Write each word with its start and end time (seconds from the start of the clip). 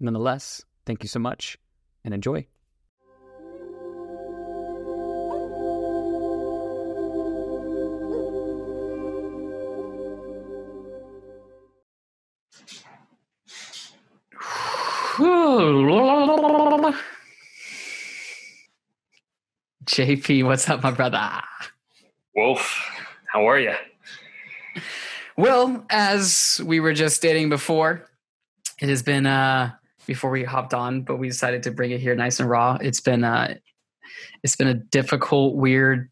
Nonetheless, 0.00 0.62
thank 0.86 1.02
you 1.02 1.08
so 1.08 1.18
much 1.18 1.58
and 2.04 2.14
enjoy. 2.14 2.42
JP, 19.84 20.44
what's 20.44 20.68
up, 20.68 20.82
my 20.82 20.92
brother? 20.92 21.20
Wolf, 22.36 22.88
how 23.32 23.48
are 23.48 23.58
you? 23.58 23.74
Well, 25.36 25.84
as 25.90 26.60
we 26.64 26.78
were 26.78 26.92
just 26.92 27.16
stating 27.16 27.48
before, 27.48 28.08
it 28.80 28.88
has 28.88 29.02
been 29.02 29.26
uh 29.26 29.72
before 30.08 30.30
we 30.30 30.42
hopped 30.42 30.74
on, 30.74 31.02
but 31.02 31.18
we 31.18 31.28
decided 31.28 31.62
to 31.62 31.70
bring 31.70 31.92
it 31.92 32.00
here 32.00 32.16
nice 32.16 32.40
and 32.40 32.50
raw. 32.50 32.78
It's 32.80 33.00
been 33.00 33.22
uh 33.22 33.54
it's 34.42 34.56
been 34.56 34.68
a 34.68 34.74
difficult, 34.74 35.54
weird, 35.54 36.10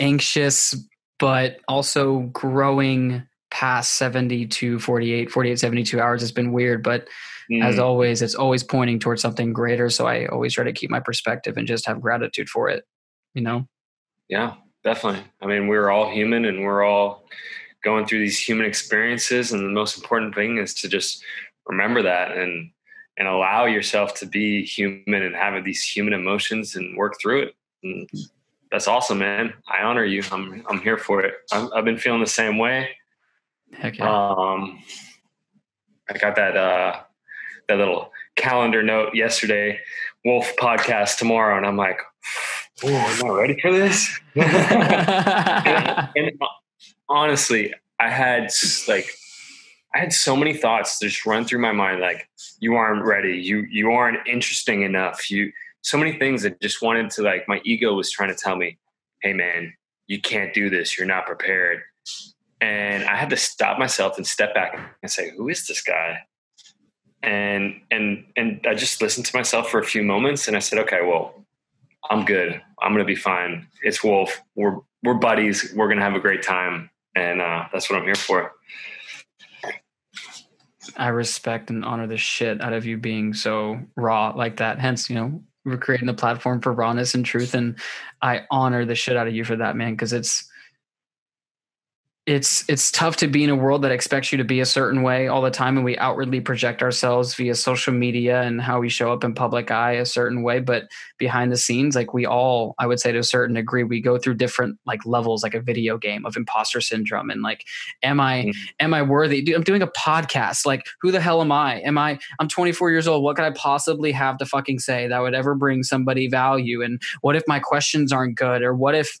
anxious, 0.00 0.74
but 1.18 1.58
also 1.68 2.20
growing 2.32 3.22
past 3.50 3.94
70 3.94 4.48
to 4.48 4.78
48, 4.80 5.30
48, 5.30 5.58
72 5.58 6.00
hours 6.00 6.22
It's 6.22 6.32
been 6.32 6.52
weird, 6.52 6.82
but 6.82 7.08
mm. 7.50 7.64
as 7.64 7.78
always, 7.78 8.20
it's 8.20 8.34
always 8.34 8.64
pointing 8.64 8.98
towards 8.98 9.22
something 9.22 9.52
greater. 9.52 9.88
So 9.88 10.06
I 10.06 10.26
always 10.26 10.52
try 10.52 10.64
to 10.64 10.72
keep 10.72 10.90
my 10.90 11.00
perspective 11.00 11.56
and 11.56 11.66
just 11.66 11.86
have 11.86 12.00
gratitude 12.00 12.48
for 12.48 12.68
it, 12.68 12.84
you 13.32 13.42
know? 13.42 13.68
Yeah, 14.28 14.54
definitely. 14.82 15.22
I 15.40 15.46
mean, 15.46 15.68
we're 15.68 15.88
all 15.88 16.10
human 16.10 16.44
and 16.44 16.62
we're 16.62 16.82
all 16.82 17.28
going 17.84 18.04
through 18.04 18.18
these 18.18 18.38
human 18.38 18.66
experiences. 18.66 19.52
And 19.52 19.64
the 19.64 19.72
most 19.72 19.96
important 19.96 20.34
thing 20.34 20.58
is 20.58 20.74
to 20.74 20.88
just 20.88 21.22
remember 21.66 22.02
that 22.02 22.36
and, 22.36 22.70
and 23.18 23.28
allow 23.28 23.64
yourself 23.66 24.14
to 24.14 24.26
be 24.26 24.64
human 24.64 25.22
and 25.22 25.34
have 25.34 25.62
these 25.64 25.82
human 25.82 26.12
emotions 26.12 26.76
and 26.76 26.96
work 26.96 27.14
through 27.20 27.42
it. 27.42 27.54
And 27.82 28.08
that's 28.70 28.88
awesome, 28.88 29.18
man. 29.18 29.54
I 29.68 29.82
honor 29.82 30.04
you. 30.04 30.22
I'm, 30.30 30.64
I'm 30.68 30.80
here 30.80 30.98
for 30.98 31.22
it. 31.22 31.34
i 31.52 31.68
have 31.74 31.84
been 31.84 31.98
feeling 31.98 32.20
the 32.20 32.26
same 32.26 32.58
way. 32.58 32.90
Heck 33.72 33.98
yeah. 33.98 34.30
Um, 34.30 34.82
I 36.08 36.18
got 36.18 36.36
that, 36.36 36.56
uh, 36.56 37.00
that 37.68 37.78
little 37.78 38.12
calendar 38.36 38.82
note 38.82 39.14
yesterday, 39.14 39.80
Wolf 40.24 40.54
podcast 40.56 41.18
tomorrow. 41.18 41.56
And 41.56 41.66
I'm 41.66 41.76
like, 41.76 41.98
oh, 42.84 42.88
am 42.88 43.30
I 43.30 43.34
ready 43.34 43.60
for 43.60 43.72
this? 43.72 44.20
and, 44.34 46.08
and 46.16 46.32
honestly, 47.08 47.74
I 47.98 48.10
had 48.10 48.50
like, 48.86 49.08
I 49.96 50.00
had 50.00 50.12
so 50.12 50.36
many 50.36 50.52
thoughts 50.52 50.98
just 50.98 51.24
run 51.24 51.46
through 51.46 51.60
my 51.60 51.72
mind. 51.72 52.00
Like, 52.00 52.28
you 52.60 52.74
aren't 52.74 53.04
ready. 53.06 53.38
You, 53.38 53.66
you 53.70 53.92
aren't 53.92 54.26
interesting 54.28 54.82
enough. 54.82 55.30
You, 55.30 55.50
so 55.80 55.96
many 55.96 56.18
things 56.18 56.42
that 56.42 56.60
just 56.60 56.82
wanted 56.82 57.10
to 57.12 57.22
like, 57.22 57.48
my 57.48 57.62
ego 57.64 57.94
was 57.94 58.10
trying 58.10 58.28
to 58.28 58.34
tell 58.34 58.56
me, 58.56 58.76
Hey 59.22 59.32
man, 59.32 59.72
you 60.06 60.20
can't 60.20 60.52
do 60.52 60.68
this. 60.68 60.98
You're 60.98 61.06
not 61.06 61.24
prepared. 61.24 61.80
And 62.60 63.04
I 63.04 63.16
had 63.16 63.30
to 63.30 63.36
stop 63.38 63.78
myself 63.78 64.18
and 64.18 64.26
step 64.26 64.54
back 64.54 64.78
and 65.02 65.10
say, 65.10 65.30
who 65.36 65.48
is 65.48 65.66
this 65.66 65.82
guy? 65.82 66.20
and 67.22 67.80
and 67.90 68.24
and 68.36 68.64
I 68.68 68.74
just 68.74 69.02
listened 69.02 69.26
to 69.26 69.36
myself 69.36 69.68
for 69.68 69.80
a 69.80 69.84
few 69.84 70.02
moments, 70.02 70.48
and 70.48 70.56
I 70.56 70.60
said, 70.60 70.78
okay, 70.80 71.00
well, 71.02 71.44
I'm 72.08 72.24
good. 72.24 72.60
I'm 72.80 72.92
gonna 72.92 73.04
be 73.04 73.16
fine. 73.16 73.66
It's 73.82 74.02
Wolf. 74.02 74.40
We're 74.54 74.78
we're 75.02 75.14
buddies. 75.14 75.72
We're 75.74 75.88
gonna 75.88 76.02
have 76.02 76.14
a 76.14 76.20
great 76.20 76.42
time, 76.42 76.90
and 77.14 77.40
uh, 77.40 77.64
that's 77.72 77.90
what 77.90 77.98
I'm 77.98 78.04
here 78.04 78.14
for. 78.14 78.52
I 80.96 81.08
respect 81.08 81.70
and 81.70 81.84
honor 81.84 82.06
the 82.06 82.16
shit 82.16 82.60
out 82.60 82.72
of 82.72 82.86
you 82.86 82.96
being 82.96 83.34
so 83.34 83.80
raw 83.96 84.30
like 84.30 84.56
that. 84.56 84.78
Hence, 84.78 85.10
you 85.10 85.16
know, 85.16 85.42
we're 85.64 85.76
creating 85.76 86.06
the 86.06 86.14
platform 86.14 86.60
for 86.60 86.72
rawness 86.72 87.14
and 87.14 87.24
truth, 87.24 87.54
and 87.54 87.78
I 88.22 88.42
honor 88.50 88.84
the 88.84 88.94
shit 88.94 89.16
out 89.16 89.26
of 89.26 89.34
you 89.34 89.44
for 89.44 89.56
that, 89.56 89.76
man, 89.76 89.92
because 89.92 90.12
it's 90.12 90.48
it's 92.26 92.64
it's 92.68 92.90
tough 92.90 93.16
to 93.16 93.28
be 93.28 93.44
in 93.44 93.50
a 93.50 93.54
world 93.54 93.82
that 93.82 93.92
expects 93.92 94.32
you 94.32 94.38
to 94.38 94.44
be 94.44 94.58
a 94.58 94.66
certain 94.66 95.02
way 95.02 95.28
all 95.28 95.40
the 95.40 95.50
time 95.50 95.76
and 95.76 95.84
we 95.84 95.96
outwardly 95.98 96.40
project 96.40 96.82
ourselves 96.82 97.36
via 97.36 97.54
social 97.54 97.94
media 97.94 98.42
and 98.42 98.60
how 98.60 98.80
we 98.80 98.88
show 98.88 99.12
up 99.12 99.22
in 99.22 99.32
public 99.32 99.70
eye 99.70 99.92
a 99.92 100.04
certain 100.04 100.42
way 100.42 100.58
but 100.58 100.88
behind 101.18 101.52
the 101.52 101.56
scenes 101.56 101.94
like 101.94 102.12
we 102.12 102.26
all 102.26 102.74
i 102.80 102.86
would 102.86 102.98
say 102.98 103.12
to 103.12 103.18
a 103.18 103.22
certain 103.22 103.54
degree 103.54 103.84
we 103.84 104.00
go 104.00 104.18
through 104.18 104.34
different 104.34 104.76
like 104.86 105.06
levels 105.06 105.44
like 105.44 105.54
a 105.54 105.60
video 105.60 105.96
game 105.96 106.26
of 106.26 106.36
imposter 106.36 106.80
syndrome 106.80 107.30
and 107.30 107.42
like 107.42 107.64
am 108.02 108.18
i 108.18 108.42
mm-hmm. 108.42 108.60
am 108.80 108.92
i 108.92 109.02
worthy? 109.02 109.54
I'm 109.54 109.62
doing 109.62 109.82
a 109.82 109.86
podcast. 109.86 110.66
Like 110.66 110.86
who 111.00 111.10
the 111.12 111.20
hell 111.20 111.40
am 111.40 111.52
i? 111.52 111.80
Am 111.80 111.96
i 111.96 112.18
i'm 112.40 112.48
24 112.48 112.90
years 112.90 113.06
old. 113.06 113.22
What 113.22 113.36
could 113.36 113.44
i 113.44 113.50
possibly 113.50 114.10
have 114.12 114.36
to 114.38 114.46
fucking 114.46 114.80
say 114.80 115.06
that 115.06 115.20
would 115.20 115.34
ever 115.34 115.54
bring 115.54 115.82
somebody 115.82 116.28
value? 116.28 116.82
And 116.82 117.00
what 117.20 117.36
if 117.36 117.44
my 117.46 117.60
questions 117.60 118.12
aren't 118.12 118.36
good? 118.36 118.62
Or 118.62 118.74
what 118.74 118.94
if 118.94 119.18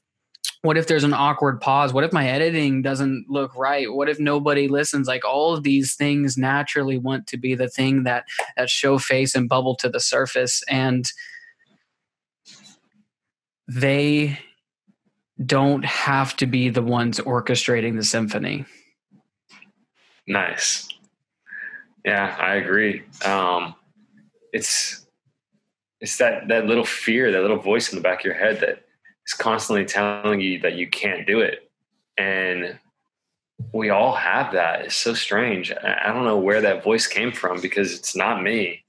what 0.62 0.76
if 0.76 0.86
there's 0.86 1.04
an 1.04 1.14
awkward 1.14 1.60
pause? 1.60 1.92
What 1.92 2.04
if 2.04 2.12
my 2.12 2.28
editing 2.28 2.82
doesn't 2.82 3.26
look 3.28 3.54
right? 3.56 3.92
What 3.92 4.08
if 4.08 4.18
nobody 4.18 4.68
listens? 4.68 5.06
Like 5.06 5.24
all 5.24 5.54
of 5.54 5.62
these 5.62 5.94
things 5.94 6.36
naturally 6.36 6.98
want 6.98 7.26
to 7.28 7.36
be 7.36 7.54
the 7.54 7.68
thing 7.68 8.04
that 8.04 8.24
that 8.56 8.70
show 8.70 8.98
face 8.98 9.34
and 9.34 9.48
bubble 9.48 9.74
to 9.76 9.88
the 9.88 10.00
surface 10.00 10.62
and 10.68 11.10
they 13.68 14.38
don't 15.44 15.84
have 15.84 16.36
to 16.36 16.46
be 16.46 16.68
the 16.68 16.82
ones 16.82 17.20
orchestrating 17.20 17.96
the 17.96 18.04
symphony. 18.04 18.64
Nice. 20.26 20.88
Yeah 22.04 22.36
i 22.38 22.54
agree. 22.54 23.02
Um 23.24 23.74
it's 24.52 25.06
it's 26.00 26.18
that 26.18 26.48
that 26.48 26.66
little 26.66 26.84
fear 26.84 27.32
that 27.32 27.42
little 27.42 27.58
voice 27.58 27.92
in 27.92 27.96
the 27.96 28.02
back 28.02 28.20
of 28.20 28.24
your 28.24 28.34
head 28.34 28.60
that 28.60 28.85
is 29.26 29.34
constantly 29.34 29.84
telling 29.84 30.40
you 30.40 30.60
that 30.60 30.74
you 30.74 30.88
can't 30.88 31.26
do 31.26 31.40
it. 31.40 31.70
And 32.18 32.78
we 33.72 33.90
all 33.90 34.14
have 34.14 34.52
that. 34.52 34.82
It's 34.82 34.96
so 34.96 35.14
strange. 35.14 35.72
I 35.72 36.12
don't 36.12 36.24
know 36.24 36.38
where 36.38 36.60
that 36.60 36.84
voice 36.84 37.06
came 37.06 37.32
from 37.32 37.60
because 37.60 37.94
it's 37.94 38.14
not 38.14 38.42
me. 38.42 38.84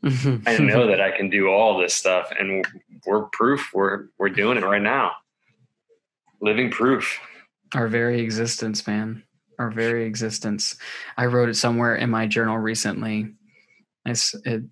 I 0.04 0.58
know 0.58 0.86
that 0.86 1.00
I 1.00 1.16
can 1.16 1.28
do 1.28 1.48
all 1.48 1.78
this 1.78 1.94
stuff 1.94 2.30
and 2.38 2.64
we're 3.04 3.24
proof 3.32 3.70
we're 3.74 4.06
we're 4.18 4.28
doing 4.28 4.56
it 4.56 4.64
right 4.64 4.82
now. 4.82 5.12
Living 6.40 6.70
proof. 6.70 7.18
Our 7.74 7.88
very 7.88 8.20
existence, 8.20 8.86
man. 8.86 9.24
Our 9.58 9.70
very 9.70 10.04
existence. 10.04 10.76
I 11.16 11.26
wrote 11.26 11.48
it 11.48 11.56
somewhere 11.56 11.96
in 11.96 12.10
my 12.10 12.28
journal 12.28 12.58
recently. 12.58 13.34
It's, 14.06 14.34
it 14.44 14.62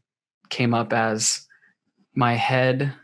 came 0.49 0.75
up 0.75 0.93
as 0.93 1.45
my 2.15 2.35
head 2.35 2.95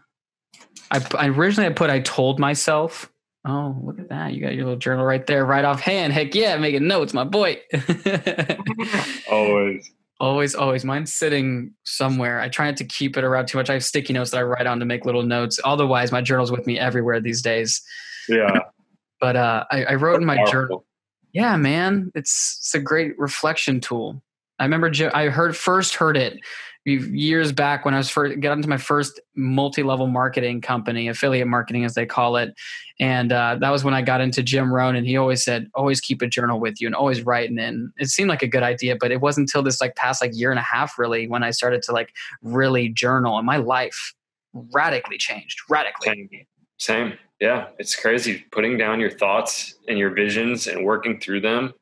I, 0.92 1.00
I 1.18 1.28
originally 1.28 1.68
I 1.68 1.72
put 1.72 1.90
I 1.90 2.00
told 2.00 2.38
myself. 2.38 3.10
Oh, 3.44 3.76
look 3.82 3.98
at 3.98 4.08
that! 4.10 4.34
You 4.34 4.40
got 4.40 4.54
your 4.54 4.64
little 4.64 4.78
journal 4.78 5.04
right 5.04 5.26
there, 5.26 5.44
right 5.44 5.64
off 5.64 5.80
hand. 5.80 6.12
Heck 6.12 6.34
yeah, 6.34 6.56
making 6.58 6.86
notes, 6.86 7.12
my 7.12 7.24
boy. 7.24 7.60
always, 9.30 9.90
always, 10.20 10.54
always. 10.54 10.84
Mine's 10.84 11.12
sitting 11.12 11.72
somewhere. 11.82 12.40
I 12.40 12.48
try 12.48 12.66
not 12.66 12.76
to 12.76 12.84
keep 12.84 13.16
it 13.16 13.24
around 13.24 13.46
too 13.46 13.58
much. 13.58 13.68
I 13.68 13.72
have 13.72 13.84
sticky 13.84 14.12
notes 14.12 14.30
that 14.30 14.38
I 14.38 14.42
write 14.42 14.68
on 14.68 14.78
to 14.78 14.84
make 14.84 15.04
little 15.04 15.24
notes. 15.24 15.58
Otherwise, 15.64 16.12
my 16.12 16.20
journal's 16.20 16.52
with 16.52 16.68
me 16.68 16.78
everywhere 16.78 17.20
these 17.20 17.42
days. 17.42 17.82
Yeah. 18.28 18.58
but 19.20 19.34
uh, 19.34 19.64
I, 19.72 19.84
I, 19.84 19.94
wrote 19.94 20.12
That's 20.12 20.20
in 20.20 20.26
my 20.26 20.36
powerful. 20.36 20.52
journal. 20.52 20.84
Yeah, 21.32 21.56
man, 21.56 22.12
it's 22.14 22.58
it's 22.60 22.74
a 22.74 22.80
great 22.80 23.18
reflection 23.18 23.80
tool. 23.80 24.22
I 24.60 24.64
remember 24.64 24.92
I 25.14 25.30
heard 25.30 25.56
first 25.56 25.96
heard 25.96 26.16
it 26.16 26.38
years 26.84 27.52
back 27.52 27.84
when 27.84 27.94
I 27.94 27.98
was 27.98 28.10
first 28.10 28.40
got 28.40 28.52
into 28.52 28.68
my 28.68 28.76
first 28.76 29.20
multi-level 29.36 30.08
marketing 30.08 30.60
company, 30.60 31.08
affiliate 31.08 31.46
marketing 31.46 31.84
as 31.84 31.94
they 31.94 32.06
call 32.06 32.36
it, 32.36 32.54
and 32.98 33.32
uh, 33.32 33.56
that 33.60 33.70
was 33.70 33.84
when 33.84 33.94
I 33.94 34.02
got 34.02 34.20
into 34.20 34.42
Jim 34.42 34.72
Rohn, 34.72 34.96
and 34.96 35.06
he 35.06 35.16
always 35.16 35.44
said, 35.44 35.68
"Always 35.74 36.00
keep 36.00 36.22
a 36.22 36.26
journal 36.26 36.60
with 36.60 36.80
you 36.80 36.86
and 36.86 36.94
always 36.94 37.22
writing." 37.22 37.58
And 37.58 37.90
it 37.98 38.08
seemed 38.08 38.28
like 38.28 38.42
a 38.42 38.48
good 38.48 38.62
idea, 38.62 38.96
but 38.98 39.10
it 39.10 39.20
wasn't 39.20 39.48
until 39.48 39.62
this 39.62 39.80
like 39.80 39.96
past 39.96 40.20
like 40.20 40.32
year 40.34 40.50
and 40.50 40.58
a 40.58 40.62
half 40.62 40.98
really 40.98 41.28
when 41.28 41.42
I 41.42 41.50
started 41.50 41.82
to 41.82 41.92
like 41.92 42.12
really 42.42 42.88
journal, 42.88 43.38
and 43.38 43.46
my 43.46 43.58
life 43.58 44.14
radically 44.52 45.18
changed. 45.18 45.60
Radically. 45.68 46.28
Same. 46.30 46.46
Same. 46.78 47.12
Yeah, 47.40 47.68
it's 47.78 47.96
crazy 47.96 48.44
putting 48.52 48.76
down 48.76 49.00
your 49.00 49.10
thoughts 49.10 49.74
and 49.88 49.98
your 49.98 50.10
visions 50.10 50.68
and 50.68 50.84
working 50.84 51.18
through 51.18 51.40
them 51.40 51.74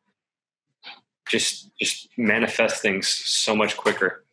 just 1.30 1.70
just 1.78 2.08
manifest 2.18 2.82
things 2.82 3.08
so 3.08 3.54
much 3.54 3.76
quicker. 3.76 4.24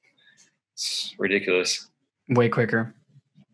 It's 0.78 1.16
ridiculous. 1.18 1.88
Way 2.30 2.50
quicker. 2.50 2.94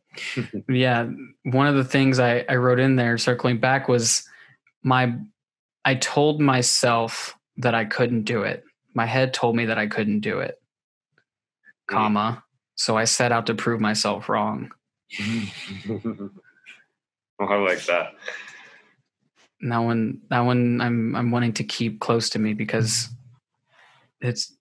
yeah. 0.67 1.07
One 1.43 1.67
of 1.67 1.75
the 1.75 1.85
things 1.85 2.19
I, 2.19 2.43
I 2.49 2.57
wrote 2.57 2.81
in 2.81 2.97
there 2.97 3.17
circling 3.17 3.59
back 3.59 3.87
was 3.87 4.27
my 4.83 5.15
I 5.85 5.95
told 5.95 6.41
myself 6.41 7.37
that 7.57 7.73
I 7.75 7.85
couldn't 7.85 8.23
do 8.23 8.43
it. 8.43 8.65
My 8.93 9.05
head 9.05 9.33
told 9.33 9.55
me 9.55 9.65
that 9.65 9.77
I 9.77 9.87
couldn't 9.87 10.19
do 10.19 10.39
it. 10.39 10.61
Mm. 11.89 11.95
Comma. 11.95 12.43
So 12.75 12.97
I 12.97 13.05
set 13.05 13.31
out 13.31 13.45
to 13.45 13.55
prove 13.55 13.79
myself 13.79 14.27
wrong. 14.27 14.73
oh, 15.19 16.29
I 17.39 17.55
like 17.55 17.85
that. 17.85 18.15
That 19.61 19.77
one 19.77 20.19
that 20.29 20.41
one 20.41 20.81
I'm 20.81 21.15
I'm 21.15 21.31
wanting 21.31 21.53
to 21.53 21.63
keep 21.63 22.01
close 22.01 22.29
to 22.31 22.39
me 22.39 22.53
because 22.53 23.07
it's 24.19 24.53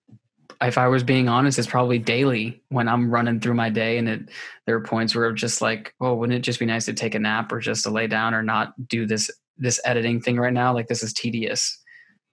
if 0.63 0.77
I 0.77 0.87
was 0.87 1.03
being 1.03 1.27
honest, 1.27 1.59
it's 1.59 1.67
probably 1.67 1.99
daily 1.99 2.61
when 2.69 2.87
I'm 2.87 3.09
running 3.09 3.39
through 3.39 3.55
my 3.55 3.69
day 3.69 3.97
and 3.97 4.07
it 4.07 4.29
there 4.65 4.75
are 4.75 4.83
points 4.83 5.15
where 5.15 5.25
I'm 5.25 5.35
just 5.35 5.61
like, 5.61 5.93
oh, 5.99 6.15
wouldn't 6.15 6.37
it 6.37 6.41
just 6.41 6.59
be 6.59 6.65
nice 6.65 6.85
to 6.85 6.93
take 6.93 7.15
a 7.15 7.19
nap 7.19 7.51
or 7.51 7.59
just 7.59 7.83
to 7.83 7.89
lay 7.89 8.07
down 8.07 8.33
or 8.33 8.43
not 8.43 8.73
do 8.87 9.05
this 9.05 9.29
this 9.57 9.79
editing 9.85 10.21
thing 10.21 10.37
right 10.37 10.53
now? 10.53 10.73
Like 10.73 10.87
this 10.87 11.03
is 11.03 11.13
tedious. 11.13 11.79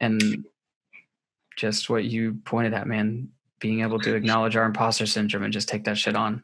And 0.01 0.45
just 1.57 1.91
what 1.91 2.05
you 2.05 2.39
pointed 2.45 2.73
at, 2.73 2.87
man, 2.87 3.29
being 3.59 3.83
able 3.83 4.01
to 4.01 4.15
acknowledge 4.15 4.57
our 4.57 4.65
imposter 4.65 5.07
syndrome 5.07 5.45
and 5.45 5.53
just 5.53 5.69
take 5.69 5.85
that 5.85 5.99
shit 5.99 6.17
on. 6.17 6.43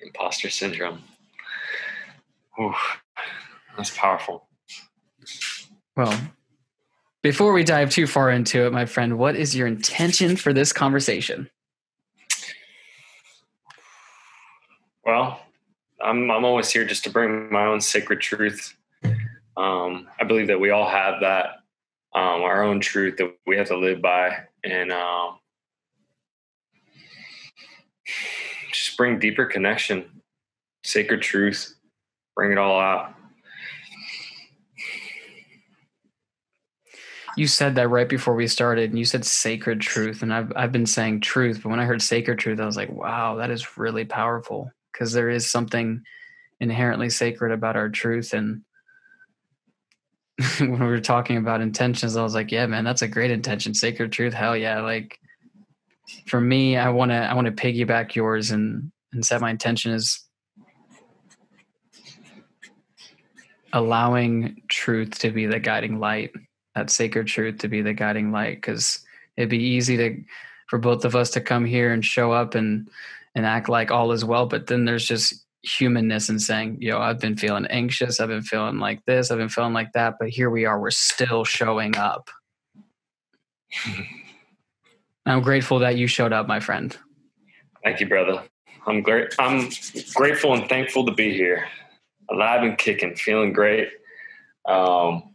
Imposter 0.00 0.50
syndrome. 0.50 1.02
Ooh, 2.60 2.74
that's 3.76 3.96
powerful. 3.96 4.48
Well, 5.96 6.18
before 7.22 7.52
we 7.52 7.64
dive 7.64 7.90
too 7.90 8.06
far 8.06 8.30
into 8.30 8.66
it, 8.66 8.72
my 8.72 8.86
friend, 8.86 9.18
what 9.18 9.36
is 9.36 9.54
your 9.54 9.66
intention 9.66 10.36
for 10.36 10.52
this 10.52 10.72
conversation? 10.72 11.50
Well, 15.04 15.40
I'm 16.02 16.30
I'm 16.30 16.44
always 16.44 16.70
here 16.70 16.84
just 16.84 17.04
to 17.04 17.10
bring 17.10 17.50
my 17.50 17.66
own 17.66 17.80
sacred 17.80 18.20
truth. 18.20 18.76
Um, 19.56 20.08
I 20.18 20.24
believe 20.24 20.46
that 20.46 20.60
we 20.60 20.70
all 20.70 20.88
have 20.88 21.20
that, 21.20 21.46
um, 22.14 22.42
our 22.42 22.62
own 22.62 22.80
truth 22.80 23.16
that 23.18 23.34
we 23.46 23.56
have 23.56 23.68
to 23.68 23.76
live 23.76 24.00
by, 24.00 24.44
and 24.64 24.92
um, 24.92 25.38
just 28.72 28.96
bring 28.96 29.18
deeper 29.18 29.44
connection, 29.44 30.22
sacred 30.84 31.22
truth, 31.22 31.74
bring 32.34 32.52
it 32.52 32.58
all 32.58 32.80
out. 32.80 33.14
You 37.40 37.46
said 37.46 37.74
that 37.76 37.88
right 37.88 38.06
before 38.06 38.34
we 38.34 38.46
started 38.46 38.90
and 38.90 38.98
you 38.98 39.04
said 39.06 39.24
sacred 39.24 39.80
truth 39.80 40.20
and 40.20 40.30
I've 40.30 40.52
I've 40.54 40.72
been 40.72 40.84
saying 40.84 41.22
truth 41.22 41.60
but 41.62 41.70
when 41.70 41.80
I 41.80 41.86
heard 41.86 42.02
sacred 42.02 42.38
truth 42.38 42.60
I 42.60 42.66
was 42.66 42.76
like 42.76 42.92
wow 42.92 43.36
that 43.36 43.50
is 43.50 43.78
really 43.78 44.04
powerful 44.04 44.70
because 44.92 45.14
there 45.14 45.30
is 45.30 45.50
something 45.50 46.02
inherently 46.60 47.08
sacred 47.08 47.52
about 47.52 47.76
our 47.76 47.88
truth 47.88 48.34
and 48.34 48.60
when 50.58 50.80
we 50.80 50.86
were 50.86 51.00
talking 51.00 51.38
about 51.38 51.62
intentions 51.62 52.14
I 52.14 52.22
was 52.22 52.34
like 52.34 52.52
yeah 52.52 52.66
man 52.66 52.84
that's 52.84 53.00
a 53.00 53.08
great 53.08 53.30
intention 53.30 53.72
sacred 53.72 54.12
truth 54.12 54.34
hell 54.34 54.54
yeah 54.54 54.82
like 54.82 55.18
for 56.26 56.42
me 56.42 56.76
I 56.76 56.90
want 56.90 57.10
to 57.10 57.16
I 57.16 57.32
want 57.32 57.46
to 57.46 57.52
piggyback 57.52 58.14
yours 58.14 58.50
and 58.50 58.92
and 59.14 59.24
set 59.24 59.40
my 59.40 59.48
intention 59.48 59.92
is 59.92 60.22
allowing 63.72 64.60
truth 64.68 65.20
to 65.20 65.30
be 65.30 65.46
the 65.46 65.58
guiding 65.58 65.98
light 65.98 66.32
that 66.74 66.90
sacred 66.90 67.26
truth 67.26 67.58
to 67.58 67.68
be 67.68 67.82
the 67.82 67.92
guiding 67.92 68.32
light 68.32 68.56
because 68.56 69.00
it'd 69.36 69.50
be 69.50 69.58
easy 69.58 69.96
to 69.96 70.22
for 70.68 70.78
both 70.78 71.04
of 71.04 71.16
us 71.16 71.30
to 71.30 71.40
come 71.40 71.64
here 71.64 71.92
and 71.92 72.04
show 72.04 72.32
up 72.32 72.54
and 72.54 72.88
and 73.34 73.46
act 73.46 73.68
like 73.68 73.90
all 73.90 74.12
is 74.12 74.24
well 74.24 74.46
but 74.46 74.66
then 74.66 74.84
there's 74.84 75.06
just 75.06 75.44
humanness 75.62 76.28
and 76.28 76.40
saying 76.40 76.78
yo 76.80 76.98
i've 76.98 77.20
been 77.20 77.36
feeling 77.36 77.66
anxious. 77.66 78.18
I've 78.20 78.28
been 78.28 78.42
feeling 78.42 78.78
like 78.78 79.04
this. 79.04 79.30
I've 79.30 79.38
been 79.38 79.48
feeling 79.48 79.74
like 79.74 79.92
that 79.92 80.14
but 80.18 80.28
here 80.28 80.50
we 80.50 80.64
are 80.64 80.80
we're 80.80 80.90
still 80.90 81.44
showing 81.44 81.96
up. 81.96 82.30
I'm 85.26 85.42
grateful 85.42 85.80
that 85.80 85.96
you 85.96 86.06
showed 86.06 86.32
up 86.32 86.48
my 86.48 86.60
friend. 86.60 86.96
Thank 87.84 88.00
you 88.00 88.08
brother. 88.08 88.42
I'm 88.86 89.02
great 89.02 89.34
i'm 89.38 89.68
grateful 90.14 90.54
and 90.54 90.68
thankful 90.68 91.04
to 91.06 91.12
be 91.12 91.32
here. 91.34 91.66
Alive 92.30 92.62
and 92.62 92.78
kicking 92.78 93.14
feeling 93.16 93.52
great. 93.52 93.88
Um, 94.66 95.29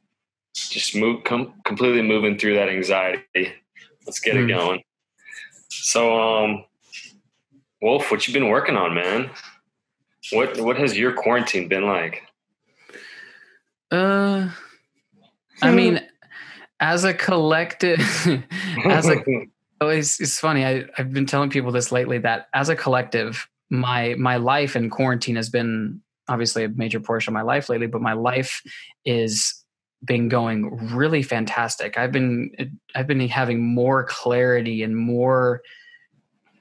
just 0.56 0.96
move 0.96 1.24
com- 1.24 1.54
completely 1.66 2.02
moving 2.02 2.38
through 2.38 2.56
that 2.56 2.69
anxiety. 2.69 3.54
Let's 4.06 4.19
get 4.19 4.36
mm. 4.36 4.46
it 4.46 4.48
going. 4.48 4.84
So, 5.69 6.19
um, 6.19 6.66
Wolf, 7.81 8.10
what 8.10 8.28
you 8.28 8.34
been 8.34 8.50
working 8.50 8.78
on, 8.78 8.94
man? 8.94 9.30
What 10.31 10.60
what 10.60 10.78
has 10.78 10.98
your 10.98 11.13
quarantine 11.13 11.68
been 11.68 11.86
like? 11.86 12.24
Uh, 13.92 14.50
I 15.62 15.72
mean, 15.72 16.02
as 16.80 17.04
a 17.04 17.13
collective, 17.13 18.00
as 18.86 19.08
a 19.08 19.24
oh, 19.81 19.90
it's, 19.90 20.19
it's 20.19 20.40
funny. 20.40 20.66
I 20.66 20.86
I've 20.98 21.13
been 21.13 21.25
telling 21.25 21.50
people 21.50 21.72
this 21.72 21.92
lately 21.92 22.18
that 22.19 22.48
as 22.54 22.69
a 22.69 22.75
collective, 22.75 23.48
my 23.69 24.16
my 24.18 24.38
life 24.38 24.75
in 24.75 24.90
quarantine 24.90 25.36
has 25.36 25.50
been 25.50 26.01
obviously 26.28 26.63
a 26.63 26.69
major 26.69 27.00
portion 27.00 27.31
of 27.31 27.34
my 27.36 27.44
life 27.44 27.69
lately, 27.69 27.88
but 27.88 28.01
my 28.01 28.13
life 28.13 28.62
is 29.06 29.64
been 30.06 30.30
going 30.30 30.94
really 30.94 31.24
fantastic. 31.24 31.98
I've 31.98 32.12
been 32.12 32.52
I've 32.94 33.07
been 33.07 33.28
having 33.28 33.63
more 33.63 34.04
clarity 34.04 34.84
and 34.84 34.96
more 34.96 35.62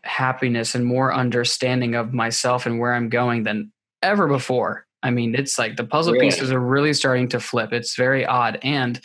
happiness 0.03 0.75
and 0.75 0.85
more 0.85 1.13
understanding 1.15 1.95
of 1.95 2.13
myself 2.13 2.67
and 2.67 2.79
where 2.79 2.95
I'm 2.95 3.09
going 3.09 3.43
than 3.43 3.73
ever 4.03 4.29
before. 4.29 4.87
I 5.03 5.11
mean, 5.11 5.35
it's 5.35 5.59
like 5.59 5.77
the 5.77 5.85
puzzle 5.85 6.15
really? 6.15 6.27
pieces 6.27 6.51
are 6.51 6.61
really 6.61 6.93
starting 6.93 7.29
to 7.31 7.41
flip. 7.41 7.73
It's 7.73 7.97
very 7.97 8.25
odd 8.25 8.59
and 8.63 9.01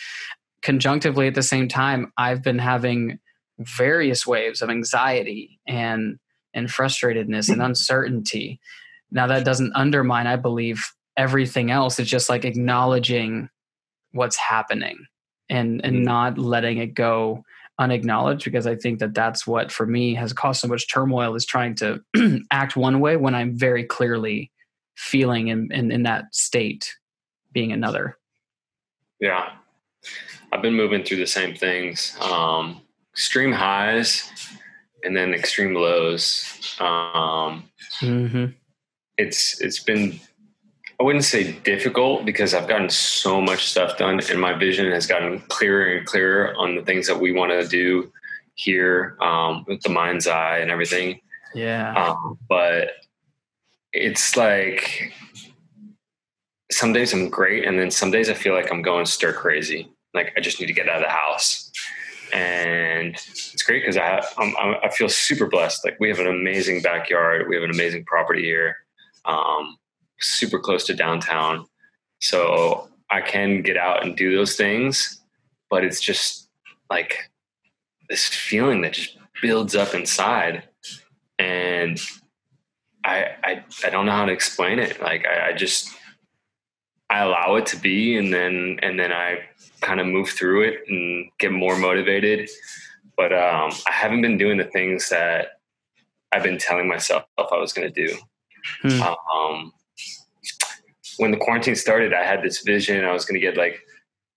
conjunctively 0.61 1.27
at 1.27 1.35
the 1.35 1.43
same 1.43 1.67
time 1.67 2.11
I've 2.17 2.43
been 2.43 2.59
having 2.59 3.19
various 3.59 4.25
waves 4.25 4.61
of 4.61 4.69
anxiety 4.69 5.59
and 5.67 6.17
and 6.53 6.67
frustratedness 6.67 7.49
and 7.49 7.61
uncertainty. 7.61 8.59
Now 9.11 9.27
that 9.27 9.45
doesn't 9.45 9.73
undermine 9.75 10.27
I 10.27 10.35
believe 10.35 10.83
everything 11.17 11.69
else. 11.69 11.99
It's 11.99 12.09
just 12.09 12.29
like 12.29 12.45
acknowledging 12.45 13.49
what's 14.11 14.37
happening 14.37 15.05
and 15.49 15.81
and 15.83 15.97
mm-hmm. 15.97 16.05
not 16.05 16.37
letting 16.37 16.77
it 16.77 16.93
go 16.93 17.43
unacknowledged 17.79 18.43
because 18.43 18.67
I 18.67 18.75
think 18.75 18.99
that 18.99 19.13
that's 19.13 19.47
what 19.47 19.71
for 19.71 19.85
me 19.85 20.13
has 20.15 20.33
caused 20.33 20.61
so 20.61 20.67
much 20.67 20.91
turmoil 20.91 21.33
is 21.35 21.45
trying 21.45 21.75
to 21.75 22.01
act 22.51 22.75
one 22.75 22.99
way 22.99 23.15
when 23.15 23.33
I'm 23.33 23.57
very 23.57 23.85
clearly 23.85 24.51
feeling 24.95 25.47
in, 25.47 25.71
in, 25.71 25.91
in 25.91 26.03
that 26.03 26.35
state 26.35 26.93
being 27.53 27.71
another. 27.71 28.17
Yeah. 29.19 29.51
I've 30.51 30.61
been 30.61 30.73
moving 30.73 31.03
through 31.03 31.17
the 31.17 31.27
same 31.27 31.55
things. 31.55 32.17
Um, 32.21 32.81
extreme 33.13 33.53
highs 33.53 34.29
and 35.03 35.15
then 35.15 35.33
extreme 35.33 35.73
lows. 35.73 36.75
Um, 36.79 37.69
mm-hmm. 38.01 38.45
It's 39.17 39.59
it's 39.61 39.79
been 39.79 40.19
I 40.99 41.03
wouldn't 41.03 41.23
say 41.23 41.53
difficult 41.63 42.25
because 42.25 42.53
I've 42.53 42.67
gotten 42.67 42.89
so 42.89 43.39
much 43.39 43.69
stuff 43.69 43.97
done 43.97 44.19
and 44.29 44.39
my 44.39 44.53
vision 44.53 44.91
has 44.91 45.07
gotten 45.07 45.39
clearer 45.47 45.95
and 45.95 46.05
clearer 46.05 46.53
on 46.57 46.75
the 46.75 46.81
things 46.81 47.07
that 47.07 47.17
we 47.19 47.31
want 47.31 47.51
to 47.51 47.65
do 47.65 48.11
here 48.55 49.15
um, 49.21 49.63
with 49.65 49.81
the 49.81 49.89
mind's 49.89 50.27
eye 50.27 50.57
and 50.57 50.69
everything. 50.69 51.21
Yeah. 51.55 51.93
Um, 51.93 52.37
but 52.49 52.89
it's 53.93 54.35
like 54.35 55.13
some 56.69 56.91
days 56.91 57.13
I'm 57.13 57.29
great 57.29 57.65
and 57.65 57.79
then 57.79 57.91
some 57.91 58.11
days 58.11 58.29
I 58.29 58.33
feel 58.33 58.53
like 58.53 58.69
I'm 58.69 58.81
going 58.81 59.05
stir 59.05 59.31
crazy. 59.31 59.89
Like 60.13 60.33
I 60.35 60.41
just 60.41 60.59
need 60.59 60.67
to 60.67 60.73
get 60.73 60.89
out 60.89 60.97
of 60.97 61.03
the 61.03 61.09
house. 61.09 61.71
And 62.33 63.15
it's 63.15 63.63
great 63.63 63.81
because 63.81 63.97
I 63.97 64.21
I'm, 64.37 64.53
i 64.83 64.89
feel 64.89 65.09
super 65.09 65.47
blessed. 65.47 65.85
Like 65.85 65.97
we 65.99 66.09
have 66.09 66.19
an 66.19 66.27
amazing 66.27 66.81
backyard. 66.81 67.47
We 67.47 67.55
have 67.55 67.63
an 67.63 67.71
amazing 67.71 68.03
property 68.03 68.43
here. 68.43 68.75
Um, 69.25 69.77
super 70.19 70.59
close 70.59 70.85
to 70.85 70.93
downtown. 70.93 71.65
So 72.19 72.89
I 73.11 73.21
can 73.21 73.61
get 73.61 73.77
out 73.77 74.05
and 74.05 74.15
do 74.15 74.35
those 74.35 74.55
things, 74.55 75.21
but 75.69 75.83
it's 75.83 76.01
just 76.01 76.49
like 76.89 77.29
this 78.09 78.27
feeling 78.27 78.81
that 78.81 78.93
just 78.93 79.17
builds 79.41 79.75
up 79.75 79.93
inside. 79.93 80.63
And 81.37 81.99
I, 83.03 83.27
I, 83.43 83.63
I 83.85 83.89
don't 83.89 84.05
know 84.05 84.11
how 84.11 84.25
to 84.25 84.33
explain 84.33 84.79
it. 84.79 85.01
Like 85.01 85.25
I, 85.25 85.49
I 85.49 85.53
just, 85.53 85.95
I 87.09 87.21
allow 87.21 87.55
it 87.55 87.65
to 87.67 87.77
be 87.77 88.17
and 88.17 88.33
then, 88.33 88.79
and 88.83 88.99
then 88.99 89.11
I 89.11 89.39
kind 89.81 89.99
of 89.99 90.07
move 90.07 90.29
through 90.29 90.63
it 90.63 90.83
and 90.87 91.29
get 91.39 91.51
more 91.51 91.77
motivated. 91.77 92.49
But 93.15 93.33
um, 93.33 93.71
I 93.87 93.91
haven't 93.91 94.21
been 94.21 94.37
doing 94.37 94.57
the 94.57 94.65
things 94.65 95.09
that 95.09 95.59
I've 96.31 96.43
been 96.43 96.57
telling 96.57 96.87
myself 96.87 97.23
I 97.37 97.57
was 97.57 97.73
going 97.73 97.91
to 97.91 98.07
do. 98.07 98.15
Hmm. 98.81 99.01
Um, 99.01 99.73
when 101.19 101.31
the 101.31 101.37
quarantine 101.37 101.75
started, 101.75 102.13
I 102.13 102.23
had 102.23 102.41
this 102.41 102.61
vision. 102.61 103.03
I 103.03 103.11
was 103.11 103.25
going 103.25 103.39
to 103.39 103.45
get 103.45 103.57
like 103.57 103.81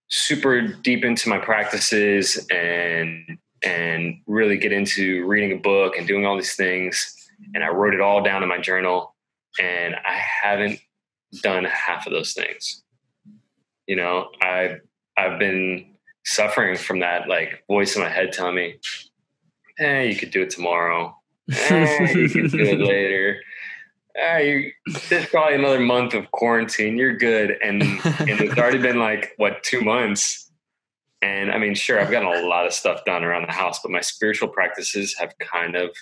super 0.09 0.61
deep 0.61 1.05
into 1.05 1.29
my 1.29 1.39
practices 1.39 2.45
and 2.51 3.37
and 3.63 4.15
really 4.27 4.57
get 4.57 4.73
into 4.73 5.25
reading 5.25 5.57
a 5.57 5.61
book 5.61 5.97
and 5.97 6.05
doing 6.05 6.25
all 6.25 6.35
these 6.35 6.55
things. 6.55 7.15
And 7.53 7.63
I 7.63 7.69
wrote 7.69 7.93
it 7.93 8.01
all 8.01 8.21
down 8.21 8.43
in 8.43 8.49
my 8.49 8.59
journal, 8.59 9.15
and 9.59 9.95
I 9.95 10.13
haven't 10.13 10.79
done 11.41 11.63
half 11.63 12.05
of 12.05 12.11
those 12.11 12.33
things. 12.33 12.83
You 13.87 13.95
know, 13.95 14.27
I 14.41 14.77
I've 15.17 15.39
been 15.39 15.85
suffering 16.25 16.75
from 16.77 16.99
that 16.99 17.29
like 17.29 17.63
voice 17.67 17.95
in 17.95 18.01
my 18.01 18.09
head 18.09 18.33
telling 18.33 18.55
me, 18.55 18.75
"Eh, 19.79 20.01
you 20.03 20.15
could 20.17 20.31
do 20.31 20.41
it 20.41 20.49
tomorrow. 20.49 21.15
Eh, 21.49 22.13
you 22.13 22.29
could 22.29 22.51
do 22.51 22.59
it 22.59 22.79
later." 22.79 23.39
Ah, 24.19 24.37
you 24.37 24.71
there's 25.09 25.25
probably 25.27 25.55
another 25.55 25.79
month 25.79 26.13
of 26.13 26.29
quarantine. 26.31 26.97
You're 26.97 27.17
good. 27.17 27.57
And 27.63 27.81
and 27.81 28.41
it's 28.41 28.57
already 28.57 28.79
been 28.79 28.99
like 28.99 29.33
what 29.37 29.63
two 29.63 29.81
months. 29.81 30.51
And 31.21 31.51
I 31.51 31.57
mean, 31.57 31.73
sure, 31.73 31.99
I've 31.99 32.11
gotten 32.11 32.27
a 32.27 32.47
lot 32.47 32.65
of 32.65 32.73
stuff 32.73 33.05
done 33.05 33.23
around 33.23 33.47
the 33.47 33.53
house, 33.53 33.79
but 33.81 33.91
my 33.91 34.01
spiritual 34.01 34.49
practices 34.49 35.15
have 35.17 35.33
kind 35.39 35.75
of 35.75 35.95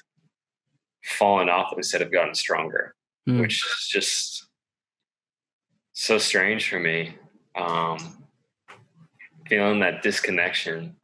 fallen 1.03 1.48
off 1.48 1.74
instead 1.77 2.01
of 2.01 2.12
gotten 2.12 2.34
stronger, 2.34 2.96
mm. 3.30 3.39
which 3.39 3.63
is 3.63 3.88
just 3.88 4.48
so 5.94 6.18
strange 6.18 6.68
for 6.70 6.80
me. 6.80 7.15
Um, 7.56 8.22
feeling 9.51 9.82
that 9.82 10.01
disconnection 10.01 10.96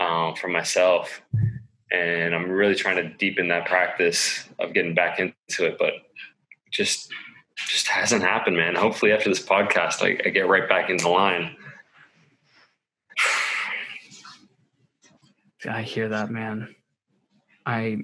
um, 0.00 0.34
from 0.34 0.52
myself. 0.52 1.20
And 1.92 2.34
I'm 2.34 2.50
really 2.50 2.74
trying 2.74 2.96
to 2.96 3.08
deepen 3.16 3.48
that 3.48 3.66
practice 3.66 4.48
of 4.58 4.72
getting 4.72 4.94
back 4.94 5.20
into 5.20 5.66
it. 5.66 5.76
But 5.78 5.92
just 6.76 7.10
just 7.68 7.88
hasn't 7.88 8.22
happened, 8.22 8.56
man. 8.56 8.74
Hopefully, 8.74 9.12
after 9.12 9.28
this 9.28 9.44
podcast, 9.44 10.02
I, 10.02 10.18
I 10.26 10.30
get 10.30 10.48
right 10.48 10.68
back 10.68 10.90
in 10.90 10.98
the 10.98 11.08
line. 11.08 11.56
I 15.68 15.82
hear 15.82 16.08
that, 16.10 16.30
man. 16.30 16.74
I 17.64 17.98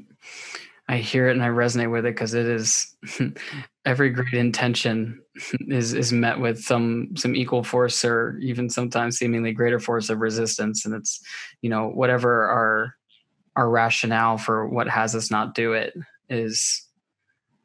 I 0.88 0.98
hear 0.98 1.28
it 1.28 1.32
and 1.32 1.42
I 1.42 1.48
resonate 1.48 1.90
with 1.90 2.04
it 2.04 2.14
because 2.14 2.34
it 2.34 2.46
is 2.46 2.94
every 3.84 4.10
great 4.10 4.34
intention 4.34 5.22
is 5.68 5.94
is 5.94 6.12
met 6.12 6.40
with 6.40 6.60
some 6.60 7.10
some 7.16 7.36
equal 7.36 7.62
force 7.62 8.04
or 8.04 8.38
even 8.40 8.68
sometimes 8.68 9.18
seemingly 9.18 9.52
greater 9.52 9.78
force 9.78 10.10
of 10.10 10.18
resistance, 10.18 10.84
and 10.84 10.94
it's 10.94 11.20
you 11.60 11.70
know 11.70 11.88
whatever 11.88 12.46
our 12.46 12.96
our 13.54 13.68
rationale 13.68 14.38
for 14.38 14.66
what 14.66 14.88
has 14.88 15.14
us 15.14 15.30
not 15.30 15.54
do 15.54 15.74
it 15.74 15.94
is 16.28 16.86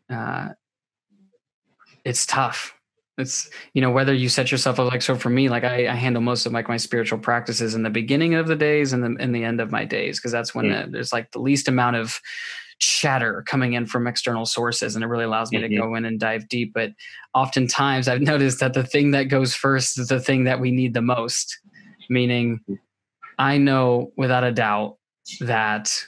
uh, 0.10 0.50
it's 2.08 2.26
tough 2.26 2.74
it's 3.18 3.50
you 3.74 3.82
know 3.82 3.92
whether 3.92 4.14
you 4.14 4.30
set 4.30 4.52
yourself 4.52 4.80
up 4.80 4.92
like 4.92 5.02
so 5.02 5.16
for 5.16 5.30
me 5.30 5.50
like 5.50 5.64
I, 5.64 5.88
I, 5.88 5.96
handle 5.96 6.22
most 6.22 6.46
of 6.46 6.54
like 6.54 6.70
my 6.70 6.78
spiritual 6.78 7.20
practices 7.20 7.76
in 7.76 7.84
the 7.84 7.90
beginning 7.90 8.36
of 8.36 8.48
the 8.48 8.56
days 8.56 8.94
and 8.94 9.04
the 9.04 9.22
in 9.22 9.32
the 9.32 9.44
end 9.44 9.60
of 9.60 9.72
my 9.72 9.86
days 9.86 10.20
because 10.20 10.32
that's 10.32 10.56
when 10.56 10.66
mm. 10.66 10.86
the, 10.86 10.92
there's 10.92 11.12
like 11.12 11.32
the 11.32 11.40
least 11.40 11.68
amount 11.68 11.96
of 11.96 12.20
chatter 12.80 13.44
coming 13.48 13.74
in 13.74 13.88
from 13.88 14.06
external 14.06 14.46
sources 14.46 14.96
and 14.96 15.04
it 15.04 15.08
really 15.08 15.24
allows 15.24 15.52
me 15.52 15.58
mm-hmm. 15.58 15.72
to 15.72 15.78
go 15.78 15.96
in 15.96 16.06
and 16.06 16.20
dive 16.20 16.48
deep 16.48 16.72
but 16.74 16.92
oftentimes 17.34 18.08
i've 18.08 18.22
noticed 18.34 18.60
that 18.60 18.74
the 18.74 18.84
thing 18.84 19.12
that 19.12 19.24
goes 19.24 19.56
first 19.56 19.98
is 19.98 20.08
the 20.08 20.20
thing 20.20 20.44
that 20.44 20.60
we 20.60 20.72
need 20.72 20.94
the 20.94 21.02
most 21.02 21.60
meaning 22.10 22.60
i 23.40 23.58
know 23.58 24.12
without 24.16 24.44
a 24.44 24.52
doubt 24.52 24.98
that 25.40 26.06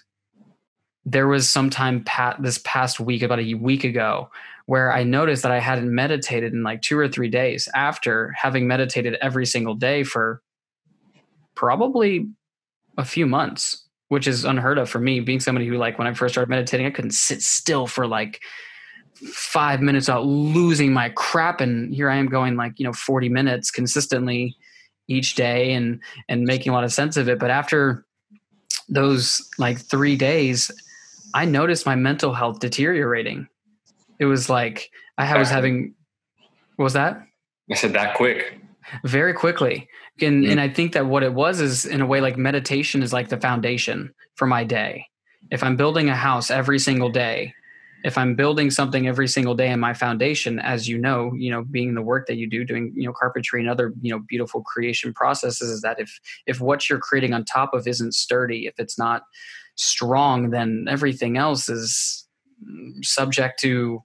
there 1.05 1.27
was 1.27 1.49
some 1.49 1.71
time 1.71 2.03
pat 2.03 2.39
this 2.39 2.59
past 2.63 2.99
week 2.99 3.23
about 3.23 3.39
a 3.39 3.53
week 3.55 3.83
ago 3.83 4.29
where 4.69 4.93
I 4.93 5.03
noticed 5.03 5.41
that 5.41 5.51
I 5.51 5.57
hadn't 5.57 5.89
meditated 5.89 6.53
in 6.53 6.61
like 6.61 6.83
two 6.83 6.95
or 6.99 7.07
three 7.07 7.27
days 7.27 7.67
after 7.73 8.31
having 8.39 8.67
meditated 8.67 9.17
every 9.19 9.47
single 9.47 9.73
day 9.73 10.03
for 10.03 10.43
probably 11.55 12.27
a 12.95 13.03
few 13.03 13.25
months, 13.25 13.87
which 14.09 14.27
is 14.27 14.45
unheard 14.45 14.77
of 14.77 14.87
for 14.87 14.99
me, 14.99 15.21
being 15.21 15.39
somebody 15.39 15.65
who, 15.65 15.75
like, 15.75 15.97
when 15.97 16.05
I 16.05 16.13
first 16.13 16.35
started 16.35 16.51
meditating, 16.51 16.85
I 16.85 16.91
couldn't 16.91 17.15
sit 17.15 17.41
still 17.41 17.87
for 17.87 18.05
like 18.05 18.41
five 19.15 19.81
minutes 19.81 20.07
without 20.07 20.27
losing 20.27 20.93
my 20.93 21.09
crap. 21.09 21.61
And 21.61 21.91
here 21.91 22.07
I 22.07 22.17
am 22.17 22.27
going 22.27 22.55
like, 22.55 22.73
you 22.77 22.85
know, 22.85 22.93
40 22.93 23.27
minutes 23.27 23.71
consistently 23.71 24.55
each 25.07 25.33
day 25.33 25.73
and 25.73 25.99
and 26.27 26.43
making 26.43 26.71
a 26.71 26.75
lot 26.75 26.83
of 26.83 26.93
sense 26.93 27.17
of 27.17 27.27
it. 27.27 27.39
But 27.39 27.49
after 27.49 28.05
those 28.87 29.41
like 29.57 29.79
three 29.79 30.15
days, 30.15 30.69
I 31.33 31.45
noticed 31.45 31.87
my 31.87 31.95
mental 31.95 32.35
health 32.35 32.59
deteriorating 32.59 33.47
it 34.19 34.25
was 34.25 34.49
like 34.49 34.89
I 35.17 35.37
was 35.37 35.49
having. 35.49 35.95
What 36.75 36.83
was 36.83 36.93
that? 36.93 37.21
I 37.71 37.75
said 37.75 37.93
that 37.93 38.15
quick. 38.15 38.59
Very 39.03 39.33
quickly, 39.33 39.87
and 40.21 40.43
mm-hmm. 40.43 40.51
and 40.51 40.61
I 40.61 40.69
think 40.69 40.93
that 40.93 41.05
what 41.05 41.23
it 41.23 41.33
was 41.33 41.61
is 41.61 41.85
in 41.85 42.01
a 42.01 42.05
way 42.05 42.21
like 42.21 42.37
meditation 42.37 43.03
is 43.03 43.13
like 43.13 43.29
the 43.29 43.37
foundation 43.37 44.13
for 44.35 44.47
my 44.47 44.63
day. 44.63 45.05
If 45.51 45.63
I'm 45.63 45.75
building 45.75 46.09
a 46.09 46.15
house 46.15 46.51
every 46.51 46.79
single 46.79 47.09
day, 47.09 47.53
if 48.03 48.17
I'm 48.17 48.35
building 48.35 48.71
something 48.71 49.07
every 49.07 49.27
single 49.27 49.55
day 49.55 49.71
in 49.71 49.79
my 49.79 49.93
foundation, 49.93 50.59
as 50.59 50.87
you 50.87 50.97
know, 50.97 51.33
you 51.35 51.51
know, 51.51 51.63
being 51.63 51.95
the 51.95 52.01
work 52.01 52.27
that 52.27 52.37
you 52.37 52.49
do, 52.49 52.63
doing, 52.63 52.93
you 52.95 53.05
know, 53.05 53.13
carpentry 53.13 53.59
and 53.59 53.69
other, 53.69 53.93
you 54.01 54.11
know, 54.11 54.19
beautiful 54.27 54.61
creation 54.63 55.13
processes 55.13 55.69
is 55.69 55.81
that 55.81 55.99
if 55.99 56.19
if 56.47 56.61
what 56.61 56.89
you're 56.89 56.99
creating 56.99 57.33
on 57.33 57.43
top 57.45 57.73
of 57.73 57.87
isn't 57.87 58.13
sturdy, 58.13 58.67
if 58.67 58.79
it's 58.79 58.97
not 58.97 59.23
strong, 59.75 60.51
then 60.51 60.85
everything 60.89 61.37
else 61.37 61.69
is 61.69 62.27
subject 63.01 63.59
to 63.59 64.03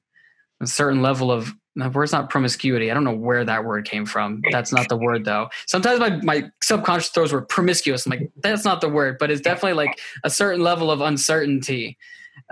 a 0.61 0.67
certain 0.67 1.03
level 1.03 1.31
of 1.31 1.53
the 1.77 1.91
word's 1.91 2.13
not 2.13 2.31
promiscuity. 2.31 2.91
I 2.91 2.95
don't 2.95 3.05
know 3.05 3.15
where 3.15 3.45
that 3.45 3.65
word 3.65 3.85
came 3.85 4.07
from. 4.07 4.43
That's 4.53 4.73
not 4.73 4.89
the 4.89 4.97
word 4.97 5.25
though. 5.25 5.49
Sometimes 5.67 5.99
my, 5.99 6.11
my 6.23 6.51
subconscious 6.63 7.09
throws 7.09 7.33
were 7.33 7.43
promiscuous. 7.43 8.07
I'm 8.07 8.11
like, 8.11 8.31
that's 8.43 8.65
not 8.65 8.81
the 8.81 8.89
word, 8.89 9.17
but 9.19 9.31
it's 9.31 9.41
definitely 9.41 9.73
like 9.73 9.99
a 10.23 10.31
certain 10.31 10.63
level 10.63 10.91
of 10.91 11.01
uncertainty 11.01 11.99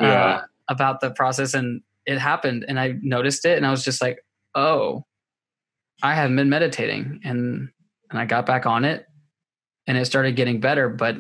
uh, 0.00 0.06
yeah. 0.06 0.40
about 0.68 1.00
the 1.00 1.10
process. 1.12 1.54
And 1.54 1.82
it 2.04 2.18
happened 2.18 2.64
and 2.66 2.80
I 2.80 2.94
noticed 3.00 3.44
it 3.44 3.56
and 3.56 3.66
I 3.66 3.70
was 3.70 3.84
just 3.84 4.02
like, 4.02 4.24
oh, 4.56 5.04
I 6.02 6.14
haven't 6.14 6.36
been 6.36 6.50
meditating. 6.50 7.20
And 7.24 7.68
and 8.10 8.18
I 8.18 8.26
got 8.26 8.44
back 8.44 8.66
on 8.66 8.84
it 8.84 9.06
and 9.86 9.96
it 9.96 10.04
started 10.04 10.36
getting 10.36 10.60
better. 10.60 10.88
But 10.88 11.16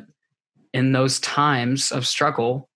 in 0.74 0.92
those 0.92 1.20
times 1.20 1.92
of 1.92 2.06
struggle, 2.06 2.68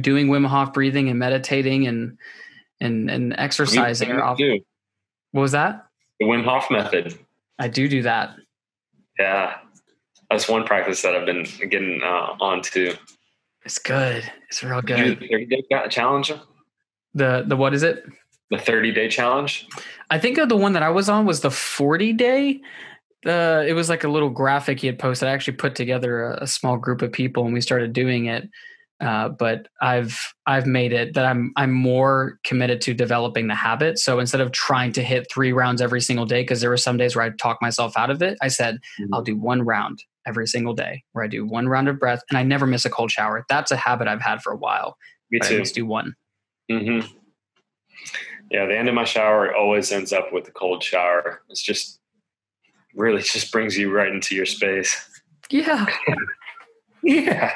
doing 0.00 0.28
Wim 0.28 0.46
Hof 0.46 0.72
breathing 0.72 1.08
and 1.08 1.18
meditating 1.18 1.86
and 1.86 2.18
and 2.80 3.10
and 3.10 3.34
exercising. 3.38 4.12
Off, 4.12 4.38
what 5.32 5.40
was 5.40 5.52
that? 5.52 5.86
The 6.20 6.26
Wim 6.26 6.44
Hof 6.44 6.70
method. 6.70 7.18
I 7.58 7.68
do 7.68 7.88
do 7.88 8.02
that. 8.02 8.36
Yeah, 9.18 9.54
that's 10.30 10.48
one 10.48 10.64
practice 10.64 11.02
that 11.02 11.14
I've 11.14 11.26
been 11.26 11.46
getting 11.70 12.00
uh, 12.02 12.36
on 12.40 12.62
to. 12.62 12.96
It's 13.64 13.78
good. 13.78 14.30
It's 14.48 14.62
real 14.62 14.82
good. 14.82 15.20
The 15.20 15.28
thirty 15.28 15.46
day 15.46 15.88
challenge. 15.88 16.32
The 17.14 17.44
the 17.46 17.56
what 17.56 17.74
is 17.74 17.82
it? 17.82 18.04
The 18.50 18.58
thirty 18.58 18.92
day 18.92 19.08
challenge. 19.08 19.66
I 20.10 20.18
think 20.18 20.36
the 20.36 20.56
one 20.56 20.72
that 20.74 20.82
I 20.82 20.90
was 20.90 21.08
on 21.08 21.26
was 21.26 21.40
the 21.40 21.50
forty 21.50 22.12
day. 22.12 22.60
Uh, 23.24 23.64
it 23.66 23.72
was 23.72 23.88
like 23.88 24.04
a 24.04 24.08
little 24.08 24.28
graphic 24.28 24.80
he 24.80 24.86
had 24.86 24.98
posted. 24.98 25.28
I 25.28 25.32
actually 25.32 25.56
put 25.56 25.74
together 25.74 26.24
a, 26.24 26.42
a 26.42 26.46
small 26.46 26.76
group 26.76 27.00
of 27.00 27.10
people 27.10 27.46
and 27.46 27.54
we 27.54 27.62
started 27.62 27.94
doing 27.94 28.26
it. 28.26 28.48
Uh, 29.04 29.28
but 29.28 29.68
I've 29.82 30.34
I've 30.46 30.66
made 30.66 30.92
it 30.92 31.12
that 31.14 31.26
I'm 31.26 31.52
I'm 31.56 31.72
more 31.72 32.38
committed 32.42 32.80
to 32.82 32.94
developing 32.94 33.48
the 33.48 33.54
habit. 33.54 33.98
So 33.98 34.18
instead 34.18 34.40
of 34.40 34.50
trying 34.52 34.92
to 34.92 35.02
hit 35.02 35.30
three 35.30 35.52
rounds 35.52 35.82
every 35.82 36.00
single 36.00 36.24
day, 36.24 36.42
because 36.42 36.62
there 36.62 36.70
were 36.70 36.78
some 36.78 36.96
days 36.96 37.14
where 37.14 37.24
I 37.24 37.30
talk 37.30 37.60
myself 37.60 37.96
out 37.98 38.08
of 38.08 38.22
it, 38.22 38.38
I 38.40 38.48
said 38.48 38.76
mm-hmm. 38.98 39.12
I'll 39.12 39.22
do 39.22 39.36
one 39.36 39.62
round 39.62 40.02
every 40.26 40.46
single 40.46 40.72
day, 40.72 41.04
where 41.12 41.22
I 41.22 41.28
do 41.28 41.44
one 41.44 41.68
round 41.68 41.88
of 41.88 41.98
breath, 41.98 42.22
and 42.30 42.38
I 42.38 42.42
never 42.42 42.66
miss 42.66 42.86
a 42.86 42.90
cold 42.90 43.10
shower. 43.10 43.44
That's 43.48 43.70
a 43.70 43.76
habit 43.76 44.08
I've 44.08 44.22
had 44.22 44.42
for 44.42 44.52
a 44.52 44.56
while. 44.56 44.96
Me 45.30 45.38
too. 45.38 45.48
I 45.48 45.52
always 45.56 45.72
do 45.72 45.84
one. 45.84 46.14
Mm-hmm. 46.70 47.06
Yeah, 48.50 48.66
the 48.66 48.78
end 48.78 48.88
of 48.88 48.94
my 48.94 49.04
shower 49.04 49.54
always 49.54 49.92
ends 49.92 50.14
up 50.14 50.32
with 50.32 50.48
a 50.48 50.52
cold 50.52 50.82
shower. 50.82 51.42
It's 51.50 51.62
just 51.62 52.00
really 52.94 53.20
just 53.22 53.52
brings 53.52 53.76
you 53.76 53.92
right 53.92 54.12
into 54.12 54.34
your 54.34 54.46
space. 54.46 55.20
Yeah. 55.50 55.86
yeah. 57.02 57.52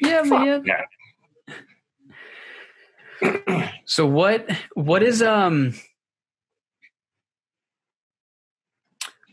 Yeah, 0.00 0.22
man. 0.22 0.64
Yeah. 0.64 0.84
so 3.84 4.06
what 4.06 4.50
what 4.74 5.02
is 5.02 5.22
um 5.22 5.74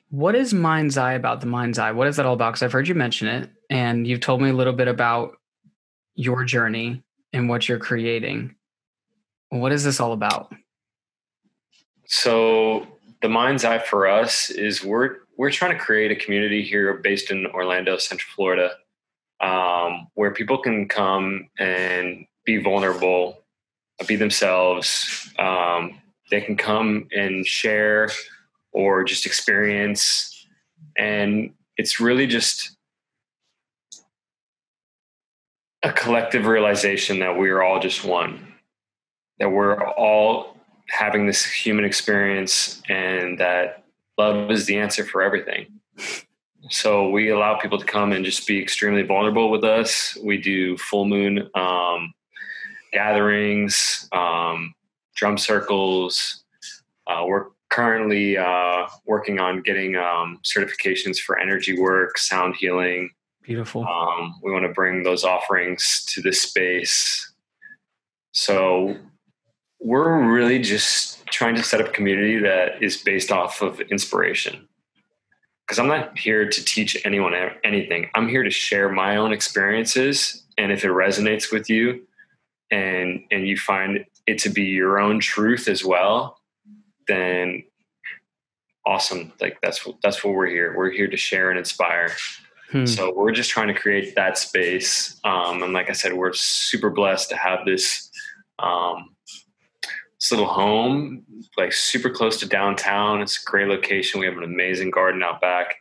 what 0.09 0.35
is 0.35 0.53
mind's 0.53 0.97
eye 0.97 1.13
about 1.13 1.41
the 1.41 1.47
mind's 1.47 1.79
eye? 1.79 1.91
What 1.91 2.07
is 2.07 2.17
that 2.17 2.25
all 2.25 2.33
about? 2.33 2.51
Because 2.51 2.63
i've 2.63 2.71
heard 2.71 2.87
you 2.87 2.95
mention 2.95 3.27
it 3.27 3.49
and 3.69 4.07
you've 4.07 4.19
told 4.19 4.41
me 4.41 4.49
a 4.49 4.53
little 4.53 4.73
bit 4.73 4.87
about 4.87 5.37
your 6.15 6.43
journey 6.43 7.01
and 7.33 7.49
what 7.49 7.67
you're 7.67 7.79
creating. 7.79 8.55
What 9.49 9.71
is 9.71 9.83
this 9.83 9.99
all 9.99 10.13
about? 10.13 10.53
So 12.05 12.87
the 13.23 13.29
mind's 13.29 13.65
eye 13.65 13.79
for 13.79 14.07
us 14.07 14.49
is 14.49 14.83
we're 14.83 15.17
we're 15.37 15.49
trying 15.49 15.75
to 15.75 15.79
create 15.83 16.11
a 16.11 16.15
community 16.15 16.61
here 16.61 16.93
based 16.95 17.31
in 17.31 17.47
orlando 17.47 17.97
central 17.97 18.29
florida 18.35 18.71
um, 19.43 20.07
where 20.13 20.31
people 20.31 20.57
can 20.57 20.87
come 20.87 21.49
and 21.59 22.25
be 22.45 22.57
vulnerable, 22.57 23.43
be 24.07 24.15
themselves. 24.15 25.29
Um, 25.37 26.01
they 26.31 26.41
can 26.41 26.57
come 26.57 27.07
and 27.15 27.45
share 27.45 28.09
or 28.71 29.03
just 29.03 29.25
experience 29.25 30.33
and 30.97 31.53
it's 31.77 31.99
really 31.99 32.27
just 32.27 32.77
a 35.81 35.91
collective 35.91 36.45
realization 36.45 37.19
that 37.19 37.37
we're 37.37 37.61
all 37.61 37.79
just 37.79 38.05
one, 38.05 38.53
that 39.39 39.49
we're 39.49 39.81
all 39.91 40.57
having 40.89 41.25
this 41.25 41.43
human 41.45 41.83
experience, 41.83 42.81
and 42.89 43.39
that 43.39 43.83
love 44.17 44.51
is 44.51 44.65
the 44.65 44.77
answer 44.77 45.03
for 45.03 45.21
everything. 45.21 45.67
So 46.69 47.09
we 47.09 47.29
allow 47.29 47.57
people 47.59 47.77
to 47.77 47.85
come 47.85 48.13
and 48.13 48.23
just 48.23 48.47
be 48.47 48.61
extremely 48.61 49.03
vulnerable 49.03 49.51
with 49.51 49.63
us. 49.63 50.17
We 50.23 50.37
do 50.37 50.77
full 50.77 51.05
moon 51.05 51.49
um, 51.55 52.13
gatherings, 52.93 54.07
um, 54.13 54.73
drum 55.15 55.37
circles. 55.37 56.43
Uh, 57.07 57.23
we're 57.25 57.47
currently 57.69 58.37
uh, 58.37 58.87
working 59.05 59.39
on 59.39 59.61
getting 59.61 59.95
um, 59.97 60.39
certifications 60.43 61.17
for 61.17 61.37
energy 61.39 61.77
work, 61.77 62.17
sound 62.17 62.55
healing. 62.55 63.09
Beautiful. 63.43 63.85
Um, 63.85 64.39
we 64.41 64.51
want 64.51 64.65
to 64.65 64.71
bring 64.71 65.03
those 65.03 65.25
offerings 65.25 66.05
to 66.13 66.21
this 66.21 66.41
space. 66.41 67.33
So 68.31 68.95
we're 69.81 70.31
really 70.31 70.59
just 70.59 71.25
trying 71.25 71.55
to 71.55 71.63
set 71.63 71.81
up 71.81 71.89
a 71.89 71.91
community 71.91 72.39
that 72.39 72.81
is 72.81 72.97
based 72.97 73.31
off 73.31 73.61
of 73.61 73.81
inspiration. 73.81 74.67
Because 75.65 75.79
I'm 75.79 75.87
not 75.87 76.17
here 76.17 76.47
to 76.47 76.65
teach 76.65 76.97
anyone 77.05 77.33
anything. 77.63 78.09
I'm 78.15 78.27
here 78.27 78.43
to 78.43 78.49
share 78.49 78.89
my 78.89 79.15
own 79.15 79.31
experiences. 79.31 80.43
And 80.57 80.71
if 80.71 80.83
it 80.83 80.89
resonates 80.89 81.51
with 81.51 81.69
you 81.69 82.05
and 82.69 83.23
and 83.31 83.47
you 83.47 83.57
find 83.57 84.05
it 84.27 84.37
to 84.39 84.49
be 84.49 84.63
your 84.63 84.99
own 84.99 85.19
truth 85.19 85.67
as 85.67 85.83
well, 85.83 86.39
then 87.07 87.63
awesome. 88.85 89.31
Like 89.39 89.59
that's 89.61 89.85
what 89.85 89.97
that's 90.01 90.23
what 90.23 90.33
we're 90.33 90.47
here. 90.47 90.75
We're 90.75 90.91
here 90.91 91.07
to 91.07 91.17
share 91.17 91.49
and 91.49 91.59
inspire. 91.59 92.11
Hmm. 92.71 92.85
So 92.85 93.13
we're 93.15 93.31
just 93.31 93.49
trying 93.49 93.67
to 93.67 93.73
create 93.73 94.15
that 94.15 94.37
space. 94.37 95.19
Um, 95.23 95.63
and 95.63 95.73
like 95.73 95.89
I 95.89 95.93
said, 95.93 96.13
we're 96.13 96.33
super 96.33 96.89
blessed 96.89 97.29
to 97.29 97.37
have 97.37 97.65
this 97.65 98.09
um, 98.59 99.12
this 100.23 100.31
little 100.31 100.47
home, 100.47 101.25
like 101.57 101.73
super 101.73 102.09
close 102.09 102.39
to 102.39 102.47
downtown. 102.47 103.21
It's 103.21 103.41
a 103.41 103.45
great 103.45 103.67
location. 103.67 104.21
We 104.21 104.25
have 104.25 104.37
an 104.37 104.43
amazing 104.43 104.89
garden 104.89 105.21
out 105.21 105.41
back, 105.41 105.75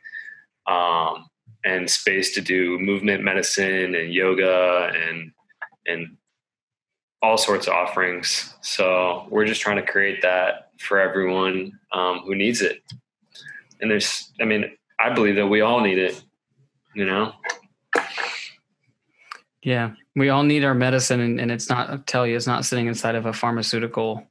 um, 0.67 1.29
and 1.65 1.89
space 1.89 2.35
to 2.35 2.41
do 2.41 2.77
movement 2.81 3.23
medicine 3.23 3.95
and 3.95 4.13
yoga 4.13 4.91
and 4.93 5.31
and 5.87 6.17
all 7.23 7.39
sorts 7.39 7.69
of 7.69 7.75
offerings. 7.75 8.53
So 8.63 9.29
we're 9.31 9.47
just 9.47 9.61
trying 9.61 9.77
to 9.77 9.87
create 9.87 10.23
that 10.23 10.71
for 10.81 10.99
everyone 10.99 11.79
um, 11.93 12.23
who 12.27 12.35
needs 12.35 12.63
it. 12.63 12.83
And 13.81 13.89
there's, 13.89 14.33
I 14.41 14.45
mean, 14.45 14.65
I 14.99 15.15
believe 15.15 15.37
that 15.37 15.47
we 15.47 15.61
all 15.61 15.81
need 15.81 15.99
it, 15.99 16.21
you 16.97 17.07
know? 17.07 17.33
Yeah, 19.63 19.93
we 20.17 20.31
all 20.31 20.43
need 20.43 20.65
our 20.65 20.75
medicine, 20.75 21.21
and, 21.21 21.41
and 21.41 21.53
it's 21.53 21.69
not, 21.69 21.91
I'll 21.91 21.99
tell 21.99 22.27
you, 22.27 22.35
it's 22.35 22.49
not 22.49 22.65
sitting 22.65 22.89
inside 22.89 23.15
of 23.15 23.27
a 23.27 23.33
pharmaceutical 23.33 24.27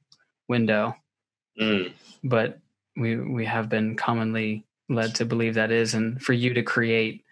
window. 0.52 0.96
Mm. 1.60 1.94
But 2.24 2.60
we 2.96 3.16
we 3.16 3.46
have 3.46 3.70
been 3.70 3.96
commonly 3.96 4.66
led 4.90 5.16
to 5.16 5.26
believe 5.26 5.56
that 5.56 5.72
is. 5.72 5.94
And 5.94 6.22
for 6.22 6.34
you 6.34 6.54
to 6.54 6.62
create 6.62 7.24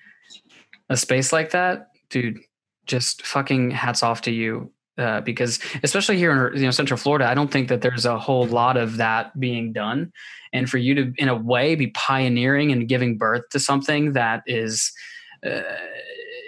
a 0.89 0.97
space 0.97 1.31
like 1.31 1.51
that, 1.51 1.89
dude, 2.09 2.39
just 2.85 3.25
fucking 3.25 3.71
hats 3.71 4.01
off 4.01 4.21
to 4.21 4.31
you 4.31 4.71
uh, 4.97 5.21
because 5.21 5.59
especially 5.83 6.17
here 6.17 6.31
in 6.31 6.57
you 6.57 6.65
know 6.65 6.71
Central 6.71 6.97
Florida, 6.97 7.29
I 7.29 7.33
don't 7.33 7.51
think 7.51 7.69
that 7.69 7.81
there's 7.81 8.05
a 8.05 8.19
whole 8.19 8.45
lot 8.45 8.77
of 8.77 8.97
that 8.97 9.37
being 9.39 9.71
done. 9.73 10.11
And 10.51 10.69
for 10.69 10.77
you 10.77 10.95
to, 10.95 11.13
in 11.17 11.29
a 11.29 11.35
way, 11.35 11.75
be 11.75 11.87
pioneering 11.87 12.71
and 12.71 12.87
giving 12.87 13.17
birth 13.17 13.43
to 13.51 13.59
something 13.59 14.13
that 14.13 14.41
is 14.47 14.91
uh, 15.45 15.61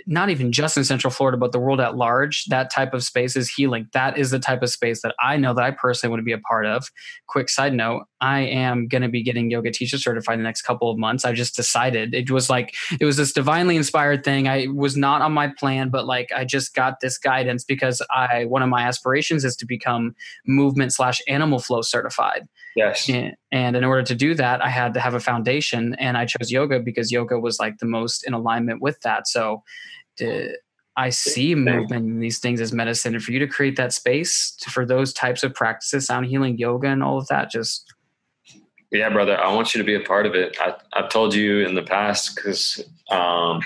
not 0.07 0.29
even 0.29 0.51
just 0.51 0.77
in 0.77 0.83
Central 0.83 1.11
Florida, 1.11 1.37
but 1.37 1.51
the 1.51 1.59
world 1.59 1.79
at 1.79 1.95
large, 1.95 2.45
that 2.45 2.71
type 2.71 2.93
of 2.93 3.03
space 3.03 3.35
is 3.35 3.49
healing. 3.49 3.87
That 3.93 4.17
is 4.17 4.31
the 4.31 4.39
type 4.39 4.61
of 4.63 4.69
space 4.69 5.01
that 5.01 5.15
I 5.19 5.37
know 5.37 5.53
that 5.53 5.63
I 5.63 5.71
personally 5.71 6.11
want 6.11 6.19
to 6.19 6.25
be 6.25 6.31
a 6.31 6.39
part 6.39 6.65
of. 6.65 6.87
Quick 7.27 7.49
side 7.49 7.73
note 7.73 8.03
I 8.21 8.41
am 8.41 8.87
going 8.87 9.01
to 9.01 9.09
be 9.09 9.23
getting 9.23 9.49
yoga 9.49 9.71
teacher 9.71 9.97
certified 9.97 10.35
in 10.35 10.39
the 10.39 10.47
next 10.47 10.61
couple 10.61 10.89
of 10.89 10.97
months. 10.97 11.25
I 11.25 11.33
just 11.33 11.55
decided 11.55 12.13
it 12.13 12.29
was 12.29 12.49
like, 12.49 12.75
it 12.99 13.05
was 13.05 13.17
this 13.17 13.33
divinely 13.33 13.75
inspired 13.75 14.23
thing. 14.23 14.47
I 14.47 14.67
was 14.67 14.95
not 14.95 15.21
on 15.21 15.33
my 15.33 15.47
plan, 15.47 15.89
but 15.89 16.05
like 16.05 16.31
I 16.35 16.45
just 16.45 16.75
got 16.75 16.99
this 17.01 17.17
guidance 17.17 17.63
because 17.63 18.01
I, 18.13 18.45
one 18.45 18.61
of 18.61 18.69
my 18.69 18.83
aspirations 18.83 19.43
is 19.43 19.55
to 19.57 19.65
become 19.65 20.15
movement 20.45 20.93
slash 20.93 21.19
animal 21.27 21.59
flow 21.59 21.81
certified. 21.81 22.47
Yes. 22.75 23.09
And, 23.09 23.35
and 23.51 23.75
in 23.75 23.83
order 23.83 24.03
to 24.03 24.15
do 24.15 24.35
that, 24.35 24.63
I 24.63 24.69
had 24.69 24.93
to 24.93 24.99
have 24.99 25.15
a 25.15 25.19
foundation 25.19 25.95
and 25.95 26.15
I 26.15 26.25
chose 26.25 26.51
yoga 26.51 26.79
because 26.79 27.11
yoga 27.11 27.39
was 27.39 27.59
like 27.59 27.79
the 27.79 27.87
most 27.87 28.25
in 28.25 28.33
alignment 28.33 28.81
with 28.81 29.01
that. 29.01 29.27
So, 29.27 29.63
to, 30.17 30.53
I 30.97 31.09
see 31.09 31.55
movement 31.55 31.91
and 31.91 32.21
these 32.21 32.39
things 32.39 32.59
as 32.59 32.73
medicine. 32.73 33.15
And 33.15 33.23
for 33.23 33.31
you 33.31 33.39
to 33.39 33.47
create 33.47 33.77
that 33.77 33.93
space 33.93 34.51
to, 34.59 34.69
for 34.69 34.85
those 34.85 35.13
types 35.13 35.41
of 35.43 35.53
practices, 35.53 36.05
sound 36.05 36.25
healing, 36.25 36.57
yoga, 36.57 36.87
and 36.87 37.01
all 37.01 37.17
of 37.17 37.27
that, 37.27 37.49
just 37.49 37.91
yeah, 38.91 39.09
brother, 39.09 39.39
I 39.39 39.53
want 39.53 39.73
you 39.73 39.79
to 39.79 39.85
be 39.85 39.95
a 39.95 40.01
part 40.01 40.25
of 40.25 40.35
it. 40.35 40.57
I, 40.59 40.75
have 40.93 41.09
told 41.09 41.33
you 41.33 41.65
in 41.65 41.75
the 41.75 41.83
past 41.83 42.35
because 42.35 42.83
um, 43.09 43.61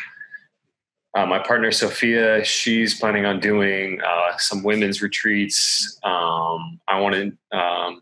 uh, 1.15 1.25
my 1.25 1.39
partner 1.39 1.71
Sophia, 1.71 2.43
she's 2.43 2.99
planning 2.99 3.25
on 3.25 3.39
doing 3.39 4.01
uh, 4.05 4.37
some 4.37 4.63
women's 4.63 5.01
retreats. 5.01 5.97
Um, 6.03 6.79
I 6.87 6.99
want 6.99 7.15
to 7.15 7.57
um, 7.57 8.01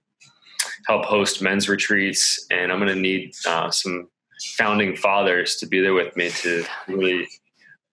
help 0.87 1.05
host 1.05 1.41
men's 1.41 1.69
retreats, 1.69 2.45
and 2.49 2.71
I'm 2.71 2.79
going 2.79 2.93
to 2.93 2.99
need 2.99 3.35
uh, 3.47 3.69
some 3.71 4.09
founding 4.57 4.95
fathers 4.95 5.55
to 5.57 5.67
be 5.67 5.79
there 5.79 5.93
with 5.93 6.15
me 6.17 6.29
to 6.29 6.65
really 6.87 7.27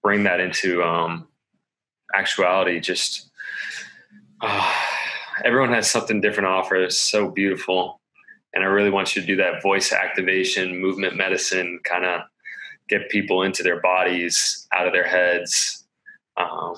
bring 0.03 0.25
that 0.25 0.41
into 0.41 0.83
um, 0.83 1.29
actuality. 2.15 2.81
Just 2.81 3.31
uh, 4.41 4.73
everyone 5.45 5.73
has 5.73 5.91
something 5.91 6.21
different 6.21 6.47
to 6.47 6.51
offer. 6.51 6.77
It's 6.77 6.99
so 6.99 7.31
beautiful, 7.31 8.00
and 8.53 8.65
I 8.65 8.67
really 8.67 8.91
want 8.91 9.15
you 9.15 9.23
to 9.23 9.27
do 9.27 9.37
that 9.37 9.63
voice 9.63 9.93
activation, 9.93 10.81
movement 10.81 11.17
medicine, 11.17 11.81
kind 11.85 12.05
of 12.05 12.23
get 12.89 13.09
people 13.09 13.43
into 13.43 13.63
their 13.63 13.81
bodies, 13.81 14.67
out 14.77 14.87
of 14.87 14.93
their 14.93 15.07
heads, 15.07 15.87
um, 16.37 16.75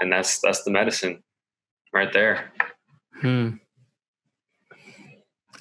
and 0.00 0.12
that's 0.12 0.40
that's 0.40 0.62
the 0.62 0.70
medicine 0.70 1.22
right 1.92 2.12
there. 2.12 2.52
Hmm. 3.20 3.54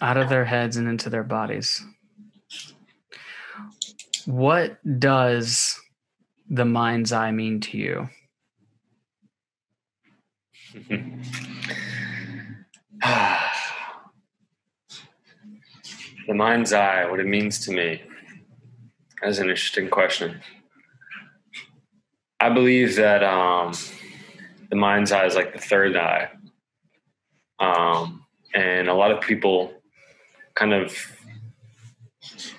Out 0.02 0.18
of 0.18 0.30
their 0.30 0.46
heads 0.46 0.78
and 0.78 0.88
into 0.88 1.10
their 1.10 1.24
bodies. 1.24 1.84
What 4.26 4.78
does 5.00 5.80
the 6.50 6.66
mind's 6.66 7.12
eye 7.12 7.32
mean 7.32 7.62
to 7.62 7.78
you? 7.78 8.10
the 16.28 16.34
mind's 16.34 16.74
eye, 16.74 17.10
what 17.10 17.20
it 17.20 17.28
means 17.28 17.60
to 17.66 17.72
me. 17.72 18.02
That's 19.22 19.38
an 19.38 19.50
interesting 19.50 19.90
question. 19.90 20.42
I 22.40 22.50
believe 22.50 22.96
that 22.98 23.24
um, 23.24 23.74
the 24.70 24.76
mind's 24.76 25.12
eye 25.12 25.26
is 25.26 25.36
like 25.36 25.54
the 25.54 25.60
third 25.60 25.96
eye. 25.96 26.30
Um, 27.60 28.26
and 28.54 28.90
a 28.90 28.94
lot 28.94 29.12
of 29.12 29.22
people 29.22 29.74
kind 30.54 30.74
of 30.74 30.96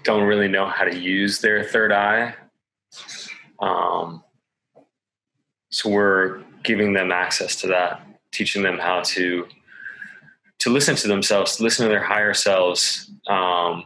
don't 0.03 0.25
really 0.25 0.49
know 0.49 0.67
how 0.67 0.85
to 0.85 0.97
use 0.97 1.41
their 1.41 1.65
third 1.65 1.93
eye 1.93 2.35
um, 3.61 4.23
so 5.71 5.91
we're 5.91 6.43
giving 6.63 6.93
them 6.93 7.13
access 7.13 7.57
to 7.57 7.69
that, 7.69 8.07
teaching 8.33 8.63
them 8.63 8.79
how 8.79 9.03
to 9.03 9.47
to 10.67 10.73
listen 10.73 10.97
to 10.97 11.07
themselves, 11.07 11.55
to 11.55 11.63
listen 11.63 11.85
to 11.85 11.89
their 11.89 12.03
higher 12.03 12.35
selves, 12.35 13.09
um, 13.29 13.85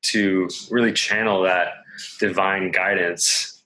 to 0.00 0.48
really 0.70 0.92
channel 0.92 1.42
that 1.42 1.72
divine 2.20 2.70
guidance 2.70 3.64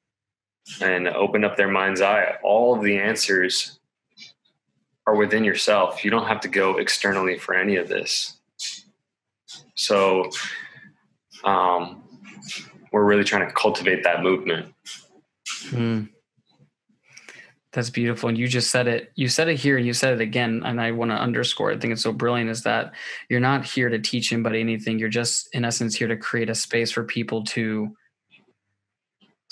and 0.81 1.07
open 1.09 1.45
up 1.45 1.59
their 1.59 1.69
mind's 1.69 2.01
eye. 2.01 2.37
All 2.43 2.75
of 2.75 2.83
the 2.83 2.97
answers 2.97 3.79
are 5.07 5.15
within 5.15 5.45
yourself. 5.45 6.07
You 6.07 6.11
don't 6.11 6.27
have 6.27 6.41
to 6.41 6.49
go 6.49 6.79
externally 6.79 7.39
for 7.39 7.55
any 7.55 7.77
of 7.77 7.87
this. 7.87 8.39
So, 9.75 10.31
um, 11.45 12.03
we're 12.93 13.05
really 13.05 13.25
trying 13.25 13.47
to 13.47 13.53
cultivate 13.53 14.05
that 14.05 14.23
movement. 14.23 14.73
Mm. 15.65 16.09
That's 17.75 17.91
beautiful. 17.91 18.29
And 18.29 18.39
you 18.39 18.47
just 18.47 18.71
said 18.71 18.87
it. 18.87 19.11
You 19.17 19.29
said 19.29 19.49
it 19.49 19.57
here 19.57 19.77
and 19.77 19.85
you 19.85 19.93
said 19.93 20.15
it 20.15 20.21
again. 20.21 20.63
And 20.65 20.81
I 20.81 20.93
want 20.93 21.11
to 21.11 21.17
underscore. 21.17 21.73
I 21.73 21.77
think 21.77 21.93
it's 21.93 22.05
so 22.05 22.13
brilliant 22.13 22.49
is 22.49 22.63
that 22.63 22.93
you're 23.29 23.41
not 23.41 23.65
here 23.65 23.89
to 23.89 23.99
teach 23.99 24.33
anybody 24.33 24.61
anything. 24.61 25.01
You're 25.01 25.09
just, 25.09 25.49
in 25.53 25.65
essence, 25.65 25.97
here 25.97 26.07
to 26.07 26.17
create 26.17 26.49
a 26.49 26.55
space 26.55 26.93
for 26.93 27.03
people 27.03 27.43
to 27.47 27.95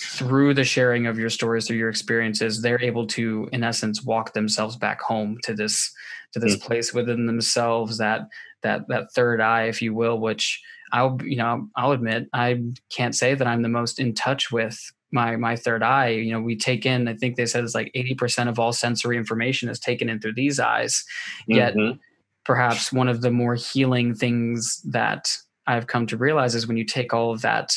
through 0.00 0.54
the 0.54 0.64
sharing 0.64 1.06
of 1.06 1.18
your 1.18 1.30
stories 1.30 1.66
through 1.66 1.76
your 1.76 1.90
experiences 1.90 2.60
they're 2.60 2.82
able 2.82 3.06
to 3.06 3.48
in 3.52 3.62
essence 3.62 4.02
walk 4.02 4.32
themselves 4.32 4.74
back 4.74 5.00
home 5.00 5.38
to 5.44 5.54
this 5.54 5.92
to 6.32 6.40
this 6.40 6.56
mm-hmm. 6.56 6.66
place 6.66 6.92
within 6.92 7.26
themselves 7.26 7.98
that 7.98 8.22
that 8.62 8.88
that 8.88 9.12
third 9.12 9.40
eye 9.40 9.64
if 9.64 9.80
you 9.80 9.94
will 9.94 10.18
which 10.18 10.60
i'll 10.92 11.18
you 11.22 11.36
know 11.36 11.68
i'll 11.76 11.92
admit 11.92 12.26
i 12.32 12.60
can't 12.90 13.14
say 13.14 13.34
that 13.34 13.46
i'm 13.46 13.62
the 13.62 13.68
most 13.68 14.00
in 14.00 14.12
touch 14.12 14.50
with 14.50 14.92
my 15.12 15.36
my 15.36 15.54
third 15.54 15.82
eye 15.82 16.08
you 16.08 16.32
know 16.32 16.40
we 16.40 16.56
take 16.56 16.84
in 16.86 17.06
i 17.06 17.14
think 17.14 17.36
they 17.36 17.46
said 17.46 17.62
it's 17.62 17.74
like 17.74 17.92
80% 17.94 18.48
of 18.48 18.58
all 18.58 18.72
sensory 18.72 19.16
information 19.16 19.68
is 19.68 19.78
taken 19.78 20.08
in 20.08 20.20
through 20.20 20.34
these 20.34 20.58
eyes 20.58 21.04
yet 21.46 21.74
mm-hmm. 21.74 21.98
perhaps 22.44 22.92
one 22.92 23.08
of 23.08 23.20
the 23.20 23.30
more 23.30 23.54
healing 23.54 24.14
things 24.14 24.80
that 24.82 25.36
i've 25.66 25.86
come 25.86 26.06
to 26.06 26.16
realize 26.16 26.54
is 26.54 26.66
when 26.66 26.76
you 26.76 26.84
take 26.84 27.12
all 27.12 27.32
of 27.32 27.42
that 27.42 27.72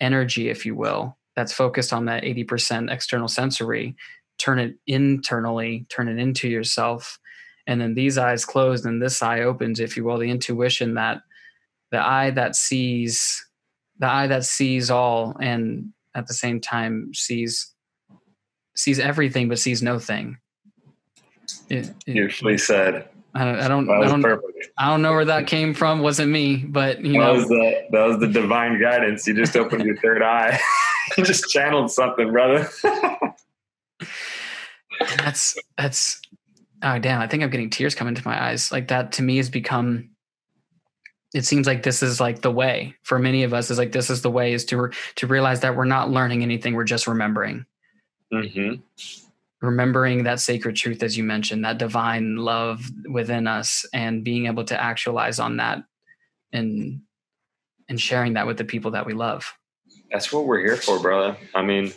energy 0.00 0.48
if 0.48 0.64
you 0.64 0.74
will 0.74 1.16
that's 1.34 1.52
focused 1.52 1.92
on 1.92 2.06
that 2.06 2.24
80% 2.24 2.90
external 2.90 3.28
sensory 3.28 3.94
turn 4.38 4.58
it 4.58 4.76
internally 4.86 5.86
turn 5.88 6.08
it 6.08 6.18
into 6.18 6.48
yourself 6.48 7.18
and 7.66 7.80
then 7.80 7.94
these 7.94 8.16
eyes 8.16 8.44
closed 8.44 8.86
and 8.86 9.02
this 9.02 9.22
eye 9.22 9.40
opens 9.40 9.78
if 9.78 9.96
you 9.96 10.04
will 10.04 10.18
the 10.18 10.30
intuition 10.30 10.94
that 10.94 11.20
the 11.90 12.04
eye 12.04 12.30
that 12.30 12.54
sees 12.54 13.44
the 13.98 14.06
eye 14.06 14.26
that 14.28 14.44
sees 14.44 14.90
all 14.90 15.36
and 15.40 15.92
at 16.18 16.26
the 16.26 16.34
same 16.34 16.60
time 16.60 17.12
sees 17.14 17.72
sees 18.76 18.98
everything 18.98 19.48
but 19.48 19.58
sees 19.58 19.82
no 19.82 19.98
thing. 19.98 20.38
It, 21.68 21.86
it, 21.86 22.04
Beautifully 22.06 22.58
said. 22.58 23.08
I 23.34 23.44
don't, 23.44 23.60
I 23.60 23.68
don't, 23.68 23.90
I 23.90 24.08
don't, 24.08 24.24
I 24.78 24.88
don't 24.88 25.02
know 25.02 25.12
where 25.12 25.24
that 25.26 25.46
came 25.46 25.74
from. 25.74 26.00
Wasn't 26.00 26.30
me, 26.30 26.56
but 26.56 27.00
you 27.04 27.12
that 27.12 27.18
know, 27.18 27.34
was 27.34 27.48
the, 27.48 27.86
that 27.90 28.04
was 28.06 28.18
the 28.18 28.26
divine 28.26 28.80
guidance. 28.80 29.26
You 29.26 29.34
just 29.34 29.56
opened 29.56 29.84
your 29.84 29.96
third 29.98 30.22
eye. 30.22 30.58
you 31.18 31.24
just 31.24 31.48
channeled 31.50 31.90
something, 31.90 32.32
brother. 32.32 32.68
that's, 35.18 35.56
that's, 35.76 36.20
oh 36.82 36.98
damn. 36.98 37.20
I 37.20 37.26
think 37.26 37.42
I'm 37.42 37.50
getting 37.50 37.70
tears 37.70 37.94
coming 37.94 38.14
to 38.14 38.26
my 38.26 38.42
eyes. 38.48 38.72
Like 38.72 38.88
that 38.88 39.12
to 39.12 39.22
me 39.22 39.36
has 39.36 39.50
become 39.50 40.10
it 41.34 41.44
seems 41.44 41.66
like 41.66 41.82
this 41.82 42.02
is 42.02 42.20
like 42.20 42.40
the 42.40 42.50
way. 42.50 42.94
For 43.02 43.18
many 43.18 43.42
of 43.42 43.52
us 43.52 43.70
is 43.70 43.78
like 43.78 43.92
this 43.92 44.10
is 44.10 44.22
the 44.22 44.30
way 44.30 44.52
is 44.52 44.64
to 44.66 44.90
to 45.16 45.26
realize 45.26 45.60
that 45.60 45.76
we're 45.76 45.84
not 45.84 46.10
learning 46.10 46.42
anything 46.42 46.74
we're 46.74 46.84
just 46.84 47.06
remembering. 47.06 47.66
Mm-hmm. 48.30 48.82
remembering 49.62 50.24
that 50.24 50.38
sacred 50.38 50.76
truth 50.76 51.02
as 51.02 51.16
you 51.16 51.24
mentioned 51.24 51.64
that 51.64 51.78
divine 51.78 52.36
love 52.36 52.90
within 53.10 53.46
us 53.46 53.86
and 53.94 54.22
being 54.22 54.44
able 54.44 54.64
to 54.64 54.78
actualize 54.78 55.38
on 55.38 55.56
that 55.56 55.82
and 56.52 57.00
and 57.88 57.98
sharing 57.98 58.34
that 58.34 58.46
with 58.46 58.58
the 58.58 58.66
people 58.66 58.90
that 58.90 59.06
we 59.06 59.14
love. 59.14 59.50
That's 60.12 60.30
what 60.30 60.44
we're 60.44 60.60
here 60.60 60.76
for 60.76 61.00
brother. 61.00 61.38
I 61.54 61.62
mean 61.62 61.92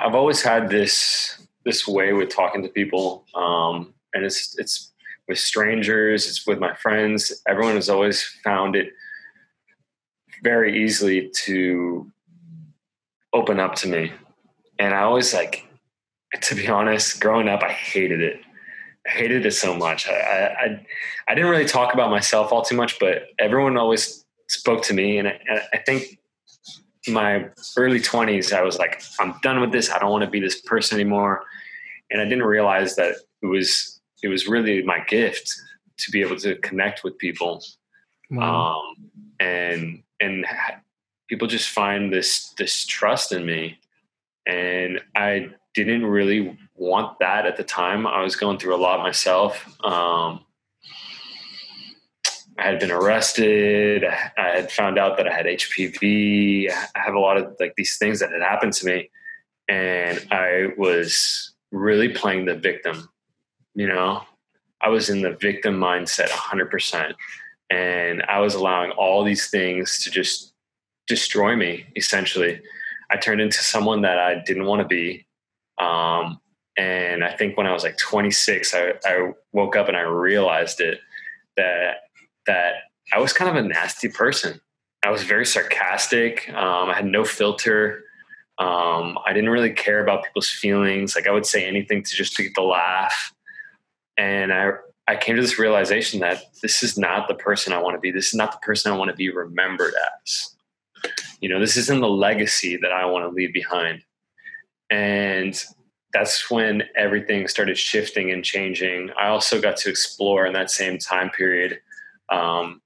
i've 0.00 0.14
always 0.14 0.42
had 0.42 0.68
this 0.68 1.46
this 1.64 1.86
way 1.86 2.12
with 2.12 2.28
talking 2.28 2.62
to 2.62 2.68
people 2.68 3.24
um 3.34 3.92
and 4.14 4.24
it's 4.24 4.58
it's 4.58 4.93
with 5.28 5.38
strangers, 5.38 6.28
it's 6.28 6.46
with 6.46 6.58
my 6.58 6.74
friends. 6.74 7.42
Everyone 7.48 7.74
has 7.74 7.88
always 7.88 8.22
found 8.44 8.76
it 8.76 8.92
very 10.42 10.84
easily 10.84 11.30
to 11.44 12.10
open 13.32 13.58
up 13.58 13.74
to 13.76 13.88
me. 13.88 14.12
And 14.78 14.94
I 14.94 15.02
always 15.02 15.32
like, 15.32 15.66
to 16.42 16.54
be 16.54 16.68
honest, 16.68 17.20
growing 17.20 17.48
up, 17.48 17.62
I 17.62 17.70
hated 17.70 18.20
it. 18.20 18.40
I 19.06 19.10
hated 19.10 19.44
it 19.44 19.52
so 19.52 19.74
much. 19.74 20.08
I, 20.08 20.12
I, 20.12 20.86
I 21.28 21.34
didn't 21.34 21.50
really 21.50 21.66
talk 21.66 21.94
about 21.94 22.10
myself 22.10 22.52
all 22.52 22.62
too 22.62 22.76
much, 22.76 22.98
but 22.98 23.28
everyone 23.38 23.76
always 23.76 24.24
spoke 24.48 24.82
to 24.84 24.94
me. 24.94 25.18
And 25.18 25.28
I, 25.28 25.60
I 25.72 25.78
think 25.78 26.18
my 27.08 27.48
early 27.76 28.00
20s, 28.00 28.52
I 28.52 28.62
was 28.62 28.78
like, 28.78 29.02
I'm 29.20 29.34
done 29.42 29.60
with 29.60 29.72
this. 29.72 29.90
I 29.90 29.98
don't 29.98 30.10
want 30.10 30.24
to 30.24 30.30
be 30.30 30.40
this 30.40 30.60
person 30.60 30.98
anymore. 30.98 31.44
And 32.10 32.20
I 32.20 32.24
didn't 32.24 32.44
realize 32.44 32.96
that 32.96 33.16
it 33.42 33.46
was 33.46 33.93
it 34.24 34.28
was 34.28 34.48
really 34.48 34.82
my 34.82 35.00
gift 35.06 35.54
to 35.98 36.10
be 36.10 36.22
able 36.22 36.36
to 36.36 36.56
connect 36.56 37.04
with 37.04 37.18
people. 37.18 37.62
Wow. 38.30 38.80
um, 38.80 39.10
and 39.38 40.02
and 40.18 40.46
people 41.28 41.46
just 41.46 41.68
find 41.68 42.10
this 42.10 42.54
this 42.56 42.86
trust 42.86 43.32
in 43.32 43.44
me. 43.44 43.78
And 44.46 45.00
i 45.14 45.48
didn't 45.74 46.06
really 46.06 46.56
want 46.74 47.18
that 47.18 47.46
at 47.46 47.56
the 47.56 47.64
time. 47.64 48.06
I 48.06 48.22
was 48.22 48.36
going 48.36 48.58
through 48.58 48.74
a 48.74 48.82
lot 48.86 49.00
myself. 49.00 49.66
Um, 49.84 50.40
i 52.58 52.62
had 52.62 52.78
been 52.78 52.92
arrested. 52.92 54.04
I 54.04 54.48
had 54.56 54.72
found 54.72 54.98
out 54.98 55.16
that 55.18 55.28
i 55.28 55.34
had 55.34 55.46
hpv 55.46 56.70
i 56.70 56.98
have 56.98 57.14
a 57.14 57.18
lot 57.18 57.36
of 57.36 57.56
like 57.60 57.74
these 57.76 57.98
things 57.98 58.20
that 58.20 58.30
had 58.32 58.42
happened 58.42 58.72
to 58.74 58.86
me. 58.86 59.10
And 59.68 60.26
i 60.30 60.68
was 60.78 61.52
really 61.72 62.08
playing 62.08 62.46
the 62.46 62.54
victim 62.54 63.08
you 63.74 63.86
know 63.86 64.22
i 64.80 64.88
was 64.88 65.10
in 65.10 65.22
the 65.22 65.36
victim 65.40 65.74
mindset 65.74 66.28
100% 66.28 67.14
and 67.70 68.22
i 68.28 68.40
was 68.40 68.54
allowing 68.54 68.90
all 68.92 69.24
these 69.24 69.48
things 69.50 70.02
to 70.02 70.10
just 70.10 70.54
destroy 71.06 71.54
me 71.54 71.86
essentially. 71.96 72.60
I 73.10 73.16
turned 73.16 73.40
into 73.40 73.58
someone 73.58 74.02
that 74.02 74.18
i 74.18 74.42
didn't 74.46 74.64
want 74.64 74.82
to 74.82 74.88
be. 74.88 75.26
Um, 75.78 76.40
and 76.76 77.22
i 77.24 77.32
think 77.32 77.56
when 77.56 77.68
i 77.68 77.72
was 77.72 77.84
like 77.84 77.96
26 77.98 78.74
I, 78.74 78.94
I 79.04 79.30
woke 79.52 79.76
up 79.76 79.86
and 79.86 79.96
i 79.96 80.00
realized 80.00 80.80
it 80.80 80.98
that 81.56 81.98
that 82.46 82.74
i 83.12 83.20
was 83.20 83.32
kind 83.32 83.48
of 83.50 83.64
a 83.64 83.68
nasty 83.68 84.08
person. 84.08 84.60
I 85.04 85.10
was 85.10 85.22
very 85.22 85.46
sarcastic. 85.46 86.48
Um, 86.48 86.88
i 86.88 86.94
had 86.94 87.06
no 87.06 87.24
filter. 87.24 88.04
Um, 88.58 89.18
I 89.26 89.32
didn't 89.32 89.50
really 89.50 89.72
care 89.72 90.02
about 90.02 90.24
people's 90.24 90.48
feelings. 90.48 91.14
Like 91.14 91.26
I 91.26 91.32
would 91.32 91.46
say 91.46 91.64
anything 91.66 92.02
to 92.02 92.16
just 92.16 92.34
to 92.36 92.44
get 92.44 92.54
the 92.54 92.62
laugh 92.62 93.32
and 94.16 94.52
I 94.52 94.72
I 95.06 95.16
came 95.16 95.36
to 95.36 95.42
this 95.42 95.58
realization 95.58 96.20
that 96.20 96.44
this 96.62 96.82
is 96.82 96.96
not 96.96 97.28
the 97.28 97.34
person 97.34 97.72
I 97.72 97.80
want 97.80 97.94
to 97.94 98.00
be. 98.00 98.10
This 98.10 98.28
is 98.28 98.34
not 98.34 98.52
the 98.52 98.58
person 98.58 98.90
I 98.90 98.96
want 98.96 99.10
to 99.10 99.16
be 99.16 99.30
remembered 99.30 99.92
as. 100.22 100.56
You 101.40 101.50
know, 101.50 101.60
this 101.60 101.76
isn't 101.76 102.00
the 102.00 102.08
legacy 102.08 102.78
that 102.78 102.90
I 102.90 103.04
want 103.04 103.24
to 103.24 103.28
leave 103.28 103.52
behind. 103.52 104.02
And 104.90 105.62
that's 106.14 106.50
when 106.50 106.84
everything 106.96 107.48
started 107.48 107.76
shifting 107.76 108.30
and 108.30 108.42
changing. 108.42 109.10
I 109.20 109.28
also 109.28 109.60
got 109.60 109.76
to 109.78 109.90
explore 109.90 110.46
in 110.46 110.54
that 110.54 110.70
same 110.70 110.96
time 110.96 111.28
period 111.28 111.80
um, 112.30 112.80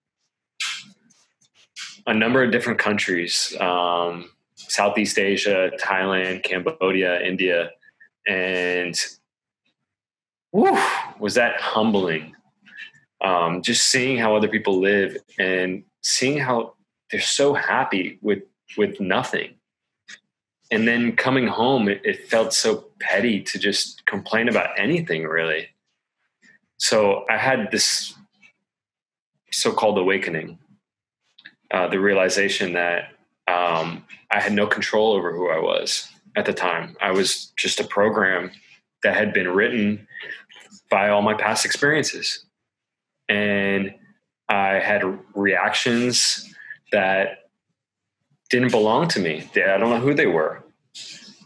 a 2.06 2.14
number 2.14 2.42
of 2.42 2.50
different 2.50 2.80
countries 2.80 3.54
um, 3.60 4.30
Southeast 4.56 5.18
Asia, 5.18 5.70
Thailand, 5.80 6.42
Cambodia, 6.42 7.20
India. 7.20 7.70
And 8.26 8.94
whew, 10.50 10.78
was 11.18 11.34
that 11.34 11.60
humbling. 11.60 12.34
Um, 13.20 13.62
just 13.62 13.88
seeing 13.88 14.16
how 14.16 14.36
other 14.36 14.48
people 14.48 14.80
live 14.80 15.16
and 15.38 15.82
seeing 16.02 16.38
how 16.38 16.74
they're 17.10 17.20
so 17.20 17.54
happy 17.54 18.18
with 18.22 18.42
with 18.76 19.00
nothing. 19.00 19.54
And 20.70 20.86
then 20.86 21.16
coming 21.16 21.46
home, 21.46 21.88
it, 21.88 22.02
it 22.04 22.28
felt 22.28 22.52
so 22.52 22.84
petty 23.00 23.40
to 23.42 23.58
just 23.58 24.04
complain 24.06 24.48
about 24.48 24.78
anything 24.78 25.24
really. 25.24 25.68
So 26.76 27.24
I 27.28 27.38
had 27.38 27.70
this 27.72 28.14
so-called 29.50 29.98
awakening, 29.98 30.58
uh, 31.70 31.88
the 31.88 31.98
realization 31.98 32.74
that 32.74 33.14
um, 33.48 34.04
I 34.30 34.40
had 34.40 34.52
no 34.52 34.66
control 34.66 35.14
over 35.14 35.32
who 35.32 35.48
I 35.48 35.58
was 35.58 36.08
at 36.36 36.44
the 36.44 36.52
time. 36.52 36.96
I 37.00 37.10
was 37.10 37.52
just 37.56 37.80
a 37.80 37.84
program 37.84 38.50
that 39.02 39.16
had 39.16 39.32
been 39.32 39.48
written 39.48 40.06
by 40.90 41.08
all 41.08 41.22
my 41.22 41.34
past 41.34 41.64
experiences. 41.64 42.44
And 43.28 43.94
I 44.48 44.74
had 44.74 45.02
reactions 45.34 46.52
that 46.92 47.50
didn't 48.50 48.70
belong 48.70 49.08
to 49.08 49.20
me. 49.20 49.48
I 49.54 49.76
don't 49.78 49.90
know 49.90 50.00
who 50.00 50.14
they 50.14 50.26
were. 50.26 50.64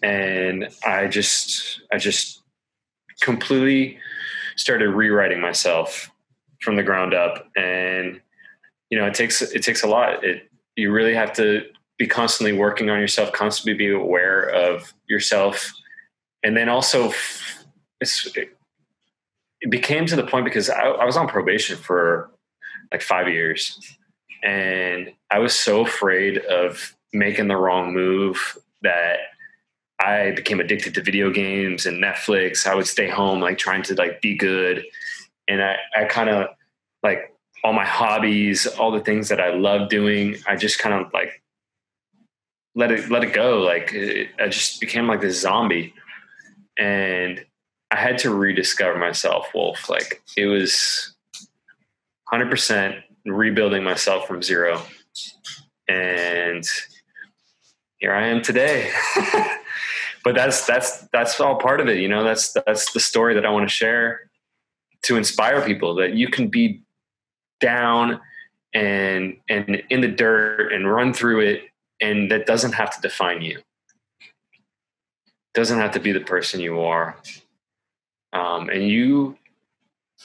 And 0.03 0.69
I 0.85 1.09
just, 1.09 1.81
I 1.93 1.99
just 1.99 2.43
completely 3.21 3.99
started 4.57 4.91
rewriting 4.91 5.41
myself 5.41 6.11
from 6.61 6.77
the 6.77 6.83
ground 6.83 7.15
up. 7.15 7.49
And, 7.57 8.21
you 8.91 8.99
know, 8.99 9.07
it 9.07 9.15
takes, 9.15 9.43
it 9.43 9.63
takes 9.63 9.83
a 9.83 9.89
lot. 9.89 10.25
It, 10.25 10.49
you 10.77 10.93
really 10.93 11.15
have 11.15 11.33
to 11.35 11.65
be 11.99 12.07
constantly 12.07 12.53
working 12.53 12.91
on 12.91 13.01
yourself, 13.01 13.33
constantly 13.33 13.75
be 13.75 13.91
aware 13.91 14.43
of 14.43 14.93
yourself. 15.09 15.73
And 16.45 16.57
then 16.57 16.69
also 16.69 17.13
it 18.01 19.71
became 19.71 20.07
to 20.07 20.17
the 20.17 20.25
point 20.25 20.45
because 20.45 20.69
I, 20.69 20.83
I 20.83 21.05
was 21.05 21.17
on 21.17 21.29
probation 21.29 21.77
for 21.77 22.31
like 22.91 23.01
five 23.03 23.29
years 23.29 23.79
and 24.43 25.13
I 25.31 25.39
was 25.39 25.55
so 25.55 25.87
afraid 25.87 26.39
of 26.39 26.97
making 27.13 27.49
the 27.49 27.57
wrong 27.57 27.93
move 27.93 28.59
that 28.83 29.19
I 30.01 30.33
became 30.33 30.59
addicted 30.59 30.95
to 30.95 31.03
video 31.03 31.31
games 31.31 31.87
and 31.87 32.03
Netflix. 32.03 32.67
I 32.67 32.75
would 32.75 32.89
stay 32.89 33.09
home, 33.09 33.41
like 33.41 33.57
trying 33.57 33.83
to 33.85 33.95
like 33.95 34.21
be 34.21 34.37
good. 34.37 34.85
And 35.47 35.63
I, 35.63 35.77
I 35.97 36.05
kind 36.05 36.29
of 36.29 36.49
like 37.03 37.33
all 37.63 37.73
my 37.73 37.85
hobbies, 37.85 38.67
all 38.67 38.91
the 38.91 39.01
things 39.01 39.29
that 39.29 39.41
I 39.41 39.55
love 39.55 39.89
doing, 39.89 40.37
I 40.49 40.57
just 40.57 40.81
kind 40.81 40.95
of 40.95 41.13
like 41.13 41.41
let 42.75 42.91
it 42.91 43.11
let 43.11 43.23
it 43.23 43.33
go. 43.33 43.61
Like 43.61 43.93
it, 43.93 44.31
I 44.41 44.49
just 44.49 44.81
became 44.81 45.07
like 45.07 45.21
this 45.21 45.41
zombie, 45.41 45.95
and 46.83 47.45
I 47.93 47.97
had 47.97 48.19
to 48.19 48.35
rediscover 48.35 48.99
myself, 48.99 49.49
Wolf. 49.55 49.89
Like 49.89 50.21
it 50.37 50.47
was 50.47 51.15
hundred 52.25 52.51
percent 52.51 52.97
rebuilding 53.25 53.85
myself 53.85 54.27
from 54.27 54.43
zero, 54.43 54.83
and 55.89 56.65
here 57.99 58.13
I 58.13 58.27
am 58.27 58.43
today. 58.43 58.91
but 60.25 60.35
that's 60.35 60.67
that's 60.67 61.07
that's 61.13 61.41
all 61.41 61.57
part 61.57 61.81
of 61.81 61.89
it, 61.89 61.99
you 61.99 62.09
know. 62.09 62.25
That's 62.25 62.53
that's 62.67 62.93
the 62.93 63.01
story 63.01 63.35
that 63.35 63.47
I 63.47 63.51
want 63.51 63.69
to 63.69 63.75
share 63.75 64.29
to 65.03 65.17
inspire 65.17 65.65
people 65.65 65.95
that 65.97 66.15
you 66.15 66.29
can 66.29 66.49
be 66.49 66.83
down 67.61 68.21
and 68.75 69.37
and 69.49 69.83
in 69.89 70.01
the 70.01 70.09
dirt 70.09 70.73
and 70.73 70.93
run 70.93 71.13
through 71.13 71.41
it 71.41 71.63
and 72.01 72.31
that 72.31 72.47
doesn't 72.47 72.73
have 72.73 72.93
to 72.97 73.01
define 73.01 73.43
you 73.43 73.61
doesn't 75.55 75.79
have 75.79 75.93
to 75.93 76.01
be 76.01 76.13
the 76.13 76.21
person 76.21 76.61
you 76.61 76.81
are. 76.81 77.17
Um, 78.33 78.69
and 78.71 78.89
you 78.89 79.37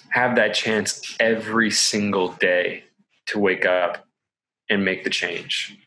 have 0.09 0.35
that 0.35 0.53
chance 0.53 1.15
every 1.19 1.71
single 1.71 2.29
day 2.33 2.83
to 3.27 3.39
wake 3.39 3.65
up 3.65 4.05
and 4.69 4.85
make 4.85 5.03
the 5.03 5.09
change. 5.09 5.77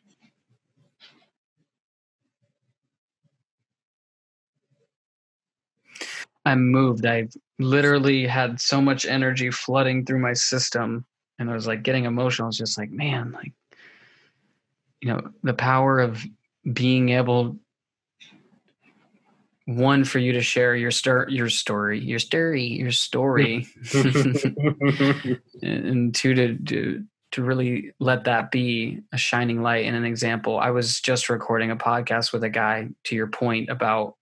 I'm 6.44 6.70
moved. 6.70 7.06
I 7.06 7.28
literally 7.58 8.26
had 8.26 8.60
so 8.60 8.80
much 8.80 9.04
energy 9.04 9.50
flooding 9.50 10.04
through 10.04 10.20
my 10.20 10.32
system 10.32 11.04
and 11.38 11.50
I 11.50 11.54
was 11.54 11.66
like 11.66 11.82
getting 11.82 12.04
emotional. 12.04 12.46
I 12.46 12.48
was 12.48 12.58
just 12.58 12.78
like, 12.78 12.90
man, 12.90 13.32
like, 13.32 13.52
you 15.00 15.08
know, 15.08 15.30
the 15.42 15.54
power 15.54 15.98
of 15.98 16.22
being 16.72 17.10
able 17.10 17.58
one 19.76 20.04
for 20.04 20.18
you 20.18 20.32
to 20.32 20.40
share 20.40 20.74
your 20.74 20.90
star 20.90 21.26
your 21.28 21.48
story 21.48 22.00
your 22.00 22.18
story 22.18 22.64
your 22.64 22.90
story 22.90 23.66
and 25.62 26.14
two 26.14 26.34
to, 26.34 26.58
to 26.58 27.04
to 27.32 27.42
really 27.44 27.92
let 28.00 28.24
that 28.24 28.50
be 28.50 29.00
a 29.12 29.18
shining 29.18 29.62
light 29.62 29.86
and 29.86 29.96
an 29.96 30.04
example 30.04 30.58
i 30.58 30.70
was 30.70 31.00
just 31.00 31.28
recording 31.28 31.70
a 31.70 31.76
podcast 31.76 32.32
with 32.32 32.42
a 32.42 32.50
guy 32.50 32.88
to 33.04 33.14
your 33.14 33.28
point 33.28 33.68
about 33.68 34.14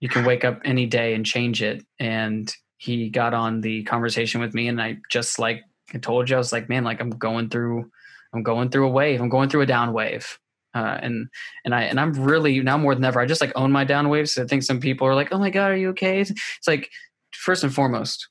you 0.00 0.08
can 0.08 0.24
wake 0.24 0.44
up 0.44 0.60
any 0.64 0.86
day 0.86 1.14
and 1.14 1.24
change 1.24 1.62
it 1.62 1.84
and 1.98 2.54
he 2.76 3.08
got 3.08 3.34
on 3.34 3.60
the 3.60 3.82
conversation 3.84 4.40
with 4.40 4.54
me 4.54 4.68
and 4.68 4.80
i 4.80 4.96
just 5.10 5.38
like 5.38 5.62
I 5.94 5.98
told 5.98 6.28
you 6.28 6.36
I 6.36 6.38
was 6.38 6.52
like, 6.52 6.68
man, 6.68 6.84
like 6.84 7.00
I'm 7.00 7.10
going 7.10 7.48
through, 7.48 7.90
I'm 8.34 8.42
going 8.42 8.70
through 8.70 8.86
a 8.86 8.90
wave. 8.90 9.20
I'm 9.20 9.28
going 9.28 9.48
through 9.48 9.62
a 9.62 9.66
down 9.66 9.92
wave. 9.92 10.38
Uh, 10.78 10.98
and 11.02 11.28
and 11.64 11.74
I 11.74 11.82
and 11.82 11.98
I'm 11.98 12.12
really 12.12 12.60
now 12.60 12.78
more 12.78 12.94
than 12.94 13.04
ever. 13.04 13.20
I 13.20 13.26
just 13.26 13.40
like 13.40 13.52
own 13.56 13.72
my 13.72 13.82
down 13.82 14.08
waves. 14.08 14.38
I 14.38 14.44
think 14.44 14.62
some 14.62 14.78
people 14.78 15.08
are 15.08 15.14
like, 15.14 15.32
"Oh 15.32 15.38
my 15.38 15.50
god, 15.50 15.72
are 15.72 15.76
you 15.76 15.88
okay?" 15.90 16.20
It's, 16.20 16.30
it's 16.30 16.68
like 16.68 16.88
first 17.32 17.64
and 17.64 17.74
foremost, 17.74 18.28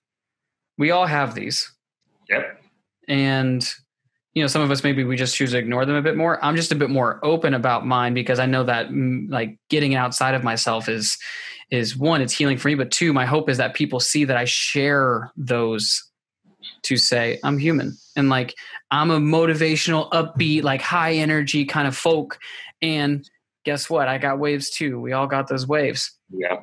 we 0.77 0.91
all 0.91 1.05
have 1.05 1.36
these. 1.36 1.69
Yep. 2.29 2.62
And 3.10 3.69
you 4.33 4.43
know, 4.43 4.47
some 4.47 4.62
of 4.62 4.71
us 4.71 4.83
maybe 4.83 5.03
we 5.03 5.17
just 5.17 5.36
choose 5.36 5.51
to 5.51 5.57
ignore 5.57 5.86
them 5.86 5.95
a 5.95 6.01
bit 6.01 6.15
more. 6.15 6.43
I'm 6.45 6.55
just 6.55 6.71
a 6.71 6.75
bit 6.75 6.89
more 6.89 7.19
open 7.25 7.53
about 7.53 7.86
mine 7.86 8.13
because 8.13 8.39
I 8.39 8.45
know 8.45 8.63
that 8.63 8.89
mm, 8.89 9.29
like 9.29 9.57
getting 9.69 9.95
outside 9.95 10.36
of 10.36 10.43
myself 10.43 10.88
is 10.88 11.17
is 11.69 11.97
one, 11.97 12.21
it's 12.21 12.33
healing 12.33 12.57
for 12.57 12.69
me, 12.69 12.75
but 12.75 12.91
two, 12.91 13.12
my 13.12 13.25
hope 13.25 13.49
is 13.49 13.57
that 13.57 13.73
people 13.73 13.99
see 13.99 14.23
that 14.23 14.38
I 14.38 14.45
share 14.45 15.31
those 15.36 16.01
to 16.83 16.95
say 16.95 17.39
I'm 17.43 17.57
human 17.57 17.97
and 18.17 18.30
like 18.30 18.53
I'm 18.91 19.12
a 19.12 19.19
motivational, 19.19 20.12
upbeat, 20.12 20.63
like 20.63 20.82
high 20.82 21.13
energy 21.13 21.63
kind 21.63 21.88
of 21.88 21.95
folk. 21.95 22.38
And 22.82 23.30
guess 23.63 23.89
what? 23.89 24.10
I 24.10 24.17
got 24.17 24.39
waves 24.39 24.69
too. 24.69 24.99
We 24.99 25.13
all 25.13 25.27
got 25.27 25.47
those 25.47 25.65
waves. 25.65 26.17
Yeah, 26.30 26.62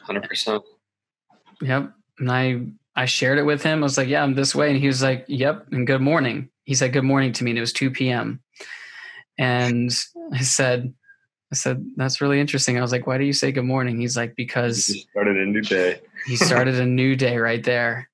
hundred 0.00 0.28
percent. 0.28 0.64
Yep. 1.60 1.92
And 2.18 2.32
I 2.32 2.62
I 2.96 3.04
shared 3.04 3.38
it 3.38 3.44
with 3.44 3.62
him. 3.62 3.80
I 3.80 3.82
was 3.82 3.96
like, 3.96 4.08
"Yeah, 4.08 4.22
I'm 4.24 4.34
this 4.34 4.54
way," 4.54 4.70
and 4.70 4.80
he 4.80 4.88
was 4.88 5.02
like, 5.02 5.24
"Yep." 5.28 5.68
And 5.70 5.86
good 5.86 6.00
morning. 6.00 6.48
He 6.64 6.74
said, 6.74 6.92
"Good 6.92 7.04
morning" 7.04 7.32
to 7.34 7.44
me, 7.44 7.52
and 7.52 7.58
it 7.58 7.62
was 7.62 7.72
2 7.72 7.90
p.m. 7.90 8.42
And 9.38 9.90
I 10.32 10.42
said, 10.42 10.92
I 11.50 11.54
said, 11.54 11.84
that's 11.96 12.20
really 12.20 12.38
interesting. 12.38 12.78
I 12.78 12.82
was 12.82 12.92
like, 12.92 13.06
why 13.06 13.18
do 13.18 13.24
you 13.24 13.32
say 13.32 13.50
good 13.50 13.64
morning? 13.64 13.98
He's 13.98 14.16
like, 14.16 14.36
because 14.36 14.86
he 14.86 15.00
started 15.10 15.36
a 15.36 15.46
new 15.46 15.62
day. 15.62 16.00
he 16.26 16.36
started 16.36 16.76
a 16.76 16.86
new 16.86 17.16
day 17.16 17.38
right 17.38 17.64
there 17.64 18.08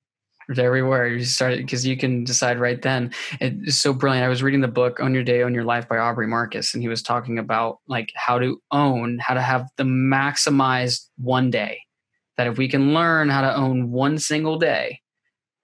there 0.49 0.71
we. 0.71 0.79
You 1.17 1.23
start 1.23 1.57
because 1.57 1.85
you 1.85 1.95
can 1.95 2.23
decide 2.23 2.59
right 2.59 2.81
then. 2.81 3.13
It's 3.39 3.77
so 3.77 3.93
brilliant. 3.93 4.25
I 4.25 4.29
was 4.29 4.41
reading 4.41 4.61
the 4.61 4.67
book 4.67 4.99
"Own 4.99 5.13
Your 5.13 5.23
Day, 5.23 5.43
Own 5.43 5.53
Your 5.53 5.63
Life" 5.63 5.87
by 5.87 5.99
Aubrey 5.99 6.25
Marcus, 6.25 6.73
and 6.73 6.81
he 6.81 6.89
was 6.89 7.03
talking 7.03 7.37
about 7.37 7.77
like 7.87 8.11
how 8.15 8.39
to 8.39 8.59
own, 8.71 9.19
how 9.19 9.35
to 9.35 9.41
have 9.41 9.67
the 9.77 9.83
maximized 9.83 11.07
one 11.17 11.51
day. 11.51 11.81
That 12.37 12.47
if 12.47 12.57
we 12.57 12.67
can 12.67 12.93
learn 12.93 13.29
how 13.29 13.41
to 13.41 13.55
own 13.55 13.91
one 13.91 14.17
single 14.17 14.57
day, 14.57 15.01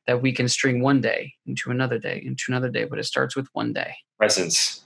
that 0.05 0.21
we 0.21 0.31
can 0.31 0.47
string 0.47 0.81
one 0.81 1.01
day 1.01 1.33
into 1.47 1.71
another 1.71 1.97
day, 1.97 2.21
into 2.23 2.43
another 2.49 2.69
day. 2.69 2.83
But 2.83 2.99
it 2.99 3.05
starts 3.05 3.35
with 3.35 3.47
one 3.53 3.73
day. 3.73 3.95
Presence. 4.19 4.85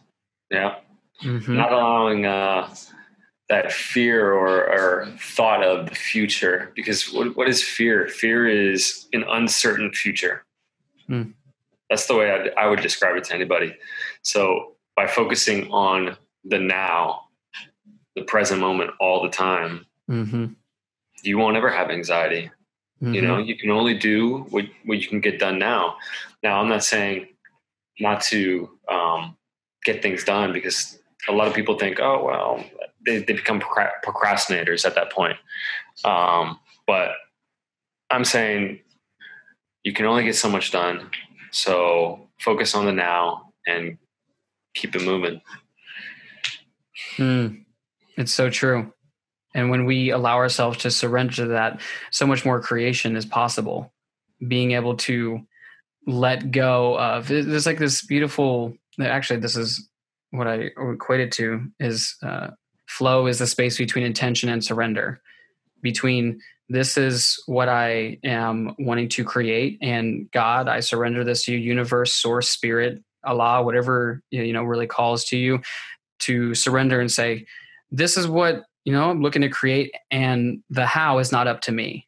Yeah. 0.49 0.75
Mm-hmm. 1.23 1.57
Not 1.57 1.73
allowing 1.73 2.25
uh, 2.25 2.73
that 3.49 3.71
fear 3.71 4.31
or, 4.31 4.69
or, 4.71 5.07
thought 5.19 5.63
of 5.63 5.89
the 5.89 5.95
future 5.95 6.71
because 6.75 7.11
what, 7.11 7.35
what 7.35 7.49
is 7.49 7.63
fear 7.63 8.07
fear 8.07 8.47
is 8.47 9.07
an 9.11 9.23
uncertain 9.27 9.91
future 9.91 10.45
mm. 11.09 11.31
that's 11.89 12.05
the 12.05 12.15
way 12.15 12.31
I'd, 12.31 12.53
I 12.55 12.67
would 12.67 12.81
describe 12.81 13.17
it 13.17 13.23
to 13.25 13.35
anybody 13.35 13.75
so 14.21 14.75
by 14.95 15.07
focusing 15.07 15.69
on 15.71 16.15
the 16.45 16.59
now 16.59 17.25
the 18.15 18.23
present 18.23 18.61
moment 18.61 18.91
all 18.99 19.23
the 19.23 19.29
time 19.29 19.85
mm-hmm. 20.09 20.47
you 21.23 21.37
won't 21.37 21.57
ever 21.57 21.69
have 21.69 21.89
anxiety 21.89 22.51
mm-hmm. 23.01 23.13
you 23.13 23.21
know 23.21 23.37
you 23.37 23.57
can 23.57 23.71
only 23.71 23.97
do 23.97 24.45
what, 24.49 24.65
what 24.85 24.99
you 24.99 25.07
can 25.07 25.19
get 25.19 25.39
done 25.39 25.59
now 25.59 25.95
now 26.43 26.61
i'm 26.61 26.69
not 26.69 26.83
saying 26.83 27.27
not 27.99 28.21
to 28.21 28.69
um, 28.89 29.35
get 29.83 30.01
things 30.01 30.23
done 30.23 30.53
because 30.53 30.99
a 31.27 31.31
lot 31.31 31.47
of 31.47 31.53
people 31.53 31.77
think 31.77 31.99
oh 31.99 32.23
well 32.23 32.63
they, 33.05 33.19
they 33.19 33.33
become 33.33 33.59
procrastinators 33.59 34.85
at 34.85 34.95
that 34.95 35.11
point. 35.11 35.37
Um, 36.03 36.59
but 36.85 37.11
I'm 38.09 38.25
saying 38.25 38.79
you 39.83 39.93
can 39.93 40.05
only 40.05 40.23
get 40.23 40.35
so 40.35 40.49
much 40.49 40.71
done. 40.71 41.09
So 41.51 42.27
focus 42.39 42.75
on 42.75 42.85
the 42.85 42.91
now 42.91 43.53
and 43.67 43.97
keep 44.73 44.95
it 44.95 45.03
moving. 45.03 45.41
Mm, 47.17 47.65
it's 48.17 48.33
so 48.33 48.49
true. 48.49 48.93
And 49.55 49.69
when 49.69 49.85
we 49.85 50.11
allow 50.11 50.35
ourselves 50.35 50.77
to 50.79 50.91
surrender 50.91 51.33
to 51.33 51.45
that, 51.47 51.81
so 52.11 52.27
much 52.27 52.45
more 52.45 52.61
creation 52.61 53.15
is 53.15 53.25
possible. 53.25 53.91
Being 54.47 54.71
able 54.71 54.95
to 54.97 55.41
let 56.07 56.51
go 56.51 56.97
of 56.97 57.27
there's 57.27 57.65
like 57.65 57.77
this 57.77 58.03
beautiful 58.03 58.73
actually 58.99 59.39
this 59.39 59.55
is 59.55 59.89
what 60.31 60.47
I 60.47 60.69
equated 60.93 61.31
to 61.33 61.67
is 61.79 62.15
uh, 62.23 62.47
flow 62.89 63.27
is 63.27 63.39
the 63.39 63.47
space 63.47 63.77
between 63.77 64.03
intention 64.03 64.49
and 64.49 64.63
surrender. 64.63 65.21
Between 65.81 66.41
this 66.69 66.97
is 66.97 67.41
what 67.47 67.67
i 67.67 68.17
am 68.23 68.75
wanting 68.79 69.09
to 69.09 69.23
create 69.23 69.77
and 69.81 70.29
god 70.31 70.67
i 70.67 70.79
surrender 70.79 71.23
this 71.23 71.43
to 71.43 71.51
you 71.51 71.57
universe 71.57 72.13
source 72.13 72.49
spirit 72.49 73.03
allah 73.25 73.63
whatever 73.63 74.21
you 74.29 74.53
know 74.53 74.63
really 74.63 74.87
calls 74.87 75.25
to 75.25 75.37
you 75.37 75.59
to 76.19 76.53
surrender 76.53 77.01
and 77.01 77.11
say 77.11 77.45
this 77.91 78.17
is 78.17 78.27
what 78.27 78.63
you 78.85 78.93
know 78.93 79.09
i'm 79.09 79.21
looking 79.21 79.41
to 79.41 79.49
create 79.49 79.91
and 80.11 80.61
the 80.69 80.85
how 80.85 81.17
is 81.17 81.31
not 81.31 81.47
up 81.47 81.61
to 81.61 81.71
me 81.71 82.07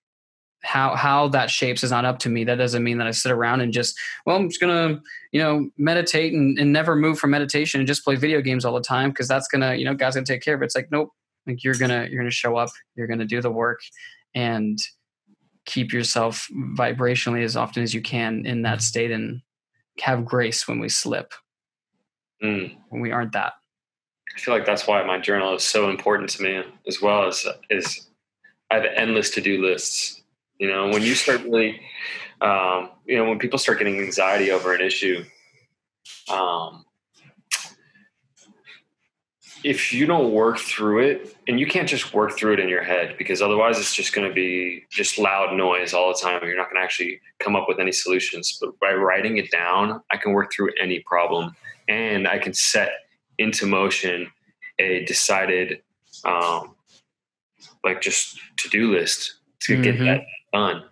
how 0.64 0.96
how 0.96 1.28
that 1.30 1.50
shapes 1.50 1.84
is 1.84 1.92
not 1.92 2.06
up 2.06 2.20
to 2.20 2.30
me. 2.30 2.44
That 2.44 2.56
doesn't 2.56 2.84
mean 2.84 2.98
that 3.00 3.08
i 3.08 3.12
sit 3.12 3.32
around 3.32 3.62
and 3.62 3.74
just 3.74 3.98
well 4.26 4.36
i'm 4.36 4.50
just 4.50 4.62
gonna 4.62 5.02
you 5.32 5.42
know 5.42 5.70
meditate 5.78 6.34
and, 6.34 6.58
and 6.60 6.72
never 6.72 6.96
move 6.96 7.20
from 7.20 7.32
meditation 7.32 7.80
and 7.80 7.88
just 7.88 8.04
play 8.04 8.16
video 8.16 8.42
games 8.42 8.66
all 8.66 8.74
the 8.74 8.82
time 8.82 9.10
because 9.10 9.28
that's 9.28 9.48
gonna 9.48 9.76
you 9.76 9.86
know 9.86 9.94
god's 9.94 10.16
gonna 10.16 10.26
take 10.26 10.42
care 10.42 10.56
of 10.56 10.62
it. 10.62 10.66
It's 10.66 10.76
like 10.76 10.92
nope. 10.92 11.10
Like 11.48 11.64
you're 11.64 11.76
gonna 11.76 12.08
you're 12.10 12.22
gonna 12.22 12.32
show 12.32 12.56
up 12.58 12.70
you're 12.96 13.08
gonna 13.08 13.26
do 13.26 13.42
the 13.42 13.52
work 13.52 13.82
and 14.36 14.80
keep 15.66 15.94
yourself 15.94 16.48
vibrationally 16.76 17.44
as 17.44 17.56
often 17.56 17.84
as 17.84 17.94
you 17.94 18.02
can 18.02 18.46
in 18.46 18.64
that 18.64 18.82
state 18.82 19.12
and 19.12 19.42
have 20.00 20.26
grace 20.26 20.68
when 20.68 20.80
we 20.80 20.90
slip. 20.90 21.34
Mm. 22.44 22.76
when 22.90 23.02
we 23.02 23.12
aren't 23.12 23.34
that. 23.34 23.54
I 24.36 24.40
feel 24.40 24.54
like 24.54 24.66
that's 24.66 24.88
why 24.88 25.04
my 25.04 25.20
journal 25.20 25.54
is 25.54 25.64
so 25.64 25.92
important 25.92 26.30
to 26.32 26.42
me 26.42 26.64
as 26.88 27.00
well 27.00 27.28
as 27.28 27.46
is 27.70 28.08
i 28.72 28.76
have 28.76 28.86
endless 28.96 29.30
to-do 29.30 29.62
lists 29.62 30.21
you 30.62 30.68
know, 30.68 30.90
when 30.90 31.02
you 31.02 31.16
start 31.16 31.42
really, 31.42 31.82
um, 32.40 32.92
you 33.08 33.18
know, 33.18 33.28
when 33.28 33.40
people 33.40 33.58
start 33.58 33.80
getting 33.80 34.00
anxiety 34.00 34.52
over 34.52 34.76
an 34.76 34.82
issue, 34.82 35.26
um, 36.32 36.86
if 39.64 39.92
you 39.92 40.06
don't 40.06 40.32
work 40.32 40.60
through 40.60 41.00
it, 41.00 41.36
and 41.48 41.60
you 41.60 41.66
can't 41.66 41.90
just 41.90 42.14
work 42.14 42.38
through 42.38 42.54
it 42.54 42.60
in 42.60 42.70
your 42.70 42.84
head 42.84 43.16
because 43.18 43.42
otherwise 43.42 43.80
it's 43.80 43.96
just 43.96 44.14
going 44.14 44.28
to 44.28 44.34
be 44.34 44.84
just 44.92 45.18
loud 45.18 45.56
noise 45.58 45.96
all 45.96 46.10
the 46.10 46.20
time. 46.20 46.38
And 46.38 46.48
you're 46.48 46.58
not 46.58 46.70
going 46.70 46.80
to 46.80 46.84
actually 46.84 47.20
come 47.40 47.56
up 47.56 47.66
with 47.68 47.80
any 47.80 47.92
solutions. 47.92 48.56
But 48.62 48.80
by 48.80 48.94
writing 48.94 49.38
it 49.38 49.50
down, 49.50 50.02
I 50.12 50.18
can 50.18 50.32
work 50.32 50.52
through 50.54 50.74
any 50.80 51.00
problem 51.00 51.56
and 51.90 52.28
I 52.28 52.38
can 52.38 52.54
set 52.54 52.92
into 53.40 53.66
motion 53.66 54.32
a 54.78 55.06
decided, 55.06 55.82
um, 56.24 56.76
like 57.84 58.00
just 58.02 58.40
to 58.58 58.70
do 58.70 58.92
list 58.92 59.38
to 59.62 59.74
mm-hmm. 59.74 59.82
get 59.82 60.00
that 60.00 60.22
done, 60.54 60.84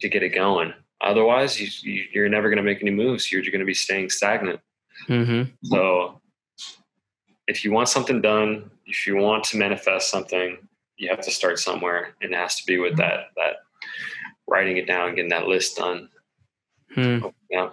to 0.00 0.08
get 0.08 0.22
it 0.22 0.30
going. 0.30 0.72
Otherwise, 1.00 1.60
you, 1.60 2.04
you, 2.12 2.22
are 2.22 2.28
never 2.28 2.48
going 2.48 2.56
to 2.56 2.62
make 2.62 2.80
any 2.80 2.90
moves. 2.90 3.30
You're, 3.30 3.42
you're 3.42 3.52
going 3.52 3.60
to 3.60 3.66
be 3.66 3.74
staying 3.74 4.10
stagnant. 4.10 4.60
Mm-hmm. 5.08 5.52
So, 5.64 6.20
if 7.46 7.64
you 7.64 7.72
want 7.72 7.88
something 7.88 8.20
done, 8.20 8.70
if 8.86 9.06
you 9.06 9.16
want 9.16 9.44
to 9.44 9.58
manifest 9.58 10.10
something, 10.10 10.56
you 10.96 11.08
have 11.10 11.20
to 11.20 11.30
start 11.30 11.58
somewhere, 11.58 12.14
and 12.22 12.32
it 12.32 12.36
has 12.36 12.56
to 12.56 12.66
be 12.66 12.78
with 12.78 12.96
that 12.96 13.28
that 13.36 13.56
writing 14.48 14.76
it 14.78 14.86
down, 14.86 15.14
getting 15.14 15.30
that 15.30 15.46
list 15.46 15.76
done. 15.76 16.08
Hmm. 16.94 17.18
Yeah. 17.50 17.70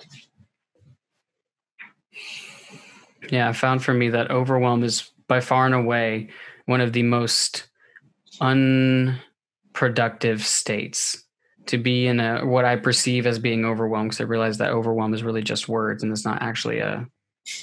Yeah, 3.29 3.49
I 3.49 3.53
found 3.53 3.83
for 3.83 3.93
me 3.93 4.09
that 4.09 4.31
overwhelm 4.31 4.83
is 4.83 5.09
by 5.27 5.39
far 5.39 5.65
and 5.65 5.73
away 5.73 6.29
one 6.65 6.81
of 6.81 6.93
the 6.93 7.03
most 7.03 7.67
unproductive 9.73 10.45
states. 10.45 11.19
To 11.67 11.77
be 11.77 12.07
in 12.07 12.19
a 12.19 12.45
what 12.45 12.65
I 12.65 12.75
perceive 12.75 13.25
as 13.25 13.39
being 13.39 13.63
overwhelmed 13.63 14.09
because 14.09 14.19
I 14.19 14.25
realize 14.25 14.57
that 14.57 14.71
overwhelm 14.71 15.13
is 15.13 15.23
really 15.23 15.41
just 15.41 15.69
words 15.69 16.03
and 16.03 16.11
it's 16.11 16.25
not 16.25 16.41
actually 16.41 16.79
a 16.79 17.07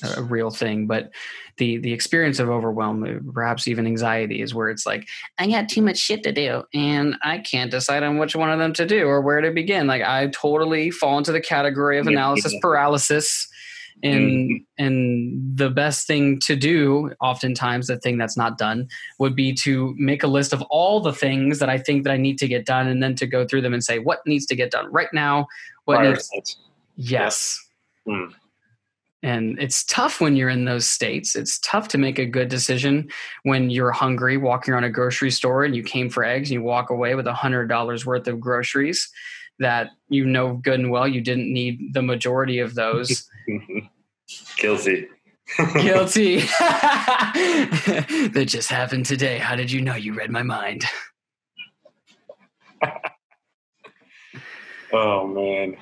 a 0.03 0.23
real 0.23 0.51
thing 0.51 0.87
but 0.87 1.11
the 1.57 1.79
the 1.79 1.92
experience 1.92 2.38
of 2.38 2.51
overwhelm 2.51 3.03
uh, 3.03 3.33
perhaps 3.33 3.66
even 3.66 3.87
anxiety 3.87 4.42
is 4.42 4.55
where 4.55 4.68
it's 4.68 4.85
like 4.85 5.09
i 5.38 5.46
got 5.46 5.70
too 5.70 5.81
much 5.81 5.96
shit 5.96 6.23
to 6.23 6.33
do 6.33 6.62
and 6.75 7.16
i 7.23 7.38
can't 7.38 7.70
decide 7.70 8.03
on 8.03 8.18
which 8.18 8.37
one 8.37 8.51
of 8.51 8.59
them 8.59 8.75
to 8.75 8.85
do 8.85 9.07
or 9.07 9.23
where 9.23 9.40
to 9.40 9.51
begin. 9.51 9.87
Like 9.87 10.03
i 10.03 10.27
totally 10.29 10.90
fall 10.90 11.16
into 11.16 11.33
the 11.33 11.40
category 11.40 11.99
of 11.99 12.07
analysis 12.07 12.55
paralysis 12.61 13.49
and 14.02 14.50
mm-hmm. 14.50 14.84
and 14.84 15.56
the 15.56 15.70
best 15.70 16.06
thing 16.06 16.38
to 16.38 16.56
do 16.56 17.12
oftentimes 17.20 17.86
the 17.86 17.98
thing 17.98 18.18
that's 18.18 18.36
not 18.36 18.58
done 18.58 18.88
would 19.18 19.34
be 19.34 19.52
to 19.52 19.94
make 19.98 20.22
a 20.22 20.26
list 20.26 20.52
of 20.52 20.62
all 20.62 21.00
the 21.00 21.12
things 21.12 21.58
that 21.58 21.68
i 21.68 21.78
think 21.78 22.04
that 22.04 22.12
i 22.12 22.16
need 22.16 22.38
to 22.38 22.48
get 22.48 22.64
done 22.64 22.86
and 22.86 23.02
then 23.02 23.14
to 23.14 23.26
go 23.26 23.46
through 23.46 23.60
them 23.60 23.74
and 23.74 23.84
say 23.84 23.98
what 23.98 24.20
needs 24.26 24.46
to 24.46 24.54
get 24.54 24.70
done 24.70 24.90
right 24.92 25.12
now 25.12 25.46
what 25.84 26.02
needs, 26.02 26.56
yes 26.96 27.58
yeah. 28.06 28.14
mm. 28.14 28.32
and 29.22 29.58
it's 29.60 29.84
tough 29.84 30.20
when 30.20 30.36
you're 30.36 30.48
in 30.48 30.64
those 30.64 30.86
states 30.86 31.36
it's 31.36 31.58
tough 31.60 31.88
to 31.88 31.98
make 31.98 32.18
a 32.18 32.26
good 32.26 32.48
decision 32.48 33.08
when 33.42 33.70
you're 33.70 33.92
hungry 33.92 34.36
walking 34.36 34.72
around 34.72 34.84
a 34.84 34.90
grocery 34.90 35.30
store 35.30 35.64
and 35.64 35.76
you 35.76 35.82
came 35.82 36.08
for 36.08 36.24
eggs 36.24 36.50
and 36.50 36.54
you 36.54 36.62
walk 36.62 36.90
away 36.90 37.14
with 37.14 37.26
a 37.26 37.34
hundred 37.34 37.68
dollars 37.68 38.06
worth 38.06 38.26
of 38.28 38.40
groceries 38.40 39.10
that 39.61 39.90
you 40.09 40.27
know 40.27 40.55
good 40.55 40.81
and 40.81 40.90
well 40.90 41.07
you 41.07 41.20
didn't 41.20 41.53
need 41.53 41.94
the 41.94 42.03
majority 42.03 42.59
of 42.59 42.75
those. 42.75 43.29
Guilty. 44.57 45.09
Guilty. 45.75 46.40
that 48.31 48.44
just 48.46 48.70
happened 48.70 49.07
today. 49.07 49.38
How 49.38 49.57
did 49.57 49.70
you 49.70 49.81
know 49.81 49.94
you 49.94 50.14
read 50.14 50.31
my 50.31 50.42
mind? 50.42 50.85
oh 54.92 55.27
man. 55.27 55.77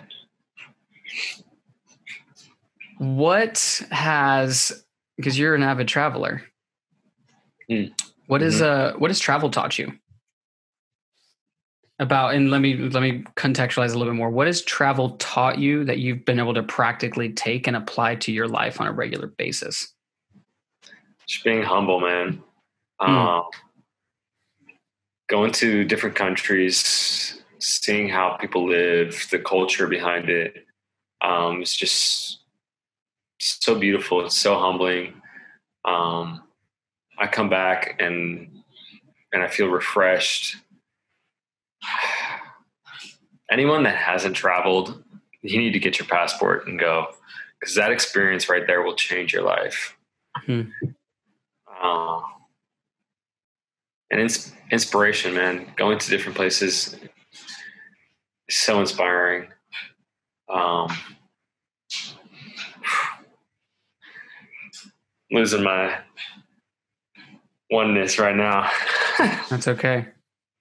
What 2.99 3.83
has 3.91 4.85
because 5.17 5.39
you're 5.39 5.55
an 5.55 5.63
avid 5.63 5.89
traveler. 5.89 6.43
Mm. 7.71 7.93
What 8.27 8.43
is 8.43 8.61
mm-hmm. 8.61 8.97
uh 8.97 8.99
what 8.99 9.11
has 9.11 9.21
travel 9.21 9.51
taught 9.51 9.79
you? 9.79 9.93
About 11.99 12.35
and 12.35 12.51
let 12.51 12.61
me 12.61 12.77
let 12.77 13.03
me 13.03 13.25
contextualize 13.37 13.95
a 13.95 13.99
little 13.99 14.13
bit 14.13 14.15
more. 14.15 14.31
What 14.31 14.47
has 14.47 14.63
travel 14.63 15.11
taught 15.19 15.59
you 15.59 15.85
that 15.85 15.99
you've 15.99 16.25
been 16.25 16.39
able 16.39 16.55
to 16.55 16.63
practically 16.63 17.33
take 17.33 17.67
and 17.67 17.77
apply 17.77 18.17
to 18.17 18.33
your 18.33 18.49
life 18.49 18.81
on 18.81 18.87
a 18.87 18.93
regular 18.93 19.27
basis? 19.27 19.93
Just 21.27 21.45
being 21.45 21.63
humble 21.63 22.01
man. 22.01 22.43
Mm. 23.01 23.45
going 25.29 25.53
to 25.53 25.85
different 25.85 26.17
countries 26.17 27.41
seeing 27.61 28.09
how 28.09 28.37
people 28.41 28.69
live 28.69 29.29
the 29.31 29.39
culture 29.39 29.87
behind 29.87 30.29
it 30.29 30.67
um, 31.21 31.63
it's 31.63 31.77
just 31.77 32.41
so 33.39 33.79
beautiful. 33.79 34.25
It's 34.25 34.37
so 34.37 34.59
humbling. 34.59 35.15
Um, 35.85 36.43
i 37.21 37.27
come 37.27 37.49
back 37.49 37.97
and 37.99 38.63
and 39.33 39.43
i 39.43 39.49
feel 39.49 39.67
refreshed 39.67 40.57
anyone 43.51 43.83
that 43.85 43.97
hasn't 43.97 44.37
traveled, 44.37 45.03
you 45.43 45.59
need 45.59 45.73
to 45.73 45.79
get 45.79 45.99
your 45.99 46.07
passport 46.07 46.67
and 46.67 46.79
go 46.79 47.09
because 47.59 47.75
that 47.75 47.91
experience 47.91 48.49
right 48.49 48.67
there 48.67 48.83
will 48.83 48.95
change 48.95 49.33
your 49.33 49.43
life. 49.43 49.97
Hmm. 50.37 50.63
Uh, 51.83 52.21
and 54.11 54.21
ins- 54.21 54.53
inspiration, 54.71 55.35
man, 55.35 55.73
going 55.77 55.99
to 55.99 56.11
different 56.11 56.37
places 56.37 56.95
is 58.49 58.57
so 58.57 58.81
inspiring. 58.81 59.49
Um, 60.49 60.97
losing 65.31 65.63
my 65.63 65.99
oneness 67.71 68.19
right 68.19 68.37
now. 68.37 68.71
That's 69.51 69.69
okay 69.69 70.07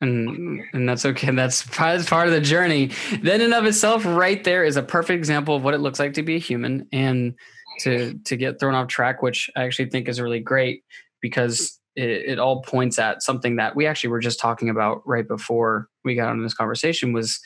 and 0.02 0.62
and 0.74 0.88
that's 0.88 1.06
okay. 1.06 1.32
That's 1.32 1.64
part, 1.64 2.28
of 2.28 2.34
the 2.34 2.42
journey. 2.42 2.92
Then, 3.22 3.42
and 3.42 3.54
of 3.54 3.66
itself, 3.66 4.06
right 4.06 4.44
there 4.44 4.64
is 4.64 4.78
a 4.78 4.84
perfect 4.84 5.18
example 5.18 5.56
of 5.56 5.64
what 5.64 5.74
it 5.74 5.80
looks 5.80 6.00
like 6.00 6.14
to 6.14 6.24
be 6.24 6.36
a 6.36 6.40
human 6.40 6.88
and 6.92 7.36
to 7.80 8.14
to 8.26 8.38
get 8.38 8.60
thrown 8.60 8.76
off 8.76 8.88
track, 8.88 9.22
which 9.22 9.50
I 9.56 9.64
actually 9.64 9.90
think 9.90 10.08
is 10.08 10.22
really 10.22 10.40
great 10.40 10.84
because 11.22 11.80
it, 11.96 12.10
it 12.10 12.40
all 12.40 12.62
points 12.62 13.00
at 13.00 13.24
something 13.24 13.56
that 13.56 13.76
we 13.76 13.88
actually 13.88 14.12
were 14.12 14.20
just 14.20 14.40
talking 14.40 14.70
about 14.70 15.02
right 15.08 15.28
before 15.28 15.90
we 16.04 16.16
got 16.16 16.30
on 16.30 16.44
this 16.44 16.54
conversation 16.54 17.12
was 17.12 17.40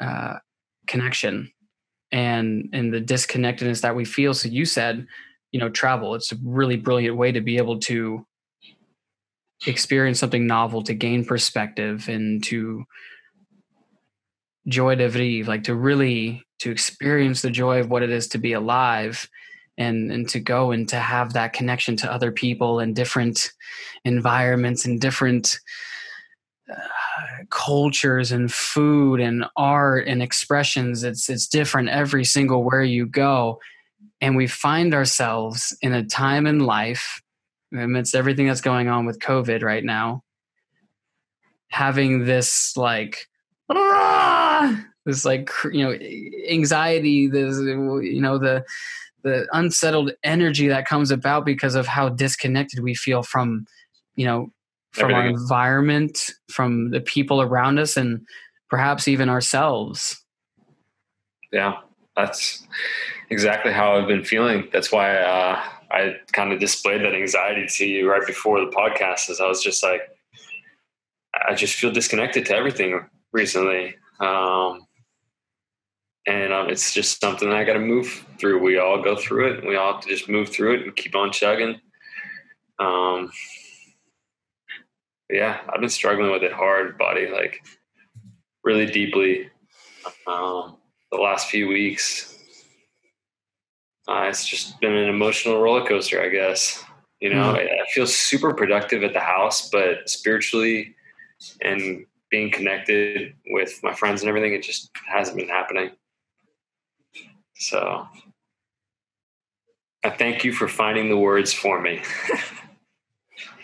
uh, 0.00 0.34
connection 0.86 1.50
and 2.12 2.68
and 2.72 2.92
the 2.92 3.00
disconnectedness 3.00 3.80
that 3.80 3.96
we 3.96 4.04
feel. 4.04 4.34
So 4.34 4.48
you 4.48 4.66
said, 4.66 5.06
you 5.50 5.60
know, 5.60 5.70
travel. 5.70 6.14
It's 6.14 6.32
a 6.32 6.36
really 6.44 6.76
brilliant 6.76 7.16
way 7.16 7.32
to 7.32 7.40
be 7.40 7.56
able 7.56 7.78
to 7.80 8.26
experience 9.66 10.18
something 10.18 10.46
novel 10.46 10.82
to 10.82 10.94
gain 10.94 11.24
perspective 11.24 12.08
and 12.08 12.42
to 12.44 12.84
joie 14.68 14.94
de 14.94 15.08
vivre 15.08 15.48
like 15.48 15.64
to 15.64 15.74
really 15.74 16.42
to 16.58 16.70
experience 16.70 17.42
the 17.42 17.50
joy 17.50 17.80
of 17.80 17.90
what 17.90 18.02
it 18.02 18.10
is 18.10 18.28
to 18.28 18.38
be 18.38 18.52
alive 18.52 19.28
and 19.78 20.12
and 20.12 20.28
to 20.28 20.38
go 20.38 20.70
and 20.70 20.88
to 20.88 20.96
have 20.96 21.32
that 21.32 21.52
connection 21.52 21.96
to 21.96 22.12
other 22.12 22.30
people 22.30 22.78
and 22.78 22.94
different 22.94 23.50
environments 24.04 24.84
and 24.84 25.00
different 25.00 25.58
uh, 26.70 27.44
cultures 27.50 28.30
and 28.30 28.52
food 28.52 29.20
and 29.20 29.44
art 29.56 30.06
and 30.06 30.22
expressions. 30.22 31.02
It's 31.02 31.28
it's 31.28 31.48
different 31.48 31.88
every 31.88 32.24
single 32.24 32.62
where 32.62 32.82
you 32.82 33.06
go. 33.06 33.58
And 34.20 34.36
we 34.36 34.46
find 34.46 34.94
ourselves 34.94 35.76
in 35.80 35.94
a 35.94 36.04
time 36.04 36.46
in 36.46 36.60
life 36.60 37.22
amidst 37.72 38.14
everything 38.14 38.46
that's 38.46 38.60
going 38.60 38.88
on 38.88 39.06
with 39.06 39.18
COVID 39.18 39.62
right 39.62 39.84
now, 39.84 40.24
having 41.68 42.24
this 42.24 42.76
like 42.76 43.28
this 45.06 45.24
like 45.24 45.50
you 45.72 45.84
know 45.84 45.92
anxiety, 46.48 47.26
this 47.28 47.58
you 47.58 48.20
know 48.20 48.38
the 48.38 48.64
the 49.22 49.46
unsettled 49.52 50.12
energy 50.24 50.68
that 50.68 50.86
comes 50.86 51.10
about 51.10 51.44
because 51.44 51.74
of 51.74 51.86
how 51.86 52.08
disconnected 52.08 52.80
we 52.80 52.94
feel 52.94 53.22
from 53.22 53.66
you 54.16 54.24
know 54.24 54.52
from 54.92 55.12
Everything. 55.12 55.22
our 55.22 55.40
environment, 55.40 56.30
from 56.50 56.90
the 56.90 57.00
people 57.00 57.40
around 57.40 57.78
us, 57.78 57.96
and 57.96 58.26
perhaps 58.68 59.06
even 59.06 59.28
ourselves. 59.28 60.24
Yeah, 61.52 61.78
that's 62.16 62.66
exactly 63.30 63.72
how 63.72 63.96
I've 63.96 64.08
been 64.08 64.24
feeling. 64.24 64.68
That's 64.72 64.90
why 64.90 65.16
uh, 65.16 65.62
I 65.90 66.16
kind 66.32 66.52
of 66.52 66.60
displayed 66.60 67.02
that 67.02 67.14
anxiety 67.14 67.66
to 67.66 67.86
you 67.86 68.10
right 68.10 68.26
before 68.26 68.60
the 68.60 68.70
podcast 68.70 69.28
as 69.28 69.40
I 69.40 69.46
was 69.46 69.62
just 69.62 69.82
like, 69.82 70.02
I 71.48 71.54
just 71.54 71.74
feel 71.74 71.90
disconnected 71.90 72.46
to 72.46 72.56
everything 72.56 73.06
recently. 73.32 73.96
Um, 74.20 74.86
and 76.26 76.52
um, 76.52 76.68
it's 76.68 76.92
just 76.92 77.20
something 77.20 77.50
I 77.50 77.64
got 77.64 77.72
to 77.72 77.80
move 77.80 78.24
through. 78.38 78.62
We 78.62 78.78
all 78.78 79.02
go 79.02 79.16
through 79.16 79.52
it. 79.52 79.66
we 79.66 79.76
all 79.76 79.94
have 79.94 80.02
to 80.02 80.08
just 80.08 80.28
move 80.28 80.48
through 80.48 80.74
it 80.74 80.82
and 80.82 80.96
keep 80.96 81.16
on 81.16 81.32
chugging. 81.32 81.80
Um, 82.78 83.32
yeah, 85.28 85.60
I've 85.68 85.80
been 85.80 85.90
struggling 85.90 86.30
with 86.30 86.42
it 86.42 86.52
hard, 86.52 86.98
buddy, 86.98 87.28
like 87.28 87.64
really 88.64 88.86
deeply 88.86 89.50
um, 90.26 90.76
the 91.10 91.18
last 91.18 91.48
few 91.48 91.68
weeks. 91.68 92.29
Uh, 94.10 94.24
it's 94.24 94.46
just 94.46 94.80
been 94.80 94.92
an 94.92 95.08
emotional 95.08 95.60
roller 95.60 95.86
coaster, 95.86 96.20
I 96.20 96.28
guess. 96.28 96.82
You 97.20 97.30
know, 97.30 97.54
mm-hmm. 97.54 97.56
I, 97.56 97.82
I 97.82 97.86
feel 97.92 98.06
super 98.06 98.52
productive 98.52 99.04
at 99.04 99.12
the 99.12 99.20
house, 99.20 99.70
but 99.70 100.08
spiritually 100.08 100.96
and 101.62 102.04
being 102.30 102.50
connected 102.50 103.34
with 103.50 103.78
my 103.82 103.94
friends 103.94 104.22
and 104.22 104.28
everything, 104.28 104.52
it 104.52 104.62
just 104.62 104.90
hasn't 105.06 105.36
been 105.36 105.48
happening. 105.48 105.90
So 107.54 108.08
I 110.02 110.10
thank 110.10 110.44
you 110.44 110.52
for 110.52 110.66
finding 110.66 111.08
the 111.08 111.18
words 111.18 111.52
for 111.52 111.80
me. 111.80 112.02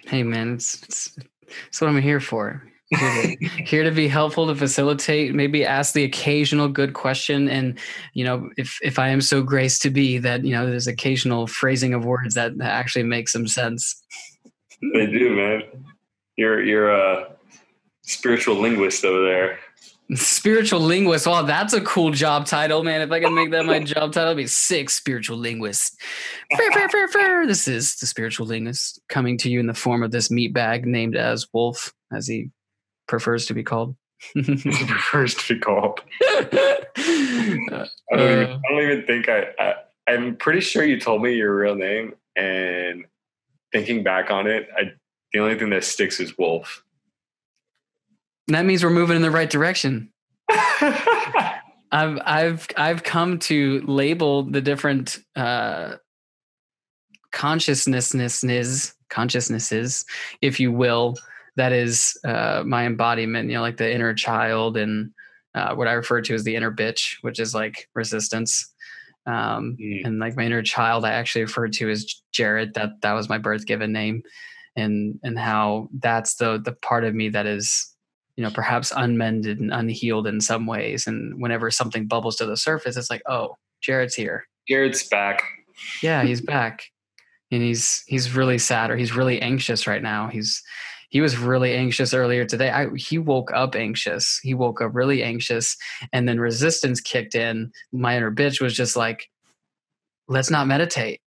Hey 0.06 0.22
man, 0.22 0.54
it's, 0.54 0.80
it's 0.84 1.18
it's 1.66 1.80
what 1.80 1.88
I'm 1.88 2.00
here 2.00 2.20
for. 2.20 2.62
Here 3.64 3.82
to, 3.82 3.90
be 3.90 4.06
helpful 4.06 4.46
to 4.46 4.54
facilitate, 4.54 5.34
maybe 5.34 5.64
ask 5.64 5.92
the 5.92 6.04
occasional 6.04 6.68
good 6.68 6.92
question, 6.92 7.48
and 7.48 7.78
you 8.14 8.24
know, 8.24 8.48
if 8.56 8.78
if 8.80 9.00
I 9.00 9.08
am 9.08 9.20
so 9.20 9.42
graced 9.42 9.82
to 9.82 9.90
be 9.90 10.18
that 10.18 10.44
you 10.44 10.52
know, 10.52 10.66
there's 10.66 10.86
occasional 10.86 11.48
phrasing 11.48 11.94
of 11.94 12.04
words 12.04 12.34
that, 12.34 12.56
that 12.58 12.70
actually 12.70 13.02
make 13.02 13.28
some 13.28 13.48
sense. 13.48 14.00
They 14.94 15.06
do, 15.06 15.34
man. 15.34 15.62
You're 16.36 16.62
you're 16.62 16.90
a 16.90 17.32
spiritual 18.02 18.54
linguist 18.54 19.04
over 19.04 19.20
there. 19.24 19.58
Spiritual 20.14 20.78
linguist. 20.78 21.26
Wow, 21.26 21.42
that's 21.42 21.72
a 21.72 21.80
cool 21.80 22.12
job 22.12 22.46
title, 22.46 22.84
man. 22.84 23.00
If 23.00 23.10
I 23.10 23.18
can 23.18 23.34
make 23.34 23.50
that 23.50 23.66
my 23.66 23.80
job 23.80 24.12
title, 24.12 24.28
it'd 24.28 24.36
be 24.36 24.46
six 24.46 24.94
spiritual 24.94 25.38
linguist. 25.38 26.00
Fair, 26.56 26.70
fair, 26.70 26.88
fair, 26.88 27.08
fair. 27.08 27.46
This 27.48 27.66
is 27.66 27.96
the 27.96 28.06
spiritual 28.06 28.46
linguist 28.46 29.00
coming 29.08 29.36
to 29.38 29.50
you 29.50 29.58
in 29.58 29.66
the 29.66 29.74
form 29.74 30.04
of 30.04 30.12
this 30.12 30.30
meat 30.30 30.54
bag 30.54 30.86
named 30.86 31.16
as 31.16 31.48
Wolf, 31.52 31.92
as 32.12 32.28
he 32.28 32.50
prefers 33.06 33.46
to 33.46 33.54
be 33.54 33.62
called. 33.62 33.96
prefers 34.34 35.34
to 35.34 35.54
be 35.54 35.60
called. 35.60 36.00
I, 36.22 36.78
don't 36.96 38.32
even, 38.32 38.48
uh, 38.50 38.58
I 38.68 38.72
don't 38.72 38.82
even 38.82 39.06
think 39.06 39.28
I, 39.28 39.48
I. 39.58 39.74
I'm 40.08 40.36
pretty 40.36 40.60
sure 40.60 40.84
you 40.84 41.00
told 41.00 41.22
me 41.22 41.34
your 41.34 41.56
real 41.56 41.74
name, 41.74 42.14
and 42.36 43.04
thinking 43.72 44.02
back 44.04 44.30
on 44.30 44.46
it, 44.46 44.68
I 44.76 44.92
the 45.32 45.40
only 45.40 45.58
thing 45.58 45.70
that 45.70 45.84
sticks 45.84 46.20
is 46.20 46.38
Wolf. 46.38 46.84
That 48.48 48.64
means 48.64 48.84
we're 48.84 48.90
moving 48.90 49.16
in 49.16 49.22
the 49.22 49.30
right 49.30 49.50
direction. 49.50 50.12
I've 50.50 52.18
I've 52.24 52.66
I've 52.76 53.02
come 53.02 53.38
to 53.40 53.82
label 53.86 54.44
the 54.44 54.60
different 54.60 55.18
uh, 55.34 55.96
consciousnesses 57.32 58.94
consciousnesses, 59.08 60.04
if 60.42 60.58
you 60.58 60.72
will, 60.72 61.16
that 61.56 61.72
is 61.72 62.18
uh, 62.24 62.62
my 62.66 62.86
embodiment. 62.86 63.48
You 63.48 63.56
know, 63.56 63.62
like 63.62 63.76
the 63.76 63.92
inner 63.92 64.14
child 64.14 64.76
and 64.76 65.10
uh, 65.54 65.74
what 65.74 65.88
I 65.88 65.92
refer 65.92 66.20
to 66.20 66.34
as 66.34 66.44
the 66.44 66.56
inner 66.56 66.72
bitch, 66.72 67.16
which 67.22 67.40
is 67.40 67.54
like 67.54 67.88
resistance. 67.94 68.72
Um, 69.26 69.76
mm. 69.80 70.04
And 70.04 70.18
like 70.18 70.36
my 70.36 70.44
inner 70.44 70.62
child, 70.62 71.04
I 71.04 71.12
actually 71.12 71.42
referred 71.42 71.72
to 71.74 71.90
as 71.90 72.22
Jared. 72.32 72.74
That 72.74 73.00
that 73.02 73.12
was 73.12 73.28
my 73.28 73.38
birth 73.38 73.66
given 73.66 73.92
name, 73.92 74.22
and 74.76 75.18
and 75.22 75.38
how 75.38 75.88
that's 75.98 76.36
the 76.36 76.60
the 76.62 76.72
part 76.72 77.04
of 77.04 77.14
me 77.14 77.30
that 77.30 77.46
is 77.46 77.92
you 78.36 78.44
know 78.44 78.50
perhaps 78.50 78.92
unmended 78.94 79.58
and 79.58 79.72
unhealed 79.72 80.26
in 80.26 80.40
some 80.40 80.66
ways 80.66 81.06
and 81.06 81.40
whenever 81.40 81.70
something 81.70 82.06
bubbles 82.06 82.36
to 82.36 82.46
the 82.46 82.56
surface 82.56 82.96
it's 82.96 83.10
like 83.10 83.22
oh 83.26 83.56
jared's 83.80 84.14
here 84.14 84.46
jared's 84.68 85.08
back 85.08 85.42
yeah 86.02 86.22
he's 86.22 86.40
back 86.40 86.84
and 87.50 87.62
he's 87.62 88.02
he's 88.06 88.34
really 88.34 88.58
sad 88.58 88.90
or 88.90 88.96
he's 88.96 89.16
really 89.16 89.40
anxious 89.40 89.86
right 89.86 90.02
now 90.02 90.28
he's 90.28 90.62
he 91.08 91.20
was 91.20 91.38
really 91.38 91.74
anxious 91.74 92.12
earlier 92.12 92.44
today. 92.44 92.70
I, 92.70 92.88
he 92.96 93.18
woke 93.18 93.52
up 93.52 93.74
anxious. 93.74 94.38
He 94.42 94.54
woke 94.54 94.80
up 94.80 94.94
really 94.94 95.22
anxious 95.22 95.76
and 96.12 96.28
then 96.28 96.40
resistance 96.40 97.00
kicked 97.00 97.34
in. 97.34 97.72
My 97.92 98.16
inner 98.16 98.32
bitch 98.32 98.60
was 98.60 98.74
just 98.74 98.96
like 98.96 99.30
let's 100.28 100.50
not 100.50 100.66
meditate. 100.66 101.20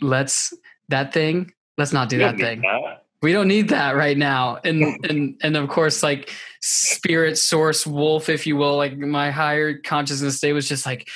Let's 0.00 0.52
that 0.88 1.12
thing 1.12 1.52
let's 1.78 1.92
not 1.92 2.08
do 2.08 2.18
that 2.18 2.36
thing. 2.36 2.60
that. 2.62 3.04
We 3.22 3.32
don't 3.32 3.48
need 3.48 3.70
that 3.70 3.96
right 3.96 4.16
now. 4.16 4.58
And 4.64 5.04
and 5.08 5.40
and 5.42 5.56
of 5.56 5.68
course 5.68 6.02
like 6.02 6.30
spirit 6.60 7.38
source 7.38 7.86
wolf 7.86 8.28
if 8.28 8.46
you 8.46 8.56
will 8.56 8.76
like 8.76 8.96
my 8.96 9.30
higher 9.30 9.78
consciousness 9.78 10.36
state 10.36 10.52
was 10.52 10.68
just 10.68 10.86
like 10.86 11.08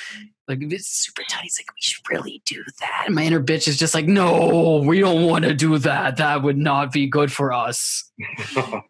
like 0.49 0.59
it's 0.61 0.87
super 0.87 1.21
tight 1.29 1.45
it's 1.45 1.59
like 1.59 1.71
we 1.71 1.81
should 1.81 2.09
really 2.09 2.41
do 2.45 2.63
that. 2.79 3.03
And 3.05 3.15
my 3.15 3.23
inner 3.23 3.41
bitch 3.41 3.67
is 3.67 3.77
just 3.77 3.93
like 3.93 4.07
no 4.07 4.81
we 4.83 4.99
don't 4.99 5.25
want 5.25 5.45
to 5.45 5.53
do 5.53 5.77
that. 5.79 6.17
That 6.17 6.43
would 6.43 6.57
not 6.57 6.91
be 6.91 7.07
good 7.07 7.31
for 7.31 7.53
us. 7.53 8.11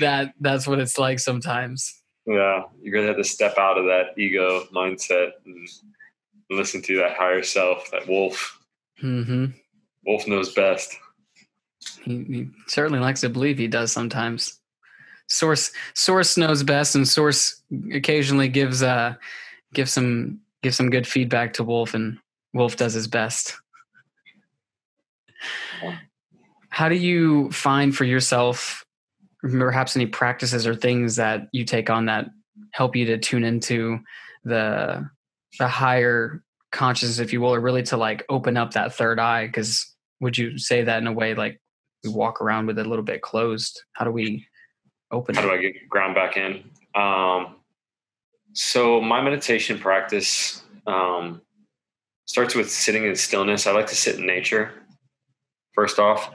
That 0.00 0.34
that's 0.38 0.66
what 0.66 0.80
it's 0.80 0.98
like 0.98 1.18
sometimes. 1.18 2.02
Yeah 2.26 2.64
you 2.82 2.92
really 2.92 3.06
have 3.06 3.16
to 3.16 3.24
step 3.24 3.56
out 3.56 3.78
of 3.78 3.86
that 3.86 4.18
ego 4.18 4.64
mindset 4.74 5.30
and 5.46 5.66
listen 6.50 6.82
to 6.82 6.96
that 6.98 7.16
higher 7.16 7.42
self 7.42 7.90
that 7.90 8.06
wolf. 8.06 8.58
Mm-hmm. 9.02 9.46
wolf 10.06 10.26
knows 10.26 10.52
best. 10.52 10.94
He, 12.02 12.24
he 12.24 12.48
certainly 12.66 12.98
likes 12.98 13.20
to 13.20 13.28
believe 13.28 13.58
he 13.58 13.68
does 13.68 13.92
sometimes. 13.92 14.58
Source 15.28 15.70
source 15.94 16.36
knows 16.36 16.62
best, 16.62 16.94
and 16.94 17.06
source 17.06 17.62
occasionally 17.92 18.48
gives 18.48 18.82
uh 18.82 19.14
gives 19.74 19.92
some 19.92 20.40
gives 20.62 20.76
some 20.76 20.90
good 20.90 21.06
feedback 21.06 21.54
to 21.54 21.64
Wolf, 21.64 21.94
and 21.94 22.18
Wolf 22.54 22.76
does 22.76 22.94
his 22.94 23.06
best. 23.06 23.56
How 26.70 26.88
do 26.88 26.94
you 26.94 27.50
find 27.50 27.94
for 27.94 28.04
yourself 28.04 28.84
perhaps 29.40 29.96
any 29.96 30.06
practices 30.06 30.66
or 30.66 30.74
things 30.74 31.16
that 31.16 31.48
you 31.52 31.64
take 31.64 31.90
on 31.90 32.06
that 32.06 32.26
help 32.72 32.96
you 32.96 33.06
to 33.06 33.18
tune 33.18 33.44
into 33.44 33.98
the 34.44 35.08
the 35.58 35.68
higher 35.68 36.42
consciousness, 36.72 37.18
if 37.18 37.32
you 37.32 37.40
will, 37.40 37.54
or 37.54 37.60
really 37.60 37.82
to 37.84 37.96
like 37.96 38.24
open 38.28 38.56
up 38.56 38.72
that 38.72 38.94
third 38.94 39.18
eye? 39.18 39.46
Because 39.46 39.94
would 40.20 40.36
you 40.36 40.58
say 40.58 40.82
that 40.82 40.98
in 40.98 41.06
a 41.06 41.12
way 41.12 41.34
like 41.34 41.60
we 42.04 42.10
walk 42.10 42.40
around 42.40 42.66
with 42.66 42.78
it 42.78 42.86
a 42.86 42.88
little 42.88 43.04
bit 43.04 43.22
closed? 43.22 43.82
How 43.92 44.04
do 44.04 44.10
we 44.10 44.46
open 45.10 45.34
How 45.34 45.42
it? 45.42 45.44
do 45.44 45.52
I 45.52 45.58
get 45.58 45.88
ground 45.88 46.14
back 46.14 46.36
in? 46.36 46.64
Um, 46.94 47.56
so 48.58 49.00
my 49.00 49.22
meditation 49.22 49.78
practice 49.78 50.62
um, 50.86 51.40
starts 52.26 52.56
with 52.56 52.68
sitting 52.68 53.04
in 53.04 53.14
stillness. 53.14 53.68
I 53.68 53.72
like 53.72 53.86
to 53.86 53.94
sit 53.94 54.16
in 54.16 54.26
nature 54.26 54.72
first 55.74 56.00
off, 56.00 56.34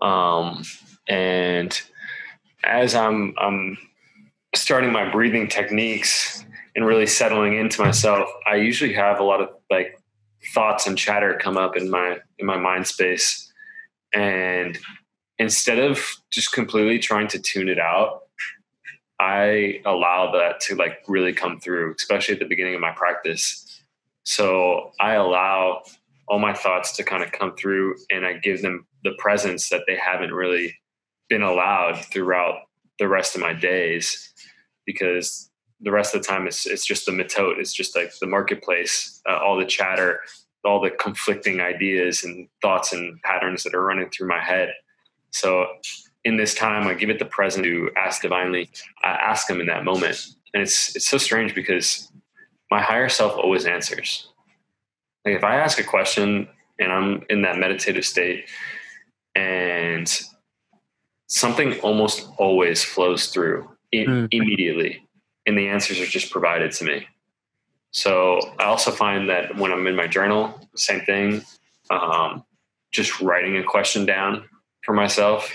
um, 0.00 0.62
and 1.08 1.80
as 2.62 2.94
I'm 2.94 3.34
I'm 3.38 3.76
starting 4.54 4.92
my 4.92 5.10
breathing 5.10 5.48
techniques 5.48 6.44
and 6.76 6.86
really 6.86 7.06
settling 7.06 7.56
into 7.56 7.82
myself, 7.82 8.28
I 8.46 8.56
usually 8.56 8.92
have 8.92 9.18
a 9.18 9.24
lot 9.24 9.40
of 9.40 9.48
like 9.68 9.98
thoughts 10.54 10.86
and 10.86 10.96
chatter 10.96 11.38
come 11.40 11.56
up 11.56 11.76
in 11.76 11.90
my 11.90 12.18
in 12.38 12.46
my 12.46 12.56
mind 12.56 12.86
space 12.86 13.52
and 14.14 14.78
instead 15.40 15.80
of 15.80 16.04
just 16.30 16.52
completely 16.52 17.00
trying 17.00 17.28
to 17.28 17.38
tune 17.40 17.68
it 17.68 17.78
out, 17.78 18.27
I 19.20 19.80
allow 19.84 20.32
that 20.32 20.60
to 20.62 20.76
like 20.76 20.98
really 21.08 21.32
come 21.32 21.60
through, 21.60 21.94
especially 21.96 22.34
at 22.34 22.40
the 22.40 22.46
beginning 22.46 22.74
of 22.74 22.80
my 22.80 22.92
practice. 22.92 23.82
So 24.24 24.92
I 25.00 25.14
allow 25.14 25.82
all 26.28 26.38
my 26.38 26.54
thoughts 26.54 26.92
to 26.96 27.04
kind 27.04 27.22
of 27.22 27.32
come 27.32 27.56
through 27.56 27.96
and 28.10 28.24
I 28.26 28.34
give 28.34 28.62
them 28.62 28.86
the 29.02 29.12
presence 29.18 29.70
that 29.70 29.84
they 29.86 29.96
haven't 29.96 30.32
really 30.32 30.76
been 31.28 31.42
allowed 31.42 32.04
throughout 32.04 32.60
the 32.98 33.08
rest 33.08 33.34
of 33.34 33.40
my 33.40 33.52
days 33.52 34.32
because 34.84 35.50
the 35.80 35.90
rest 35.90 36.14
of 36.14 36.22
the 36.22 36.28
time 36.28 36.46
it's 36.46 36.66
it's 36.66 36.84
just 36.84 37.06
the 37.06 37.12
mitote 37.12 37.58
it's 37.58 37.72
just 37.72 37.94
like 37.94 38.12
the 38.18 38.26
marketplace 38.26 39.22
uh, 39.28 39.38
all 39.38 39.56
the 39.56 39.64
chatter 39.64 40.20
all 40.64 40.80
the 40.80 40.90
conflicting 40.90 41.60
ideas 41.60 42.24
and 42.24 42.48
thoughts 42.62 42.92
and 42.92 43.20
patterns 43.22 43.62
that 43.62 43.74
are 43.74 43.84
running 43.84 44.10
through 44.10 44.28
my 44.28 44.42
head. 44.42 44.72
So 45.30 45.66
in 46.28 46.36
this 46.36 46.54
time, 46.54 46.86
I 46.86 46.92
give 46.92 47.08
it 47.08 47.18
the 47.18 47.24
present 47.24 47.64
to 47.64 47.90
ask 47.96 48.20
divinely. 48.20 48.68
I 49.02 49.08
ask 49.08 49.48
him 49.48 49.60
in 49.62 49.66
that 49.68 49.82
moment, 49.82 50.26
and 50.52 50.62
it's 50.62 50.94
it's 50.94 51.08
so 51.08 51.16
strange 51.16 51.54
because 51.54 52.12
my 52.70 52.82
higher 52.82 53.08
self 53.08 53.32
always 53.32 53.64
answers. 53.64 54.28
Like 55.24 55.36
if 55.36 55.42
I 55.42 55.56
ask 55.56 55.80
a 55.80 55.84
question 55.84 56.46
and 56.78 56.92
I'm 56.92 57.24
in 57.30 57.42
that 57.42 57.56
meditative 57.56 58.04
state, 58.04 58.44
and 59.34 60.06
something 61.28 61.80
almost 61.80 62.28
always 62.36 62.84
flows 62.84 63.28
through 63.28 63.66
mm. 63.94 64.28
immediately, 64.30 65.08
and 65.46 65.56
the 65.58 65.68
answers 65.68 65.98
are 65.98 66.06
just 66.06 66.30
provided 66.30 66.72
to 66.72 66.84
me. 66.84 67.06
So 67.90 68.38
I 68.58 68.64
also 68.64 68.90
find 68.90 69.30
that 69.30 69.56
when 69.56 69.72
I'm 69.72 69.86
in 69.86 69.96
my 69.96 70.06
journal, 70.06 70.60
same 70.76 71.00
thing, 71.00 71.42
um, 71.88 72.44
just 72.92 73.22
writing 73.22 73.56
a 73.56 73.64
question 73.64 74.04
down 74.04 74.44
for 74.84 74.92
myself, 74.92 75.50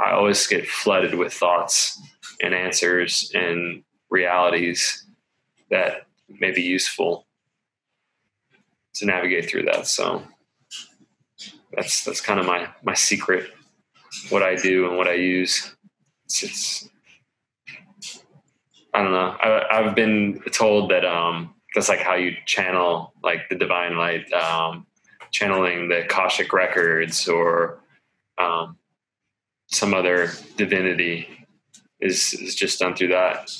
I 0.00 0.12
always 0.12 0.46
get 0.46 0.66
flooded 0.66 1.14
with 1.14 1.32
thoughts 1.32 2.00
and 2.42 2.54
answers 2.54 3.30
and 3.34 3.82
realities 4.08 5.06
that 5.70 6.06
may 6.28 6.52
be 6.52 6.62
useful 6.62 7.26
to 8.94 9.06
navigate 9.06 9.48
through 9.48 9.64
that. 9.64 9.86
So 9.86 10.22
that's 11.72 12.04
that's 12.04 12.20
kind 12.20 12.40
of 12.40 12.46
my 12.46 12.68
my 12.82 12.94
secret, 12.94 13.50
what 14.30 14.42
I 14.42 14.56
do 14.56 14.88
and 14.88 14.96
what 14.96 15.08
I 15.08 15.14
use. 15.14 15.74
It's, 16.24 16.42
it's 16.42 16.88
I 18.92 19.02
don't 19.02 19.12
know. 19.12 19.36
I, 19.40 19.82
have 19.82 19.94
been 19.94 20.40
told 20.52 20.90
that 20.90 21.04
um, 21.04 21.54
that's 21.74 21.88
like 21.88 22.00
how 22.00 22.14
you 22.14 22.34
channel 22.46 23.12
like 23.22 23.48
the 23.48 23.54
divine 23.54 23.96
light, 23.96 24.32
um, 24.32 24.86
channeling 25.30 25.88
the 25.88 26.04
Akashic 26.04 26.52
records 26.52 27.28
or 27.28 27.80
um, 28.38 28.76
some 29.70 29.94
other 29.94 30.30
divinity 30.56 31.28
is 32.00 32.34
is 32.34 32.54
just 32.54 32.78
done 32.78 32.94
through 32.94 33.08
that 33.08 33.50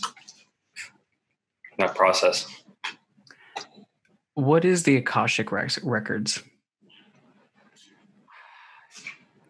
that 1.78 1.94
process. 1.94 2.46
What 4.34 4.64
is 4.64 4.84
the 4.84 4.96
Akashic 4.96 5.52
records? 5.52 6.42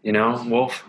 you 0.03 0.13
know, 0.13 0.43
Wolf, 0.47 0.85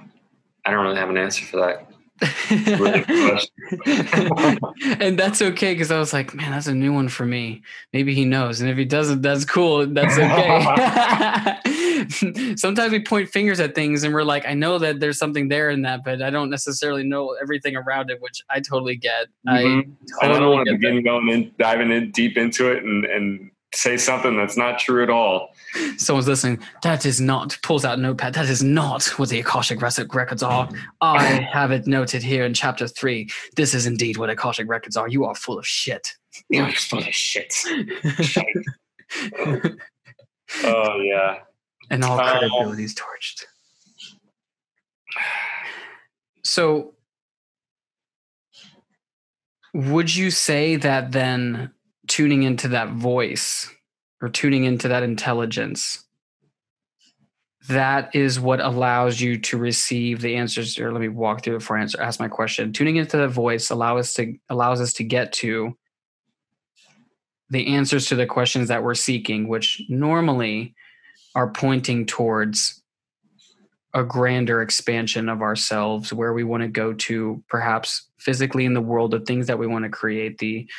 I 0.66 0.72
don't 0.72 0.84
really 0.84 0.98
have 0.98 1.10
an 1.10 1.18
answer 1.18 1.46
for 1.46 1.58
that. 1.58 1.88
and 5.02 5.18
that's 5.18 5.42
okay 5.42 5.74
because 5.74 5.90
I 5.90 5.98
was 5.98 6.14
like, 6.14 6.36
man, 6.36 6.52
that's 6.52 6.68
a 6.68 6.74
new 6.74 6.94
one 6.94 7.10
for 7.10 7.26
me. 7.26 7.64
Maybe 7.94 8.14
he 8.14 8.26
knows, 8.26 8.62
and 8.62 8.70
if 8.70 8.78
he 8.78 8.86
doesn't, 8.86 9.24
that's 9.24 9.44
cool. 9.44 9.88
That's 9.88 10.18
okay. 10.18 11.58
Sometimes 12.56 12.92
we 12.92 13.04
point 13.04 13.30
fingers 13.30 13.60
at 13.60 13.76
things, 13.76 14.04
and 14.04 14.14
we're 14.14 14.24
like, 14.24 14.46
I 14.48 14.54
know 14.54 14.78
that 14.80 15.00
there's 15.00 15.18
something 15.18 15.48
there 15.48 15.70
in 15.70 15.82
that, 15.84 16.04
but 16.04 16.22
I 16.22 16.30
don't 16.30 16.50
necessarily 16.50 17.04
know 17.04 17.36
everything 17.42 17.76
around 17.76 18.10
it, 18.10 18.22
which 18.22 18.42
I 18.50 18.60
totally 18.60 18.96
get. 18.96 19.28
Mm-hmm. 19.48 19.92
I, 20.22 20.28
totally 20.28 20.38
I 20.38 20.40
don't 20.40 20.52
want 20.52 20.68
to 20.68 20.74
begin 20.74 20.96
that. 20.98 21.04
going 21.04 21.30
in, 21.30 21.52
diving 21.58 21.92
in 21.92 22.12
deep 22.12 22.38
into 22.38 22.72
it, 22.72 22.84
and 22.84 23.06
and 23.06 23.52
say 23.74 23.98
something 23.98 24.36
that's 24.36 24.58
not 24.58 24.80
true 24.80 25.02
at 25.02 25.10
all. 25.10 25.50
Someone's 25.98 26.28
listening. 26.28 26.60
That 26.84 27.06
is 27.06 27.22
not 27.22 27.58
pulls 27.64 27.86
out 27.86 28.00
notepad. 28.00 28.34
That 28.34 28.50
is 28.50 28.62
not 28.64 29.06
what 29.18 29.30
the 29.30 29.40
Akashic 29.40 29.82
records 29.82 30.44
are. 30.44 30.70
I 31.00 31.24
have 31.54 31.72
it 31.72 31.88
noted 31.88 32.22
here 32.24 32.44
in 32.46 32.54
chapter 32.54 32.88
three. 32.88 33.30
This 33.56 33.74
is 33.74 33.86
indeed 33.86 34.18
what 34.18 34.30
Akashic 34.30 34.68
records 34.70 34.98
are. 34.98 35.08
You 35.08 35.26
are 35.26 35.36
full 35.36 35.58
of 35.58 35.66
shit. 35.66 36.14
You're 36.50 36.72
full 36.72 37.00
of 37.00 37.14
shit. 37.14 37.54
oh 40.64 41.02
yeah. 41.02 41.40
And 41.92 42.04
all 42.04 42.20
um, 42.20 42.28
credibility 42.28 42.86
is 42.86 42.96
torched. 42.96 43.44
So 46.44 46.96
would 49.74 50.14
you 50.14 50.32
say 50.32 50.78
that 50.78 51.12
then 51.12 51.72
tuning 52.08 52.44
into 52.44 52.70
that 52.70 52.90
voice 52.90 53.70
or 54.22 54.30
tuning 54.30 54.64
into 54.64 54.88
that 54.88 55.04
intelligence 55.04 56.04
that 57.70 58.16
is 58.16 58.40
what 58.40 58.60
allows 58.60 59.22
you 59.22 59.38
to 59.38 59.58
receive 59.58 60.20
the 60.22 60.36
answers 60.36 60.80
or 60.80 60.92
let 60.92 61.00
me 61.00 61.08
walk 61.08 61.44
through 61.44 61.56
it 61.56 61.60
before 61.60 61.78
I 61.78 61.82
answer 61.82 62.02
ask 62.02 62.20
my 62.20 62.28
question 62.28 62.74
tuning 62.74 62.96
into 62.96 63.18
the 63.18 63.28
voice 63.28 63.70
allow 63.70 63.98
us 63.98 64.14
to 64.16 64.34
allows 64.50 64.82
us 64.82 64.94
to 64.94 65.04
get 65.04 65.32
to 65.34 65.78
the 67.50 67.68
answers 67.68 68.08
to 68.08 68.16
the 68.16 68.26
questions 68.26 68.68
that 68.70 68.84
we're 68.84 68.96
seeking 68.96 69.48
which 69.48 69.82
normally 69.88 70.74
are 71.36 71.50
pointing 71.52 72.06
towards 72.06 72.82
a 73.94 74.04
grander 74.04 74.62
expansion 74.62 75.28
of 75.28 75.42
ourselves 75.42 76.14
where 76.14 76.34
we 76.34 76.44
want 76.44 76.64
to 76.64 76.70
go 76.70 76.94
to 76.94 77.44
perhaps 77.50 78.08
physically 78.18 78.66
in 78.66 78.74
the 78.74 78.82
world 78.82 79.14
of 79.14 79.26
things 79.26 79.48
that 79.48 79.60
we 79.60 79.68
want 79.68 79.84
to 79.84 79.90
create 79.90 80.38
the 80.38 80.70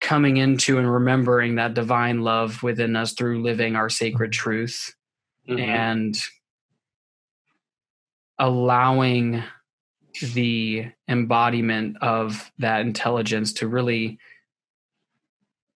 coming 0.00 0.36
into 0.36 0.78
and 0.78 0.90
remembering 0.90 1.56
that 1.56 1.74
divine 1.74 2.22
love 2.22 2.62
within 2.62 2.96
us 2.96 3.12
through 3.12 3.42
living 3.42 3.76
our 3.76 3.88
sacred 3.88 4.32
truth 4.32 4.94
mm-hmm. 5.48 5.58
and 5.58 6.20
allowing 8.38 9.42
the 10.32 10.86
embodiment 11.08 11.96
of 12.00 12.50
that 12.58 12.80
intelligence 12.80 13.52
to 13.52 13.68
really 13.68 14.18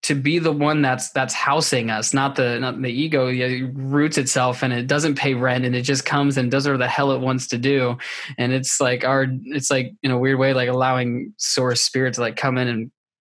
to 0.02 0.16
be 0.16 0.40
the 0.40 0.52
one 0.52 0.82
that's 0.82 1.10
that's 1.10 1.32
housing 1.32 1.88
us 1.88 2.12
not 2.12 2.34
the 2.34 2.58
not 2.58 2.80
the 2.82 2.90
ego. 2.90 3.28
It 3.28 3.70
roots 3.74 4.18
itself 4.18 4.62
and 4.62 4.72
it 4.72 4.88
doesn't 4.88 5.16
pay 5.16 5.34
rent 5.34 5.64
and 5.64 5.76
it 5.76 5.82
just 5.82 6.04
comes 6.04 6.36
and 6.36 6.50
does 6.50 6.64
whatever 6.64 6.78
the 6.78 6.88
hell 6.88 7.12
it 7.12 7.20
wants 7.20 7.46
to 7.48 7.58
do. 7.58 7.96
And 8.36 8.52
it's 8.52 8.80
like 8.80 9.04
our 9.04 9.26
it's 9.46 9.70
like 9.70 9.94
in 10.02 10.10
a 10.10 10.18
weird 10.18 10.38
way 10.38 10.54
like 10.54 10.68
allowing 10.68 11.32
source 11.38 11.82
spirit 11.82 12.14
to 12.14 12.20
like 12.20 12.36
come 12.36 12.58
in 12.58 12.68
and 12.68 12.90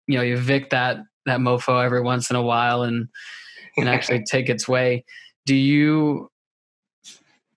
you 0.09 0.17
know 0.17 0.25
you 0.25 0.35
evict 0.35 0.71
that 0.71 0.99
that 1.27 1.39
mofo 1.39 1.85
every 1.85 2.03
once 2.03 2.31
in 2.31 2.37
a 2.37 2.43
while 2.43 2.83
and 2.83 3.09
and 3.77 3.89
actually 3.89 4.25
take 4.31 4.49
its 4.49 4.67
way. 4.67 5.05
Do 5.45 5.55
you 5.55 6.31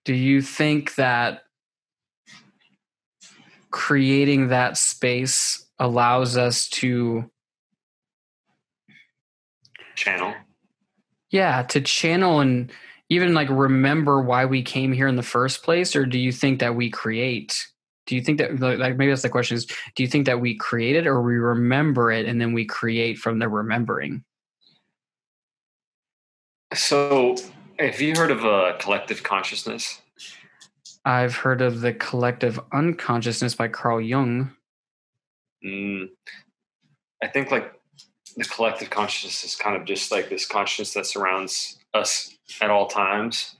do 0.04 0.14
you 0.14 0.40
think 0.40 0.94
that 0.94 1.42
creating 3.70 4.48
that 4.48 4.76
space 4.76 5.66
allows 5.78 6.36
us 6.36 6.68
to 6.68 7.30
channel. 10.00 10.34
Yeah 11.30 11.62
to 11.64 11.80
channel 11.80 12.40
and 12.40 12.72
even 13.08 13.34
like 13.34 13.48
remember 13.50 14.22
why 14.22 14.46
we 14.46 14.62
came 14.62 14.92
here 14.92 15.06
in 15.06 15.16
the 15.16 15.22
first 15.22 15.62
place 15.62 15.94
or 15.94 16.06
do 16.06 16.18
you 16.18 16.32
think 16.32 16.60
that 16.60 16.74
we 16.74 16.90
create? 16.90 17.66
Do 18.06 18.16
you 18.16 18.22
think 18.22 18.38
that 18.38 18.58
like 18.58 18.96
maybe 18.96 19.10
that's 19.10 19.22
the 19.22 19.28
question 19.28 19.56
is 19.56 19.66
do 19.94 20.02
you 20.02 20.08
think 20.08 20.26
that 20.26 20.40
we 20.40 20.56
create 20.56 20.96
it 20.96 21.06
or 21.06 21.20
we 21.22 21.34
remember 21.34 22.10
it 22.10 22.26
and 22.26 22.40
then 22.40 22.52
we 22.52 22.64
create 22.64 23.18
from 23.18 23.38
the 23.38 23.48
remembering? 23.48 24.24
So 26.72 27.36
have 27.78 28.00
you 28.00 28.14
heard 28.16 28.30
of 28.30 28.44
a 28.44 28.76
collective 28.80 29.22
consciousness? 29.22 30.00
I've 31.04 31.34
heard 31.34 31.62
of 31.62 31.80
the 31.80 31.92
collective 31.92 32.58
unconsciousness 32.72 33.54
by 33.54 33.68
carl 33.68 34.00
jung. 34.00 34.54
Mm, 35.64 36.08
i 37.22 37.26
think 37.26 37.50
like 37.50 37.79
the 38.36 38.44
collective 38.44 38.90
consciousness 38.90 39.44
is 39.44 39.56
kind 39.56 39.76
of 39.76 39.84
just 39.84 40.10
like 40.10 40.28
this 40.28 40.46
consciousness 40.46 40.94
that 40.94 41.06
surrounds 41.06 41.78
us 41.94 42.36
at 42.60 42.70
all 42.70 42.86
times 42.86 43.56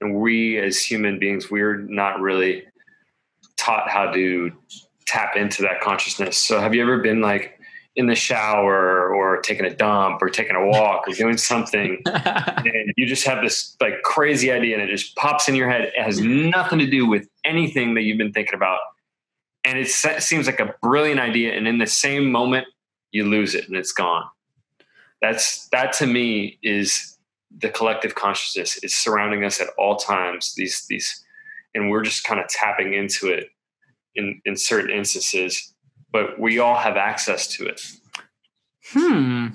and 0.00 0.20
we 0.20 0.58
as 0.58 0.78
human 0.78 1.18
beings 1.18 1.50
we're 1.50 1.78
not 1.78 2.20
really 2.20 2.64
taught 3.56 3.88
how 3.88 4.10
to 4.10 4.50
tap 5.06 5.36
into 5.36 5.62
that 5.62 5.80
consciousness. 5.80 6.36
So 6.36 6.60
have 6.60 6.74
you 6.74 6.82
ever 6.82 6.98
been 6.98 7.20
like 7.20 7.58
in 7.94 8.06
the 8.06 8.14
shower 8.14 9.12
or 9.14 9.40
taking 9.42 9.66
a 9.66 9.74
dump 9.74 10.22
or 10.22 10.30
taking 10.30 10.56
a 10.56 10.66
walk 10.66 11.06
or 11.06 11.12
doing 11.12 11.36
something 11.36 12.00
and 12.06 12.92
you 12.96 13.06
just 13.06 13.26
have 13.26 13.42
this 13.42 13.76
like 13.80 14.02
crazy 14.02 14.50
idea 14.50 14.78
and 14.78 14.82
it 14.82 14.90
just 14.90 15.14
pops 15.16 15.48
in 15.48 15.54
your 15.54 15.68
head. 15.68 15.82
It 15.82 16.02
has 16.02 16.20
nothing 16.20 16.78
to 16.78 16.86
do 16.86 17.06
with 17.06 17.28
anything 17.44 17.94
that 17.94 18.02
you've 18.02 18.18
been 18.18 18.32
thinking 18.32 18.54
about. 18.54 18.80
And 19.64 19.78
it 19.78 19.88
seems 19.88 20.46
like 20.46 20.58
a 20.58 20.74
brilliant 20.82 21.20
idea. 21.20 21.52
And 21.52 21.68
in 21.68 21.78
the 21.78 21.86
same 21.86 22.32
moment, 22.32 22.66
you 23.12 23.24
lose 23.24 23.54
it 23.54 23.68
and 23.68 23.76
it's 23.76 23.92
gone. 23.92 24.24
That's 25.20 25.68
that 25.68 25.92
to 25.94 26.06
me 26.06 26.58
is 26.62 27.16
the 27.56 27.68
collective 27.68 28.14
consciousness 28.14 28.82
is 28.82 28.94
surrounding 28.94 29.44
us 29.44 29.60
at 29.60 29.68
all 29.78 29.96
times. 29.96 30.54
These 30.56 30.86
these 30.88 31.22
and 31.74 31.90
we're 31.90 32.02
just 32.02 32.24
kind 32.24 32.40
of 32.40 32.48
tapping 32.48 32.94
into 32.94 33.28
it 33.28 33.50
in 34.14 34.40
in 34.44 34.56
certain 34.56 34.90
instances 34.90 35.74
but 36.10 36.38
we 36.38 36.58
all 36.58 36.76
have 36.76 36.96
access 36.96 37.46
to 37.48 37.66
it 37.66 37.80
hmm 38.88 39.48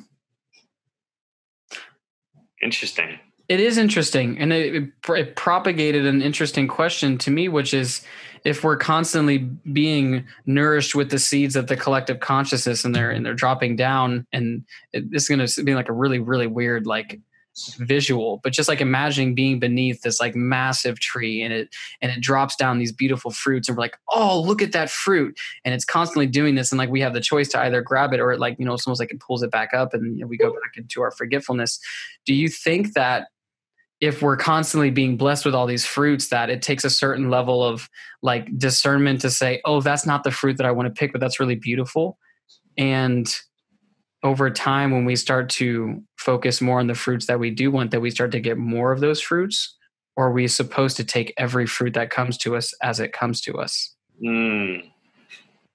interesting 2.62 3.20
it 3.48 3.60
is 3.60 3.78
interesting 3.78 4.38
and 4.40 4.52
it, 4.52 4.92
it, 5.10 5.36
propagated 5.36 6.06
an 6.06 6.22
interesting 6.22 6.68
question 6.68 7.18
to 7.18 7.32
me 7.32 7.48
which 7.48 7.74
is 7.74 8.02
if 8.48 8.64
we're 8.64 8.78
constantly 8.78 9.40
being 9.74 10.26
nourished 10.46 10.96
with 10.96 11.12
the 11.12 11.20
seeds 11.20 11.58
of 11.58 11.68
the 11.68 11.76
collective 11.76 12.22
consciousness 12.22 12.86
and 12.86 12.96
they're 12.96 13.12
and 13.12 13.26
they're 13.26 13.34
dropping 13.34 13.76
down 13.76 14.26
and 14.32 14.64
it, 14.94 15.12
this 15.12 15.24
is 15.24 15.30
going 15.30 15.46
to 15.46 15.64
be 15.66 15.76
like 15.76 15.90
a 15.90 15.94
really 15.94 16.20
really 16.20 16.48
weird 16.48 16.88
like 16.88 17.20
visual 17.80 18.40
but 18.44 18.54
just 18.54 18.70
like 18.70 18.80
imagining 18.80 19.36
being 19.36 19.60
beneath 19.60 20.02
this 20.02 20.22
like 20.22 20.34
massive 20.34 20.98
tree 20.98 21.42
and 21.42 21.52
it 21.52 21.76
and 22.02 22.10
it 22.10 22.22
drops 22.22 22.56
down 22.56 22.78
these 22.78 22.94
beautiful 22.94 23.32
fruits 23.32 23.68
and 23.68 23.76
we're 23.76 23.82
like 23.82 23.98
oh 24.14 24.40
look 24.40 24.62
at 24.62 24.72
that 24.72 24.90
fruit. 24.90 25.38
And 25.66 25.74
it's 25.74 25.84
constantly 25.84 26.28
doing 26.28 26.56
this 26.56 26.72
and 26.72 26.80
like 26.80 26.90
we 26.90 27.02
have 27.02 27.14
the 27.14 27.20
choice 27.20 27.50
to 27.50 27.60
either 27.60 27.82
grab 27.82 28.14
it 28.14 28.22
or 28.22 28.32
it 28.32 28.40
like 28.40 28.58
you 28.60 28.66
know 28.66 28.76
it's 28.76 28.88
almost 28.88 29.02
like 29.02 29.12
it 29.12 29.20
pulls 29.20 29.44
it 29.44 29.52
back 29.52 29.74
up 29.74 29.94
and 29.94 30.16
you 30.16 30.22
know, 30.22 30.28
we 30.28 30.38
go 30.38 30.52
back 30.52 30.78
into 30.78 31.02
our 31.02 31.12
forgetfulness. 31.12 31.80
Do 32.26 32.34
you 32.34 32.48
think 32.48 32.94
that 32.94 33.28
if 34.00 34.22
we're 34.22 34.38
constantly 34.38 34.92
being 34.92 35.18
blessed 35.18 35.46
with 35.46 35.56
all 35.56 35.66
these 35.66 35.86
fruits 35.86 36.30
that 36.30 36.50
it 36.50 36.62
takes 36.62 36.84
a 36.84 36.90
certain 36.90 37.30
level 37.30 37.64
of 37.64 37.90
like 38.22 38.56
discernment 38.58 39.22
to 39.22 39.30
say 39.30 39.62
oh 39.66 39.82
that's 39.82 40.06
not 40.06 40.24
the 40.24 40.32
fruit 40.32 40.58
that 40.58 40.66
i 40.66 40.72
want 40.72 40.88
to 40.88 41.00
pick 41.00 41.12
but 41.12 41.22
that's 41.22 41.40
really 41.40 41.56
beautiful. 41.56 42.18
And 42.78 43.28
over 44.24 44.50
time 44.50 44.92
when 44.92 45.06
we 45.06 45.16
start 45.16 45.50
to 45.50 46.04
focus 46.18 46.62
more 46.62 46.80
on 46.80 46.88
the 46.88 46.96
fruits 46.96 47.28
that 47.28 47.40
we 47.40 47.50
do 47.50 47.72
want 47.72 47.92
that 47.92 48.02
we 48.02 48.12
start 48.12 48.32
to 48.32 48.40
get 48.40 48.58
more 48.58 48.92
of 48.92 49.00
those 49.00 49.22
fruits 49.22 49.76
or 50.16 50.28
are 50.28 50.32
we 50.32 50.48
supposed 50.48 50.98
to 50.98 51.04
take 51.04 51.34
every 51.38 51.68
fruit 51.68 51.94
that 51.94 52.10
comes 52.10 52.38
to 52.40 52.56
us 52.56 52.74
as 52.82 53.00
it 53.00 53.14
comes 53.14 53.40
to 53.42 53.60
us. 53.60 53.96
Mm. 54.22 54.92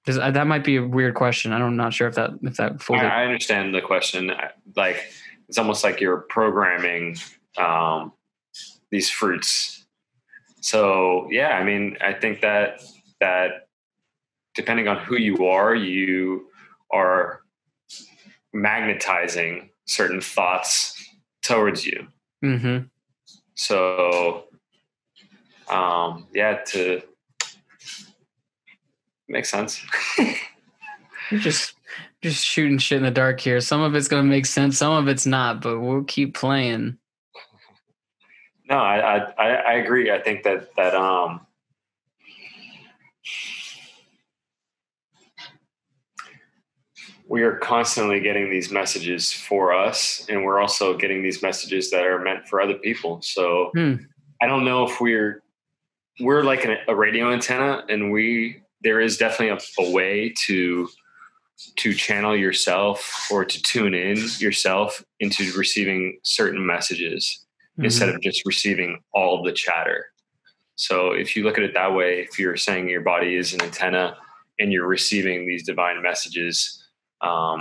that 0.04 0.46
might 0.48 0.64
be 0.64 0.76
a 0.76 0.84
weird 0.84 1.14
question. 1.14 1.52
I'm 1.52 1.76
not 1.76 1.94
sure 1.94 2.08
if 2.08 2.16
that 2.16 2.30
if 2.42 2.56
that 2.56 2.82
fully 2.82 3.00
i 3.00 3.24
understand 3.24 3.74
the 3.74 3.80
question. 3.80 4.32
Like 4.76 5.12
it's 5.48 5.58
almost 5.58 5.84
like 5.84 6.00
you're 6.00 6.18
programming 6.18 7.16
um, 7.58 8.12
these 8.90 9.10
fruits 9.10 9.84
so 10.60 11.28
yeah 11.30 11.50
i 11.50 11.64
mean 11.64 11.96
i 12.00 12.12
think 12.12 12.40
that 12.40 12.82
that 13.20 13.66
depending 14.54 14.88
on 14.88 14.98
who 14.98 15.16
you 15.16 15.46
are 15.46 15.74
you 15.74 16.46
are 16.90 17.42
magnetizing 18.52 19.70
certain 19.86 20.20
thoughts 20.20 20.94
towards 21.42 21.86
you. 21.86 22.06
Mm-hmm. 22.44 22.86
So, 23.54 24.44
um, 25.68 26.26
yeah, 26.34 26.60
to 26.68 27.02
make 29.28 29.44
sense. 29.44 29.84
just 31.38 31.74
just 32.20 32.44
shooting 32.44 32.78
shit 32.78 32.98
in 32.98 33.04
the 33.04 33.10
dark 33.10 33.40
here. 33.40 33.60
Some 33.60 33.80
of 33.80 33.94
it's 33.94 34.08
gonna 34.08 34.22
make 34.22 34.46
sense, 34.46 34.78
some 34.78 34.92
of 34.92 35.08
it's 35.08 35.26
not, 35.26 35.60
but 35.60 35.80
we'll 35.80 36.04
keep 36.04 36.34
playing. 36.34 36.98
No, 38.68 38.76
I, 38.76 39.18
I 39.18 39.46
I 39.54 39.72
agree. 39.74 40.10
I 40.10 40.20
think 40.20 40.44
that 40.44 40.74
that 40.76 40.94
um 40.94 41.46
we 47.32 47.42
are 47.44 47.56
constantly 47.56 48.20
getting 48.20 48.50
these 48.50 48.70
messages 48.70 49.32
for 49.32 49.72
us 49.72 50.26
and 50.28 50.44
we're 50.44 50.60
also 50.60 50.94
getting 50.98 51.22
these 51.22 51.42
messages 51.42 51.90
that 51.90 52.04
are 52.04 52.18
meant 52.18 52.46
for 52.46 52.60
other 52.60 52.74
people 52.74 53.22
so 53.22 53.70
hmm. 53.74 53.94
i 54.42 54.46
don't 54.46 54.66
know 54.66 54.86
if 54.86 55.00
we're 55.00 55.42
we're 56.20 56.44
like 56.44 56.66
an, 56.66 56.76
a 56.88 56.94
radio 56.94 57.32
antenna 57.32 57.84
and 57.88 58.12
we 58.12 58.62
there 58.82 59.00
is 59.00 59.16
definitely 59.16 59.48
a, 59.48 59.82
a, 59.82 59.90
way 59.92 60.34
to 60.44 60.88
to 61.76 61.94
channel 61.94 62.36
yourself 62.36 63.28
or 63.30 63.46
to 63.46 63.62
tune 63.62 63.94
in 63.94 64.18
yourself 64.38 65.02
into 65.20 65.52
receiving 65.56 66.18
certain 66.22 66.66
messages 66.66 67.46
mm-hmm. 67.72 67.84
instead 67.84 68.08
of 68.08 68.20
just 68.20 68.42
receiving 68.46 69.00
all 69.12 69.38
of 69.38 69.44
the 69.44 69.52
chatter 69.52 70.06
so 70.76 71.12
if 71.12 71.36
you 71.36 71.44
look 71.44 71.58
at 71.58 71.64
it 71.64 71.74
that 71.74 71.94
way 71.94 72.20
if 72.20 72.38
you're 72.38 72.56
saying 72.56 72.88
your 72.88 73.02
body 73.02 73.36
is 73.36 73.52
an 73.52 73.62
antenna 73.62 74.16
and 74.58 74.72
you're 74.72 74.86
receiving 74.86 75.46
these 75.46 75.64
divine 75.64 76.02
messages 76.02 76.84
um, 77.20 77.60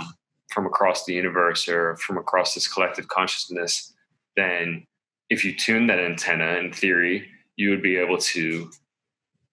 from 0.52 0.66
across 0.66 1.04
the 1.04 1.14
universe 1.14 1.68
or 1.68 1.96
from 1.96 2.18
across 2.18 2.54
this 2.54 2.68
collective 2.68 3.08
consciousness, 3.08 3.94
then 4.36 4.86
if 5.30 5.44
you 5.44 5.54
tune 5.54 5.86
that 5.86 5.98
antenna 5.98 6.58
in 6.58 6.72
theory, 6.72 7.26
you 7.56 7.70
would 7.70 7.82
be 7.82 7.96
able 7.96 8.18
to 8.18 8.70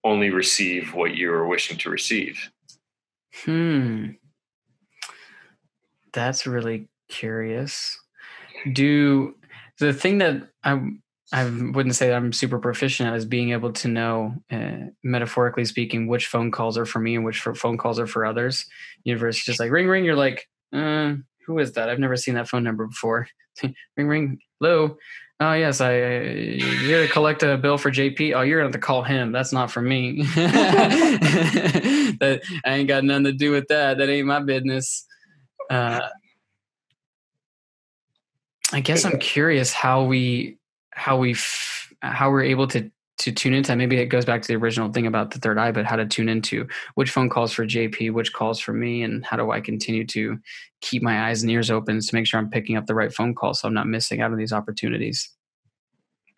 only 0.04 0.30
receive 0.30 0.94
what 0.94 1.14
you 1.14 1.32
are 1.32 1.46
wishing 1.46 1.76
to 1.78 1.90
receive. 1.90 2.50
Hmm. 3.44 4.10
That's 6.12 6.46
really 6.46 6.88
curious. 7.08 7.98
Do 8.72 9.34
the 9.80 9.92
thing 9.92 10.18
that 10.18 10.48
I 10.62 10.78
I 11.32 11.44
wouldn't 11.44 11.94
say 11.94 12.12
I'm 12.12 12.32
super 12.32 12.58
proficient 12.58 13.08
at 13.08 13.14
is 13.14 13.24
being 13.24 13.52
able 13.52 13.72
to 13.72 13.88
know, 13.88 14.34
uh, 14.50 14.88
metaphorically 15.04 15.64
speaking, 15.64 16.08
which 16.08 16.26
phone 16.26 16.50
calls 16.50 16.76
are 16.76 16.86
for 16.86 16.98
me 16.98 17.14
and 17.14 17.24
which 17.24 17.40
phone 17.40 17.78
calls 17.78 18.00
are 18.00 18.06
for 18.06 18.26
others. 18.26 18.66
Universe 19.04 19.44
just 19.44 19.60
like 19.60 19.70
ring 19.70 19.86
ring. 19.86 20.04
You're 20.04 20.16
like, 20.16 20.48
uh, 20.72 21.14
who 21.46 21.58
is 21.58 21.72
that? 21.72 21.88
I've 21.88 22.00
never 22.00 22.16
seen 22.16 22.34
that 22.34 22.48
phone 22.48 22.64
number 22.64 22.86
before. 22.86 23.28
ring 23.96 24.08
ring. 24.08 24.38
Hello. 24.60 24.96
Oh 25.42 25.54
yes, 25.54 25.80
I. 25.80 25.94
You're 25.94 27.06
to 27.06 27.12
collect 27.12 27.42
a 27.42 27.56
bill 27.56 27.78
for 27.78 27.90
JP. 27.90 28.36
Oh, 28.36 28.42
you're 28.42 28.58
gonna 28.58 28.66
have 28.66 28.72
to 28.72 28.78
call 28.78 29.02
him. 29.02 29.32
That's 29.32 29.52
not 29.52 29.70
for 29.70 29.80
me. 29.80 30.22
that 30.34 31.22
I 32.64 32.74
ain't 32.74 32.88
got 32.88 33.04
nothing 33.04 33.24
to 33.24 33.32
do 33.32 33.52
with 33.52 33.68
that. 33.68 33.98
That 33.98 34.10
ain't 34.10 34.26
my 34.26 34.40
business. 34.40 35.06
Uh, 35.70 36.08
I 38.72 38.80
guess 38.80 39.04
I'm 39.04 39.18
curious 39.18 39.72
how 39.72 40.04
we 40.04 40.58
how 40.92 41.16
we 41.16 41.32
f- 41.32 41.92
how 42.02 42.30
we're 42.30 42.44
able 42.44 42.66
to 42.68 42.90
to 43.20 43.32
tune 43.32 43.52
into 43.52 43.76
maybe 43.76 43.98
it 43.98 44.06
goes 44.06 44.24
back 44.24 44.40
to 44.40 44.48
the 44.48 44.56
original 44.56 44.90
thing 44.90 45.06
about 45.06 45.30
the 45.30 45.38
third 45.38 45.58
eye 45.58 45.70
but 45.70 45.84
how 45.84 45.94
to 45.94 46.06
tune 46.06 46.28
into 46.28 46.66
which 46.94 47.10
phone 47.10 47.28
calls 47.28 47.52
for 47.52 47.66
jp 47.66 48.10
which 48.10 48.32
calls 48.32 48.58
for 48.58 48.72
me 48.72 49.02
and 49.02 49.24
how 49.26 49.36
do 49.36 49.50
i 49.50 49.60
continue 49.60 50.06
to 50.06 50.38
keep 50.80 51.02
my 51.02 51.28
eyes 51.28 51.42
and 51.42 51.50
ears 51.50 51.70
open 51.70 52.00
to 52.00 52.14
make 52.14 52.26
sure 52.26 52.40
i'm 52.40 52.48
picking 52.48 52.76
up 52.76 52.86
the 52.86 52.94
right 52.94 53.12
phone 53.12 53.34
call 53.34 53.52
so 53.52 53.68
i'm 53.68 53.74
not 53.74 53.86
missing 53.86 54.20
out 54.22 54.32
on 54.32 54.38
these 54.38 54.52
opportunities? 54.52 55.30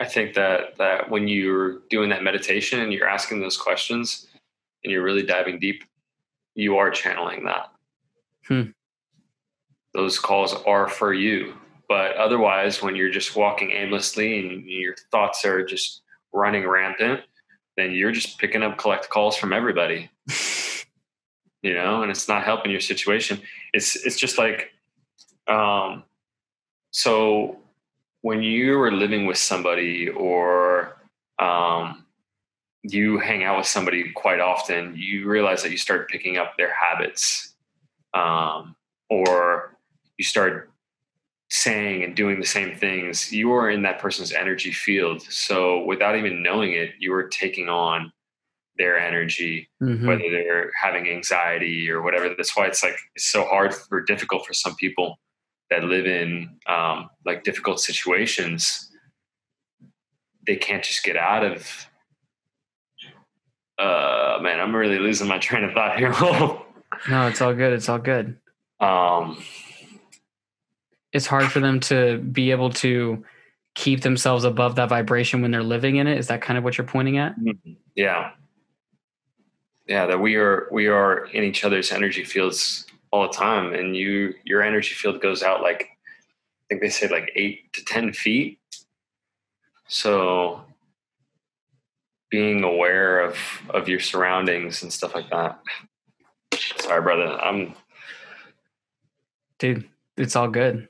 I 0.00 0.06
think 0.06 0.34
that 0.34 0.76
that 0.78 1.08
when 1.08 1.28
you're 1.28 1.78
doing 1.88 2.10
that 2.10 2.24
meditation 2.24 2.80
and 2.80 2.92
you're 2.92 3.08
asking 3.08 3.40
those 3.40 3.56
questions 3.56 4.26
and 4.82 4.90
you're 4.90 5.04
really 5.04 5.22
diving 5.22 5.60
deep 5.60 5.84
you 6.54 6.76
are 6.76 6.90
channeling 6.90 7.44
that. 7.44 7.70
Hmm. 8.48 8.70
those 9.94 10.18
calls 10.18 10.54
are 10.66 10.88
for 10.88 11.14
you 11.14 11.54
but 11.92 12.16
otherwise, 12.16 12.80
when 12.80 12.96
you're 12.96 13.10
just 13.10 13.36
walking 13.36 13.72
aimlessly 13.72 14.38
and 14.38 14.64
your 14.66 14.94
thoughts 15.10 15.44
are 15.44 15.62
just 15.62 16.00
running 16.32 16.66
rampant, 16.66 17.20
then 17.76 17.90
you're 17.92 18.12
just 18.12 18.38
picking 18.38 18.62
up 18.62 18.78
collect 18.78 19.10
calls 19.10 19.36
from 19.36 19.52
everybody. 19.52 20.10
you 21.62 21.74
know, 21.74 22.00
and 22.00 22.10
it's 22.10 22.28
not 22.28 22.44
helping 22.44 22.70
your 22.70 22.80
situation. 22.80 23.38
It's 23.74 23.94
it's 24.06 24.16
just 24.16 24.38
like 24.38 24.70
um 25.48 26.04
so 26.92 27.58
when 28.22 28.42
you 28.42 28.80
are 28.80 28.90
living 28.90 29.26
with 29.26 29.36
somebody 29.36 30.08
or 30.08 30.96
um 31.38 32.06
you 32.82 33.18
hang 33.18 33.44
out 33.44 33.58
with 33.58 33.66
somebody 33.66 34.12
quite 34.12 34.40
often, 34.40 34.94
you 34.96 35.28
realize 35.28 35.62
that 35.62 35.72
you 35.72 35.76
start 35.76 36.08
picking 36.08 36.38
up 36.38 36.56
their 36.56 36.72
habits. 36.72 37.52
Um, 38.14 38.76
or 39.10 39.76
you 40.16 40.24
start 40.24 40.71
saying 41.52 42.02
and 42.02 42.16
doing 42.16 42.40
the 42.40 42.46
same 42.46 42.74
things, 42.74 43.30
you 43.30 43.52
are 43.52 43.70
in 43.70 43.82
that 43.82 43.98
person's 43.98 44.32
energy 44.32 44.72
field. 44.72 45.20
So 45.20 45.84
without 45.84 46.16
even 46.16 46.42
knowing 46.42 46.72
it, 46.72 46.94
you 46.98 47.12
are 47.12 47.28
taking 47.28 47.68
on 47.68 48.10
their 48.78 48.98
energy, 48.98 49.68
mm-hmm. 49.82 50.06
whether 50.06 50.30
they're 50.30 50.70
having 50.80 51.06
anxiety 51.10 51.90
or 51.90 52.00
whatever. 52.00 52.30
That's 52.34 52.56
why 52.56 52.68
it's 52.68 52.82
like 52.82 52.96
it's 53.14 53.26
so 53.26 53.44
hard 53.44 53.74
or 53.90 54.00
difficult 54.00 54.46
for 54.46 54.54
some 54.54 54.74
people 54.76 55.20
that 55.68 55.84
live 55.84 56.06
in 56.06 56.56
um, 56.66 57.10
like 57.26 57.44
difficult 57.44 57.80
situations. 57.80 58.90
They 60.46 60.56
can't 60.56 60.82
just 60.82 61.04
get 61.04 61.18
out 61.18 61.44
of. 61.44 61.86
Uh, 63.78 64.38
man, 64.40 64.58
I'm 64.58 64.74
really 64.74 64.98
losing 64.98 65.28
my 65.28 65.38
train 65.46 65.64
of 65.64 65.74
thought 65.74 65.98
here. 65.98 66.12
no, 67.10 67.26
it's 67.26 67.42
all 67.42 67.52
good. 67.52 67.74
It's 67.74 67.90
all 67.90 67.98
good. 67.98 68.38
Um, 68.80 69.36
it's 71.12 71.26
hard 71.26 71.52
for 71.52 71.60
them 71.60 71.78
to 71.80 72.18
be 72.18 72.50
able 72.50 72.70
to 72.70 73.24
keep 73.74 74.00
themselves 74.00 74.44
above 74.44 74.76
that 74.76 74.88
vibration 74.88 75.42
when 75.42 75.50
they're 75.50 75.62
living 75.62 75.96
in 75.96 76.06
it. 76.06 76.18
Is 76.18 76.28
that 76.28 76.42
kind 76.42 76.58
of 76.58 76.64
what 76.64 76.76
you're 76.76 76.86
pointing 76.86 77.18
at? 77.18 77.38
Mm-hmm. 77.38 77.72
Yeah. 77.94 78.30
Yeah, 79.86 80.06
that 80.06 80.20
we 80.20 80.36
are 80.36 80.68
we 80.70 80.86
are 80.86 81.26
in 81.26 81.44
each 81.44 81.64
other's 81.64 81.92
energy 81.92 82.24
fields 82.24 82.86
all 83.10 83.22
the 83.22 83.34
time. 83.34 83.74
And 83.74 83.96
you 83.96 84.34
your 84.44 84.62
energy 84.62 84.94
field 84.94 85.20
goes 85.20 85.42
out 85.42 85.60
like 85.60 85.82
I 85.82 86.64
think 86.68 86.80
they 86.80 86.88
say 86.88 87.08
like 87.08 87.30
eight 87.34 87.72
to 87.74 87.84
ten 87.84 88.12
feet. 88.12 88.58
So 89.88 90.64
being 92.30 92.64
aware 92.64 93.20
of 93.20 93.36
of 93.70 93.88
your 93.88 94.00
surroundings 94.00 94.82
and 94.82 94.92
stuff 94.92 95.14
like 95.14 95.28
that. 95.30 95.60
Sorry, 96.78 97.02
brother. 97.02 97.38
I'm 97.40 97.74
dude, 99.58 99.88
it's 100.16 100.36
all 100.36 100.48
good 100.48 100.88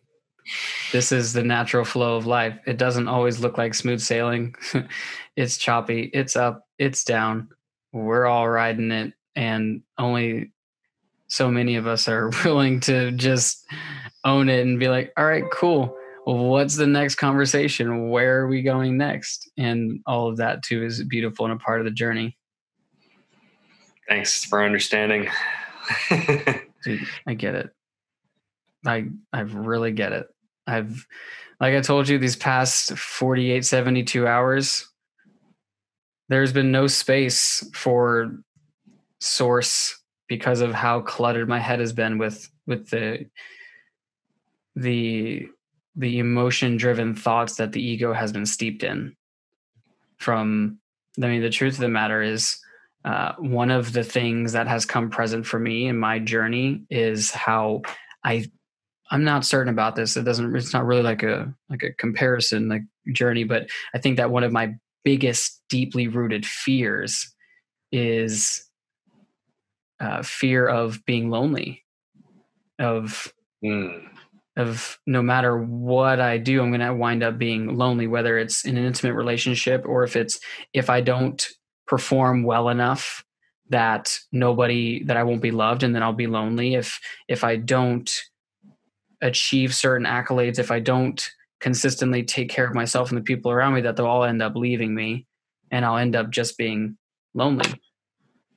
this 0.93 1.13
is 1.13 1.33
the 1.33 1.43
natural 1.43 1.85
flow 1.85 2.17
of 2.17 2.27
life. 2.27 2.59
It 2.67 2.77
doesn't 2.77 3.09
always 3.09 3.41
look 3.41 3.59
like 3.59 3.75
smooth 3.75 4.01
sailing. 4.01 4.55
it's 5.37 5.57
choppy, 5.57 6.11
it's 6.13 6.37
up, 6.37 6.67
it's 6.79 7.05
down. 7.05 7.49
We're 7.93 8.27
all 8.27 8.49
riding 8.49 8.91
it, 8.91 9.13
and 9.37 9.83
only 9.99 10.53
so 11.29 11.51
many 11.51 11.77
of 11.77 11.87
us 11.87 12.09
are 12.09 12.31
willing 12.45 12.81
to 12.81 13.11
just 13.13 13.65
own 14.25 14.49
it 14.49 14.67
and 14.67 14.79
be 14.79 14.89
like, 14.89 15.13
all 15.17 15.25
right, 15.25 15.45
cool. 15.53 15.97
what's 16.25 16.77
the 16.77 16.87
next 16.87 17.17
conversation? 17.17 18.11
Where 18.11 18.41
are 18.41 18.49
we 18.49 18.63
going 18.63 18.97
next? 18.97 19.51
And 19.57 20.01
all 20.07 20.29
of 20.29 20.37
that 20.37 20.63
too 20.63 20.85
is 20.85 21.03
beautiful 21.05 21.47
and 21.47 21.55
a 21.55 21.57
part 21.57 21.81
of 21.81 21.85
the 21.87 21.91
journey. 21.91 22.37
Thanks 24.09 24.45
for 24.45 24.63
understanding. 24.63 25.29
Dude, 26.85 27.07
I 27.27 27.35
get 27.35 27.55
it. 27.55 27.71
I 28.85 29.07
I 29.33 29.41
really 29.41 29.93
get 29.93 30.13
it. 30.13 30.27
I've 30.67 31.07
like 31.61 31.75
I 31.75 31.81
told 31.81 32.09
you 32.09 32.19
these 32.19 32.37
past 32.37 32.97
48 32.97 33.65
72 33.65 34.27
hours 34.27 34.89
there's 36.29 36.53
been 36.53 36.73
no 36.73 36.87
space 36.87 37.69
for 37.75 38.39
source 39.21 40.01
because 40.29 40.63
of 40.63 40.73
how 40.73 41.01
cluttered 41.03 41.49
my 41.49 41.59
head 41.59 41.79
has 41.79 41.93
been 41.93 42.17
with 42.17 42.51
with 42.67 42.89
the 42.89 43.27
the 44.75 45.47
the 45.95 46.19
emotion 46.19 46.79
driven 46.79 47.15
thoughts 47.15 47.57
that 47.57 47.73
the 47.73 47.83
ego 47.83 48.15
has 48.15 48.33
been 48.33 48.47
steeped 48.47 48.83
in. 48.83 49.15
From 50.19 50.79
i 51.23 51.27
mean 51.27 51.43
the 51.43 51.51
truth 51.51 51.75
of 51.75 51.81
the 51.81 51.89
matter 51.89 52.23
is 52.23 52.59
uh, 53.05 53.33
one 53.39 53.71
of 53.71 53.93
the 53.93 54.05
things 54.05 54.53
that 54.53 54.69
has 54.69 54.87
come 54.87 55.11
present 55.11 55.45
for 55.45 55.59
me 55.59 55.89
in 55.89 55.99
my 55.99 56.19
journey 56.19 56.85
is 56.89 57.31
how 57.31 57.83
i 58.25 58.47
I'm 59.13 59.25
not 59.25 59.45
certain 59.45 59.71
about 59.71 59.95
this. 59.95 60.17
It 60.17 60.25
doesn't. 60.25 60.57
It's 60.57 60.73
not 60.73 60.87
really 60.87 61.03
like 61.03 61.23
a 61.23 61.55
like 61.69 61.83
a 61.83 61.93
comparison 61.93 62.71
like 62.71 62.83
journey, 63.13 63.45
but 63.45 63.69
I 63.95 63.99
think 63.99 64.17
that 64.17 64.31
one 64.31 64.43
of 64.43 64.53
my 64.53 64.75
biggest, 65.05 65.61
deeply 65.69 66.09
rooted 66.09 66.47
fears 66.47 67.31
is 67.93 68.65
uh, 70.01 70.23
fear 70.23 70.67
of 70.67 71.05
being 71.05 71.29
lonely, 71.29 71.85
of 72.79 73.31
mm. 73.63 74.03
of 74.57 74.99
no 75.07 75.21
matter 75.21 75.59
what 75.59 76.19
I 76.19 76.39
do, 76.39 76.63
I'm 76.63 76.71
going 76.71 76.81
to 76.81 76.95
wind 76.95 77.23
up 77.23 77.37
being 77.37 77.77
lonely. 77.77 78.07
Whether 78.07 78.39
it's 78.39 78.65
in 78.65 78.79
an 78.79 78.85
intimate 78.87 79.15
relationship 79.15 79.85
or 79.87 80.05
if 80.05 80.17
it's 80.17 80.41
if 80.73 80.89
I 80.89 81.03
don't 81.03 81.47
perform 81.87 82.45
well 82.45 82.71
enough 82.71 83.23
that 83.69 84.19
nobody 84.33 85.05
that 85.05 85.19
I 85.19 85.25
won't 85.25 85.43
be 85.43 85.51
loved 85.51 85.83
and 85.83 85.95
then 85.95 86.03
I'll 86.03 86.15
be 86.15 86.27
lonely 86.27 86.77
if 86.77 86.99
if 87.29 87.45
I 87.45 87.57
don't 87.57 88.11
achieve 89.23 89.75
certain 89.75 90.07
accolades, 90.07 90.59
if 90.59 90.71
I 90.71 90.81
don't 90.81 91.27
consistently 91.61 92.25
take 92.25 92.51
care 92.51 92.67
of 92.67 92.75
myself 92.75 93.11
and 93.11 93.19
the 93.19 93.23
people 93.23 93.51
around 93.51 93.75
me 93.75 93.81
that 93.83 93.97
they'll 93.97 94.07
all 94.07 94.25
end 94.25 94.43
up 94.43 94.57
leaving 94.57 94.95
me 94.95 95.27
and 95.71 95.85
I'll 95.85 95.97
end 95.97 96.17
up 96.17 96.31
just 96.31 96.59
being 96.59 96.99
lonely. 97.35 97.81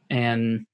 And 0.10 0.66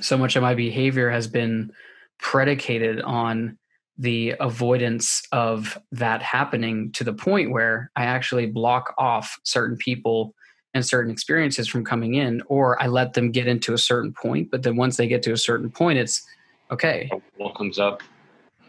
so 0.00 0.16
much 0.16 0.36
of 0.36 0.42
my 0.42 0.54
behavior 0.54 1.10
has 1.10 1.26
been 1.26 1.72
predicated 2.18 3.00
on 3.00 3.58
the 3.98 4.34
avoidance 4.40 5.22
of 5.32 5.78
that 5.92 6.22
happening 6.22 6.92
to 6.92 7.04
the 7.04 7.14
point 7.14 7.50
where 7.50 7.90
I 7.96 8.04
actually 8.04 8.46
block 8.46 8.94
off 8.98 9.38
certain 9.42 9.78
people 9.78 10.34
and 10.74 10.84
certain 10.84 11.10
experiences 11.10 11.66
from 11.66 11.84
coming 11.84 12.16
in, 12.16 12.42
or 12.48 12.80
I 12.82 12.88
let 12.88 13.14
them 13.14 13.30
get 13.30 13.46
into 13.46 13.72
a 13.72 13.78
certain 13.78 14.12
point. 14.12 14.50
But 14.50 14.62
then 14.62 14.76
once 14.76 14.98
they 14.98 15.08
get 15.08 15.22
to 15.22 15.32
a 15.32 15.38
certain 15.38 15.70
point, 15.70 15.98
it's 15.98 16.26
okay. 16.70 17.10
What 17.36 17.54
comes 17.54 17.78
up? 17.78 18.02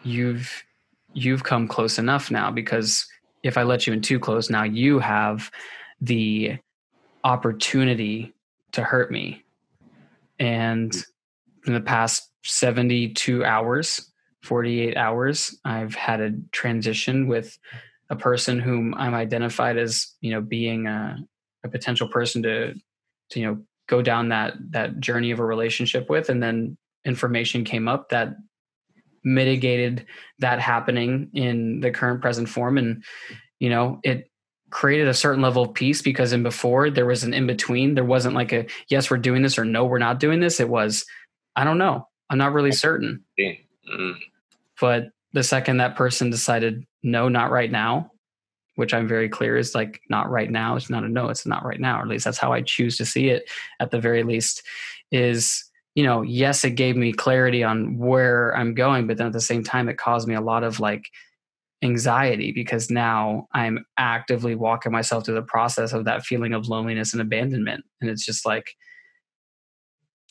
You've 0.08 0.64
you've 1.14 1.44
come 1.44 1.68
close 1.68 2.00
enough 2.00 2.32
now 2.32 2.52
because 2.52 3.08
if 3.44 3.58
I 3.58 3.64
let 3.64 3.88
you 3.88 3.94
in 3.94 4.02
too 4.02 4.20
close, 4.20 4.50
now 4.50 4.64
you 4.64 5.00
have 5.00 5.52
the 6.00 6.58
opportunity 7.24 8.34
to 8.72 8.84
hurt 8.84 9.12
me. 9.12 9.44
And 10.40 10.96
in 11.66 11.74
the 11.74 11.82
past 11.82 12.32
72 12.44 13.44
hours, 13.44 14.12
48 14.44 14.96
hours, 14.96 15.58
I've 15.66 15.96
had 15.96 16.22
a 16.22 16.32
transition 16.52 17.28
with 17.28 17.58
a 18.10 18.16
person 18.16 18.60
whom 18.60 18.94
I'm 18.96 19.14
identified 19.14 19.78
as, 19.78 20.16
you 20.22 20.32
know, 20.32 20.42
being 20.42 20.88
a, 20.88 21.18
a 21.66 21.70
potential 21.70 22.08
person 22.08 22.44
to, 22.44 22.74
to, 23.32 23.40
you 23.40 23.46
know, 23.46 23.62
go 23.88 24.02
down 24.02 24.30
that 24.30 24.54
that 24.72 25.00
journey 25.00 25.32
of 25.32 25.40
a 25.40 25.46
relationship 25.46 26.10
with. 26.10 26.30
And 26.30 26.42
then 26.42 26.78
information 27.04 27.64
came 27.64 27.88
up 27.88 28.10
that 28.10 28.36
mitigated 29.24 30.06
that 30.40 30.60
happening 30.60 31.30
in 31.34 31.80
the 31.80 31.92
current 31.92 32.22
present 32.22 32.50
form. 32.50 32.78
And, 32.78 33.04
you 33.60 33.70
know, 33.70 34.00
it 34.04 34.30
created 34.70 35.08
a 35.08 35.14
certain 35.14 35.42
level 35.42 35.64
of 35.64 35.74
peace 35.74 36.02
because 36.02 36.34
in 36.34 36.44
before 36.44 36.90
there 36.90 37.06
was 37.06 37.24
an 37.24 37.34
in 37.34 37.48
between. 37.48 37.96
There 37.96 38.04
wasn't 38.04 38.36
like 38.36 38.52
a 38.54 38.66
yes, 38.90 39.10
we're 39.10 39.18
doing 39.18 39.42
this 39.42 39.58
or 39.58 39.66
no, 39.66 39.86
we're 39.86 39.98
not 39.98 40.20
doing 40.20 40.40
this. 40.40 40.60
It 40.60 40.70
was, 40.70 41.06
I 41.56 41.64
don't 41.64 41.78
know. 41.78 42.08
I'm 42.30 42.38
not 42.38 42.54
really 42.54 42.72
certain. 42.72 43.24
Mm. 43.40 44.16
But 44.80 45.10
the 45.34 45.44
second 45.44 45.78
that 45.78 45.96
person 45.96 46.30
decided 46.30 46.86
no, 47.04 47.30
not 47.30 47.52
right 47.52 47.72
now, 47.72 48.12
which 48.76 48.94
I'm 48.94 49.08
very 49.08 49.30
clear 49.30 49.58
is 49.58 49.74
like 49.74 50.02
not 50.10 50.30
right 50.30 50.52
now. 50.52 50.76
It's 50.76 50.90
not 50.90 51.04
a 51.04 51.10
no, 51.10 51.30
it's 51.30 51.46
not 51.46 51.66
right 51.66 51.80
now. 51.80 52.00
Or 52.00 52.02
at 52.02 52.08
least 52.08 52.26
that's 52.26 52.38
how 52.38 52.52
I 52.52 52.62
choose 52.62 52.98
to 52.98 53.06
see 53.06 53.30
it 53.30 53.50
at 53.80 53.92
the 53.92 54.00
very 54.00 54.24
least. 54.24 54.64
Is, 55.12 55.64
you 55.98 56.04
know, 56.04 56.22
yes, 56.22 56.64
it 56.64 56.76
gave 56.76 56.96
me 56.96 57.12
clarity 57.12 57.64
on 57.64 57.98
where 57.98 58.56
I'm 58.56 58.76
going, 58.76 59.08
but 59.08 59.18
then 59.18 59.26
at 59.26 59.34
the 59.34 59.42
same 59.42 59.64
time, 59.64 59.90
it 59.90 59.98
caused 59.98 60.28
me 60.28 60.36
a 60.36 60.42
lot 60.42 60.64
of 60.64 60.80
like 60.80 61.10
anxiety 61.84 62.52
because 62.52 62.92
now 62.92 63.48
I'm 63.52 63.84
actively 63.98 64.54
walking 64.54 64.92
myself 64.92 65.26
through 65.26 65.34
the 65.34 65.42
process 65.42 65.94
of 65.94 66.06
that 66.06 66.24
feeling 66.24 66.54
of 66.54 66.68
loneliness 66.68 67.14
and 67.14 67.22
abandonment. 67.22 67.84
And 68.00 68.12
it's 68.12 68.24
just 68.24 68.46
like 68.46 68.76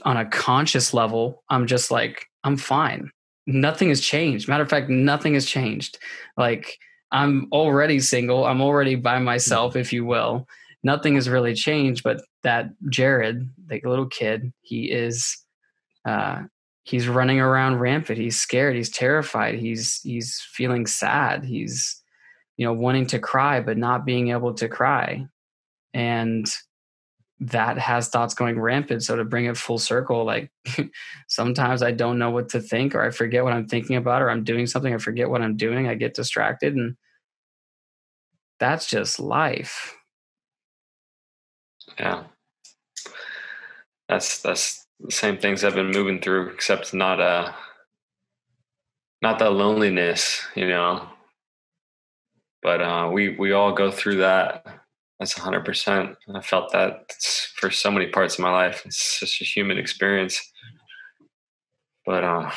on 0.04 0.16
a 0.16 0.24
conscious 0.24 0.94
level, 0.94 1.42
I'm 1.50 1.66
just 1.66 1.90
like, 1.90 2.26
I'm 2.44 2.56
fine. 2.56 3.10
Nothing 3.48 3.88
has 3.88 4.00
changed. 4.00 4.46
Matter 4.46 4.62
of 4.62 4.70
fact, 4.70 4.88
nothing 4.88 5.34
has 5.34 5.46
changed. 5.46 5.98
Like 6.36 6.78
I'm 7.10 7.48
already 7.50 7.98
single. 7.98 8.46
I'm 8.46 8.60
already 8.60 8.94
by 8.94 9.18
myself, 9.18 9.74
if 9.74 9.92
you 9.92 10.04
will. 10.04 10.46
Nothing 10.84 11.16
has 11.16 11.28
really 11.28 11.54
changed, 11.54 12.04
but 12.04 12.22
that 12.44 12.66
Jared, 12.88 13.50
a 13.68 13.80
little 13.84 14.06
kid, 14.06 14.52
he 14.62 14.92
is 14.92 15.42
uh, 16.06 16.44
he's 16.84 17.08
running 17.08 17.40
around 17.40 17.80
rampant. 17.80 18.18
He's 18.18 18.40
scared. 18.40 18.76
He's 18.76 18.90
terrified. 18.90 19.56
He's 19.56 20.00
he's 20.02 20.40
feeling 20.40 20.86
sad. 20.86 21.44
He's 21.44 22.00
you 22.56 22.64
know 22.64 22.72
wanting 22.72 23.06
to 23.08 23.18
cry 23.18 23.60
but 23.60 23.76
not 23.76 24.06
being 24.06 24.30
able 24.30 24.54
to 24.54 24.68
cry, 24.68 25.26
and 25.92 26.46
that 27.40 27.76
has 27.76 28.08
thoughts 28.08 28.34
going 28.34 28.58
rampant. 28.58 29.02
So 29.02 29.16
to 29.16 29.24
bring 29.24 29.44
it 29.46 29.56
full 29.56 29.78
circle, 29.78 30.24
like 30.24 30.50
sometimes 31.28 31.82
I 31.82 31.90
don't 31.90 32.18
know 32.18 32.30
what 32.30 32.50
to 32.50 32.60
think, 32.60 32.94
or 32.94 33.02
I 33.02 33.10
forget 33.10 33.44
what 33.44 33.52
I'm 33.52 33.66
thinking 33.66 33.96
about, 33.96 34.22
or 34.22 34.30
I'm 34.30 34.44
doing 34.44 34.66
something, 34.66 34.94
I 34.94 34.98
forget 34.98 35.28
what 35.28 35.42
I'm 35.42 35.56
doing. 35.56 35.88
I 35.88 35.94
get 35.94 36.14
distracted, 36.14 36.76
and 36.76 36.96
that's 38.60 38.88
just 38.88 39.18
life. 39.18 39.94
Yeah, 41.98 42.24
that's 44.08 44.40
that's 44.40 44.85
the 45.00 45.12
same 45.12 45.38
things 45.38 45.64
I've 45.64 45.74
been 45.74 45.90
moving 45.90 46.20
through, 46.20 46.48
except 46.50 46.94
not 46.94 47.20
uh 47.20 47.52
not 49.22 49.38
that 49.38 49.52
loneliness, 49.52 50.42
you 50.54 50.68
know. 50.68 51.08
But 52.62 52.82
uh, 52.82 53.10
we 53.12 53.30
we 53.30 53.52
all 53.52 53.72
go 53.72 53.90
through 53.90 54.18
that. 54.18 54.66
That's 55.18 55.36
a 55.36 55.40
hundred 55.40 55.64
percent. 55.64 56.16
I 56.34 56.40
felt 56.40 56.72
that 56.72 57.12
for 57.56 57.70
so 57.70 57.90
many 57.90 58.08
parts 58.08 58.34
of 58.34 58.40
my 58.40 58.50
life. 58.50 58.82
It's 58.84 59.20
such 59.20 59.40
a 59.40 59.44
human 59.44 59.78
experience. 59.78 60.40
But 62.04 62.24
uh, 62.24 62.50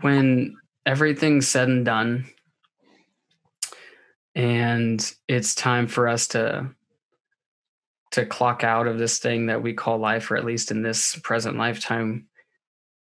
when 0.00 0.56
everything's 0.84 1.48
said 1.48 1.68
and 1.68 1.84
done 1.84 2.26
and 4.36 5.14
it's 5.28 5.54
time 5.54 5.86
for 5.86 6.06
us 6.06 6.28
to 6.28 6.68
to 8.12 8.26
clock 8.26 8.62
out 8.62 8.86
of 8.86 8.98
this 8.98 9.18
thing 9.18 9.46
that 9.46 9.62
we 9.62 9.72
call 9.72 9.98
life 9.98 10.30
or 10.30 10.36
at 10.36 10.44
least 10.44 10.70
in 10.70 10.82
this 10.82 11.16
present 11.16 11.56
lifetime. 11.56 12.28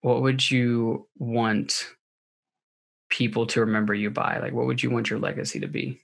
What 0.01 0.21
would 0.23 0.49
you 0.49 1.07
want 1.17 1.88
people 3.09 3.45
to 3.47 3.61
remember 3.61 3.93
you 3.93 4.09
by? 4.09 4.39
Like 4.39 4.53
what 4.53 4.65
would 4.65 4.84
you 4.84 4.89
want 4.89 5.09
your 5.09 5.19
legacy 5.19 5.59
to 5.61 5.67
be? 5.67 6.01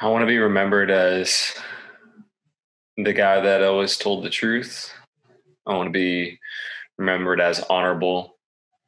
I 0.00 0.08
want 0.08 0.22
to 0.22 0.26
be 0.26 0.38
remembered 0.38 0.90
as 0.90 1.52
the 2.96 3.12
guy 3.12 3.40
that 3.40 3.62
always 3.62 3.96
told 3.96 4.24
the 4.24 4.30
truth. 4.30 4.92
I 5.66 5.74
want 5.74 5.88
to 5.88 5.92
be 5.92 6.38
remembered 6.98 7.40
as 7.40 7.60
honorable, 7.68 8.36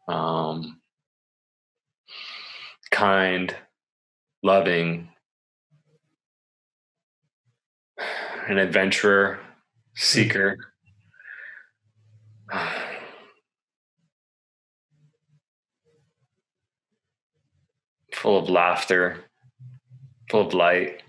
um, 0.08 0.80
kind, 2.90 3.54
loving, 4.42 5.08
an 8.48 8.58
adventurer, 8.58 9.40
seeker. 9.94 10.56
full 18.26 18.38
of 18.38 18.48
laughter, 18.48 19.24
full 20.30 20.46
of 20.46 20.54
light. 20.54 21.02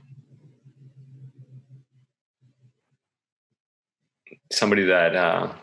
Somebody 4.51 4.83
that 4.85 5.15
uh, 5.15 5.53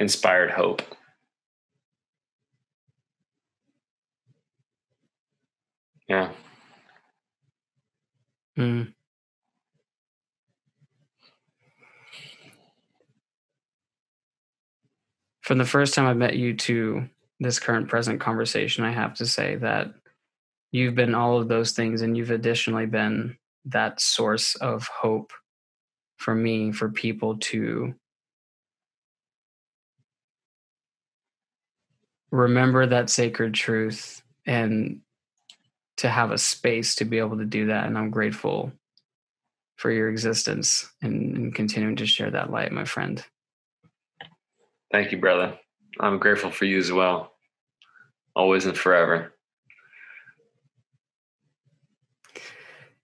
inspired 0.00 0.50
hope. 0.50 0.82
Yeah. 6.08 6.30
Mm. 8.58 8.92
From 15.42 15.58
the 15.58 15.64
first 15.64 15.94
time 15.94 16.06
I 16.06 16.14
met 16.14 16.36
you 16.36 16.54
to 16.56 17.08
this 17.38 17.58
current 17.58 17.88
present 17.88 18.20
conversation, 18.20 18.84
I 18.84 18.92
have 18.92 19.14
to 19.14 19.26
say 19.26 19.56
that 19.56 19.92
you've 20.72 20.94
been 20.94 21.14
all 21.14 21.38
of 21.38 21.48
those 21.48 21.72
things 21.72 22.02
and 22.02 22.16
you've 22.16 22.30
additionally 22.30 22.86
been 22.86 23.36
that 23.66 24.00
source 24.00 24.54
of 24.56 24.86
hope 24.88 25.32
for 26.16 26.34
me, 26.34 26.72
for 26.72 26.88
people 26.88 27.38
to 27.38 27.94
remember 32.30 32.86
that 32.86 33.10
sacred 33.10 33.54
truth 33.54 34.22
and 34.46 35.00
to 35.98 36.08
have 36.08 36.30
a 36.30 36.38
space 36.38 36.94
to 36.96 37.04
be 37.04 37.18
able 37.18 37.38
to 37.38 37.44
do 37.44 37.66
that. 37.66 37.86
And 37.86 37.98
I'm 37.98 38.10
grateful 38.10 38.72
for 39.76 39.90
your 39.90 40.08
existence 40.08 40.90
and, 41.02 41.36
and 41.36 41.54
continuing 41.54 41.96
to 41.96 42.06
share 42.06 42.30
that 42.30 42.50
light, 42.50 42.72
my 42.72 42.84
friend. 42.84 43.24
Thank 44.92 45.12
you, 45.12 45.18
brother. 45.18 45.58
I'm 45.98 46.18
grateful 46.18 46.50
for 46.50 46.64
you 46.64 46.78
as 46.78 46.90
well. 46.90 47.32
Always 48.34 48.66
and 48.66 48.76
forever. 48.76 49.32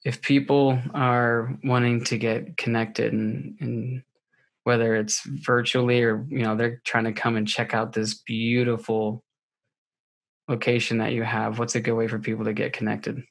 If 0.04 0.22
people 0.22 0.78
are 0.94 1.58
wanting 1.64 2.04
to 2.04 2.18
get 2.18 2.56
connected 2.56 3.12
and, 3.12 3.56
and 3.60 4.02
whether 4.66 4.96
it's 4.96 5.22
virtually 5.24 6.02
or 6.02 6.26
you 6.28 6.42
know 6.42 6.56
they're 6.56 6.80
trying 6.84 7.04
to 7.04 7.12
come 7.12 7.36
and 7.36 7.46
check 7.46 7.72
out 7.72 7.92
this 7.92 8.14
beautiful 8.14 9.22
location 10.48 10.98
that 10.98 11.12
you 11.12 11.22
have 11.22 11.58
what's 11.58 11.74
a 11.74 11.80
good 11.80 11.94
way 11.94 12.08
for 12.08 12.18
people 12.18 12.44
to 12.44 12.52
get 12.52 12.72
connected 12.72 13.22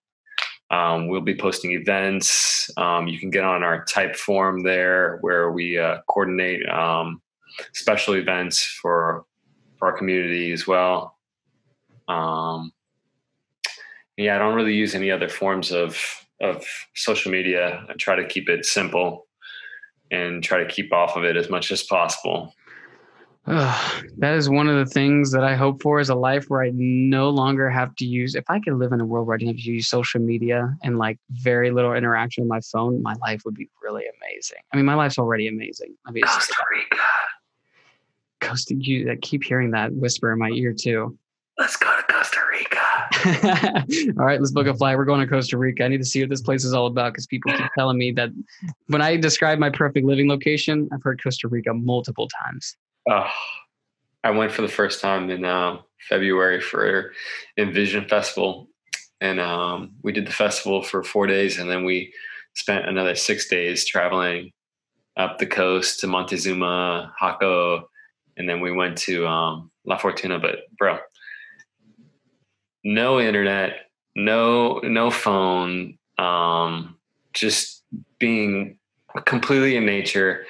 Um, 0.69 1.07
we'll 1.09 1.21
be 1.21 1.37
posting 1.37 1.71
events. 1.73 2.71
Um, 2.77 3.07
you 3.07 3.21
can 3.21 3.31
get 3.31 3.45
on 3.45 3.63
our 3.63 3.85
type 3.85 4.17
form 4.17 4.65
there 4.65 5.19
where 5.21 5.53
we 5.53 5.79
uh, 5.79 5.99
coordinate 6.09 6.69
um, 6.69 7.23
special 7.73 8.15
events 8.15 8.65
for, 8.65 9.25
for 9.79 9.89
our 9.89 9.97
community 9.97 10.53
as 10.53 10.67
well. 10.67 11.17
Um, 12.09 12.73
yeah, 14.17 14.35
I 14.35 14.39
don't 14.39 14.55
really 14.55 14.75
use 14.75 14.95
any 14.95 15.11
other 15.11 15.29
forms 15.29 15.73
of 15.73 15.99
of 16.41 16.65
social 16.95 17.33
media. 17.33 17.85
I 17.89 17.95
try 17.95 18.17
to 18.17 18.27
keep 18.27 18.49
it 18.49 18.67
simple 18.67 19.27
and 20.11 20.43
try 20.43 20.63
to 20.63 20.67
keep 20.67 20.93
off 20.93 21.17
of 21.17 21.25
it 21.25 21.37
as 21.37 21.49
much 21.49 21.71
as 21.71 21.83
possible. 21.83 22.55
Uh, 23.47 23.91
that 24.19 24.35
is 24.35 24.49
one 24.49 24.69
of 24.69 24.77
the 24.77 24.91
things 24.91 25.31
that 25.33 25.45
I 25.45 25.55
hope 25.55 25.83
for 25.83 26.01
is 26.01 26.09
a 26.09 26.15
life 26.15 26.47
where 26.49 26.63
I 26.63 26.71
no 26.75 27.31
longer 27.31 27.71
have 27.71 27.95
to 27.97 28.05
use. 28.05 28.35
If 28.35 28.45
I 28.49 28.61
could 28.61 28.75
live 28.75 28.93
in 28.93 29.01
a 29.01 29.07
world 29.07 29.27
where 29.27 29.35
I 29.35 29.39
didn't 29.39 29.57
have 29.57 29.65
to 29.65 29.71
use 29.71 29.89
social 29.89 30.21
media 30.21 30.75
and 30.83 30.99
like 30.99 31.19
very 31.31 31.71
little 31.71 31.95
interaction 31.95 32.45
with 32.45 32.51
my 32.51 32.61
phone, 32.61 33.03
my 33.03 33.15
life 33.21 33.43
would 33.45 33.55
be 33.55 33.69
really 33.83 34.05
amazing. 34.21 34.59
I 34.73 34.77
mean, 34.77 34.87
my 34.87 34.95
life's 34.95 35.19
already 35.19 35.49
amazing. 35.49 35.95
I 36.07 36.11
mean, 36.11 36.25
Costa 36.25 36.55
Rica. 36.71 37.03
Costa, 38.41 38.75
you 38.75 39.11
I 39.11 39.17
keep 39.17 39.45
hearing 39.45 39.71
that 39.73 39.93
whisper 39.93 40.33
in 40.33 40.39
my 40.39 40.51
ear 40.51 40.73
too. 40.73 41.19
Let's 41.59 41.77
go 41.77 41.97
to 41.97 42.03
Costa 42.13 42.41
Rica. 42.53 44.15
all 44.19 44.27
right, 44.27 44.39
let's 44.39 44.53
book 44.53 44.67
a 44.67 44.75
flight. 44.75 44.99
We're 44.99 45.07
going 45.07 45.21
to 45.21 45.27
Costa 45.27 45.57
Rica. 45.57 45.85
I 45.85 45.89
need 45.89 45.99
to 45.99 46.05
see 46.05 46.21
what 46.21 46.29
this 46.29 46.43
place 46.43 46.65
is 46.65 46.75
all 46.75 46.87
about 46.87 47.15
because 47.15 47.27
people 47.27 47.51
keep 47.53 47.67
telling 47.79 47.97
me 47.97 48.13
that 48.13 48.29
when 48.89 49.01
I 49.01 49.17
describe 49.17 49.59
my 49.59 49.71
perfect 49.71 50.07
living 50.07 50.29
location, 50.29 50.87
I've 50.93 51.03
heard 51.03 51.23
Costa 51.23 51.49
Rica 51.49 51.73
multiple 51.73 52.29
times. 52.45 52.77
Oh, 53.09 53.31
I 54.25 54.31
went 54.31 54.51
for 54.53 54.63
the 54.63 54.69
first 54.69 55.01
time 55.01 55.31
in 55.31 55.45
uh, 55.45 55.79
February 56.09 56.61
for 56.61 57.13
Envision 57.57 58.09
Festival, 58.09 58.69
and 59.21 59.39
um, 59.39 59.93
we 60.03 60.13
did 60.13 60.27
the 60.27 60.33
festival 60.33 60.83
for 60.83 61.05
four 61.05 61.27
days, 61.27 61.59
and 61.59 61.71
then 61.71 61.85
we 61.85 62.13
spent 62.55 62.89
another 62.89 63.15
six 63.15 63.49
days 63.49 63.85
traveling 63.85 64.51
up 65.17 65.39
the 65.39 65.47
coast 65.47 66.01
to 66.01 66.09
Montezuma, 66.09 67.13
Jaco, 67.21 67.83
and 68.37 68.49
then 68.49 68.61
we 68.61 68.73
went 68.73 68.99
to 68.99 69.27
um, 69.27 69.71
La 69.85 69.97
Fortuna. 69.97 70.41
But 70.41 70.57
bro, 70.77 70.99
no 72.83 73.21
internet, 73.21 73.87
no 74.17 74.81
no 74.81 75.13
phone, 75.13 75.97
um, 76.19 76.97
just 77.35 77.85
being 78.19 78.79
completely 79.25 79.77
in 79.77 79.87
nature 79.87 80.45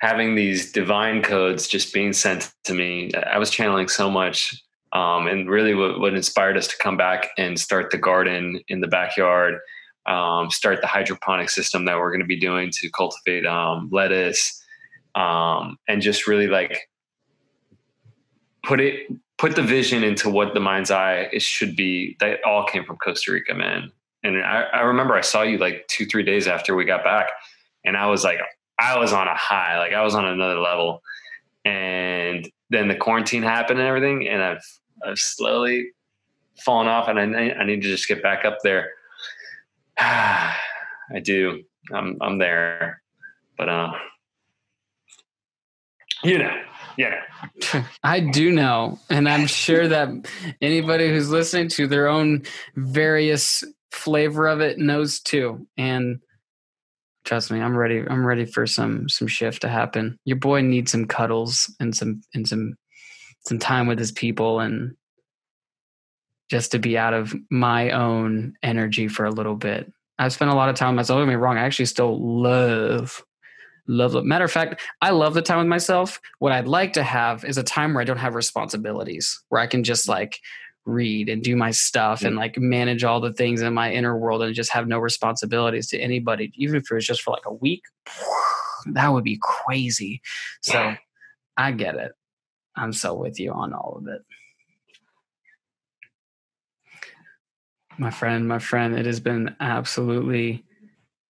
having 0.00 0.34
these 0.34 0.72
divine 0.72 1.22
codes 1.22 1.66
just 1.66 1.92
being 1.92 2.12
sent 2.12 2.52
to 2.64 2.74
me, 2.74 3.12
I 3.14 3.38
was 3.38 3.50
channeling 3.50 3.88
so 3.88 4.10
much. 4.10 4.62
Um, 4.92 5.26
and 5.26 5.50
really, 5.50 5.74
what, 5.74 6.00
what, 6.00 6.14
inspired 6.14 6.56
us 6.56 6.66
to 6.68 6.76
come 6.78 6.96
back 6.96 7.28
and 7.36 7.60
start 7.60 7.90
the 7.90 7.98
garden 7.98 8.60
in 8.68 8.80
the 8.80 8.86
backyard, 8.86 9.58
um, 10.06 10.50
start 10.50 10.80
the 10.80 10.86
hydroponic 10.86 11.50
system 11.50 11.84
that 11.84 11.98
we're 11.98 12.10
going 12.10 12.22
to 12.22 12.26
be 12.26 12.40
doing 12.40 12.70
to 12.72 12.90
cultivate 12.90 13.44
um, 13.44 13.90
lettuce, 13.92 14.64
um, 15.14 15.76
and 15.88 16.00
just 16.00 16.26
really 16.26 16.46
like 16.46 16.88
put 18.64 18.80
it 18.80 19.10
put 19.36 19.56
the 19.56 19.62
vision 19.62 20.02
into 20.02 20.30
what 20.30 20.54
the 20.54 20.60
mind's 20.60 20.90
eye 20.90 21.28
it 21.32 21.42
should 21.42 21.76
be. 21.76 22.16
That 22.20 22.42
all 22.44 22.64
came 22.64 22.84
from 22.84 22.96
Costa 22.96 23.32
Rica, 23.32 23.54
man. 23.54 23.92
And 24.22 24.42
I, 24.42 24.62
I 24.72 24.80
remember 24.80 25.14
I 25.14 25.20
saw 25.20 25.42
you 25.42 25.58
like 25.58 25.86
two 25.88 26.06
three 26.06 26.22
days 26.22 26.48
after 26.48 26.74
we 26.74 26.86
got 26.86 27.04
back, 27.04 27.28
and 27.84 27.94
I 27.94 28.06
was 28.06 28.24
like, 28.24 28.38
I 28.78 28.98
was 28.98 29.12
on 29.12 29.26
a 29.26 29.34
high, 29.34 29.78
like 29.78 29.92
I 29.92 30.02
was 30.02 30.14
on 30.14 30.24
another 30.24 30.58
level. 30.58 31.02
And 31.64 32.48
then 32.70 32.88
the 32.88 32.94
quarantine 32.94 33.42
happened 33.42 33.78
and 33.78 33.88
everything, 33.88 34.28
and 34.28 34.42
I've 34.42 34.64
I've 35.04 35.18
slowly 35.18 35.90
fallen 36.64 36.86
off, 36.86 37.08
and 37.08 37.18
I 37.18 37.50
I 37.50 37.64
need 37.64 37.82
to 37.82 37.88
just 37.88 38.08
get 38.08 38.22
back 38.22 38.44
up 38.44 38.58
there. 38.62 38.90
I 39.98 40.54
do. 41.22 41.62
I'm 41.92 42.16
I'm 42.20 42.38
there, 42.38 43.02
but 43.56 43.68
uh, 43.68 43.92
you 46.22 46.38
know, 46.38 46.56
yeah. 46.96 47.22
I 48.02 48.20
do 48.20 48.52
know, 48.52 48.98
and 49.08 49.28
I'm 49.28 49.46
sure 49.64 49.88
that 49.88 50.08
anybody 50.60 51.08
who's 51.08 51.30
listening 51.30 51.68
to 51.70 51.86
their 51.86 52.08
own 52.08 52.42
various 52.76 53.64
flavor 53.90 54.46
of 54.46 54.60
it 54.60 54.78
knows 54.78 55.20
too. 55.20 55.66
And 55.76 56.20
Trust 57.28 57.50
me, 57.50 57.60
I'm 57.60 57.76
ready. 57.76 58.02
I'm 58.08 58.24
ready 58.24 58.46
for 58.46 58.66
some 58.66 59.06
some 59.06 59.28
shift 59.28 59.60
to 59.60 59.68
happen. 59.68 60.18
Your 60.24 60.38
boy 60.38 60.62
needs 60.62 60.92
some 60.92 61.04
cuddles 61.04 61.70
and 61.78 61.94
some 61.94 62.22
and 62.32 62.48
some 62.48 62.72
some 63.46 63.58
time 63.58 63.86
with 63.86 63.98
his 63.98 64.12
people 64.12 64.60
and 64.60 64.96
just 66.50 66.72
to 66.72 66.78
be 66.78 66.96
out 66.96 67.12
of 67.12 67.34
my 67.50 67.90
own 67.90 68.54
energy 68.62 69.08
for 69.08 69.26
a 69.26 69.30
little 69.30 69.56
bit. 69.56 69.92
I've 70.18 70.32
spent 70.32 70.50
a 70.50 70.54
lot 70.54 70.70
of 70.70 70.76
time 70.76 70.94
myself. 70.94 71.18
Don't 71.18 71.26
get 71.26 71.32
me 71.32 71.36
wrong. 71.36 71.58
I 71.58 71.66
actually 71.66 71.84
still 71.84 72.18
love, 72.18 73.22
love. 73.86 74.24
Matter 74.24 74.46
of 74.46 74.50
fact, 74.50 74.80
I 75.02 75.10
love 75.10 75.34
the 75.34 75.42
time 75.42 75.58
with 75.58 75.66
myself. 75.66 76.22
What 76.38 76.52
I'd 76.52 76.66
like 76.66 76.94
to 76.94 77.02
have 77.02 77.44
is 77.44 77.58
a 77.58 77.62
time 77.62 77.92
where 77.92 78.00
I 78.00 78.06
don't 78.06 78.16
have 78.16 78.36
responsibilities, 78.36 79.38
where 79.50 79.60
I 79.60 79.66
can 79.66 79.84
just 79.84 80.08
like 80.08 80.40
read 80.84 81.28
and 81.28 81.42
do 81.42 81.54
my 81.56 81.70
stuff 81.70 82.22
and 82.22 82.34
mm. 82.34 82.38
like 82.38 82.58
manage 82.58 83.04
all 83.04 83.20
the 83.20 83.32
things 83.32 83.60
in 83.60 83.74
my 83.74 83.92
inner 83.92 84.16
world 84.16 84.42
and 84.42 84.54
just 84.54 84.72
have 84.72 84.88
no 84.88 84.98
responsibilities 84.98 85.88
to 85.88 85.98
anybody, 85.98 86.52
even 86.56 86.76
if 86.76 86.90
it 86.90 86.94
was 86.94 87.06
just 87.06 87.22
for 87.22 87.32
like 87.32 87.46
a 87.46 87.52
week, 87.52 87.82
that 88.92 89.08
would 89.08 89.24
be 89.24 89.38
crazy. 89.42 90.22
So 90.62 90.94
I 91.56 91.72
get 91.72 91.96
it. 91.96 92.12
I'm 92.76 92.92
so 92.92 93.14
with 93.14 93.40
you 93.40 93.52
on 93.52 93.72
all 93.72 93.98
of 93.98 94.06
it. 94.06 94.22
My 97.98 98.10
friend, 98.10 98.46
my 98.46 98.60
friend, 98.60 98.96
it 98.96 99.06
has 99.06 99.18
been 99.18 99.56
absolutely 99.58 100.64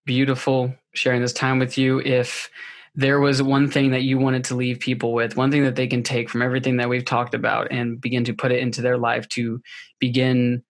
beautiful 0.05 0.75
sharing 0.95 1.23
this 1.23 1.33
time 1.33 1.59
with 1.59 1.79
you. 1.79 2.01
If 2.01 2.51
there 2.99 3.21
was 3.21 3.41
one 3.41 3.71
thing 3.71 3.93
that 3.93 4.03
you 4.03 4.19
wanted 4.19 4.43
to 4.43 4.57
leave 4.57 4.81
people 4.81 5.13
with, 5.13 5.37
one 5.37 5.53
thing 5.53 5.63
that 5.63 5.77
they 5.77 5.87
can 5.87 6.03
take 6.03 6.29
from 6.29 6.43
everything 6.43 6.79
that 6.79 6.89
we've 6.89 7.05
talked 7.05 7.33
about 7.33 7.69
and 7.71 8.01
begin 8.01 8.25
to 8.25 8.33
put 8.33 8.51
it 8.51 8.59
into 8.59 8.83
their 8.83 8.99
life 8.99 9.29
to 9.29 9.63
begin 10.01 10.65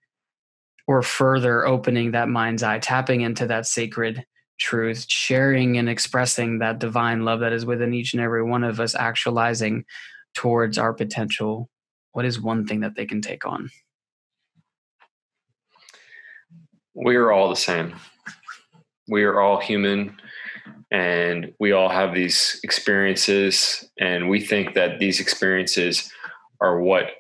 or 0.86 1.00
further 1.00 1.66
opening 1.66 2.10
that 2.10 2.28
mind's 2.28 2.62
eye, 2.62 2.80
tapping 2.80 3.22
into 3.22 3.46
that 3.46 3.64
sacred 3.64 4.26
truth, 4.58 5.06
sharing 5.08 5.78
and 5.78 5.88
expressing 5.88 6.58
that 6.58 6.78
divine 6.78 7.24
love 7.24 7.40
that 7.40 7.54
is 7.54 7.64
within 7.64 7.94
each 7.94 8.12
and 8.12 8.22
every 8.22 8.42
one 8.42 8.62
of 8.62 8.78
us, 8.78 8.94
actualizing 8.94 9.86
towards 10.34 10.76
our 10.76 10.92
potential. 10.92 11.70
What 12.12 12.26
is 12.26 12.38
one 12.38 12.66
thing 12.66 12.80
that 12.80 12.94
they 12.94 13.06
can 13.06 13.22
take 13.22 13.46
on? 13.46 13.70
We 16.92 17.16
are 17.16 17.32
all 17.32 17.48
the 17.48 17.56
same. 17.56 17.94
We 19.08 19.24
are 19.24 19.40
all 19.40 19.58
human 19.58 20.14
and 20.90 21.52
we 21.60 21.72
all 21.72 21.88
have 21.88 22.14
these 22.14 22.60
experiences 22.64 23.88
and 23.98 24.28
we 24.28 24.40
think 24.40 24.74
that 24.74 24.98
these 24.98 25.20
experiences 25.20 26.10
are 26.60 26.80
what 26.80 27.10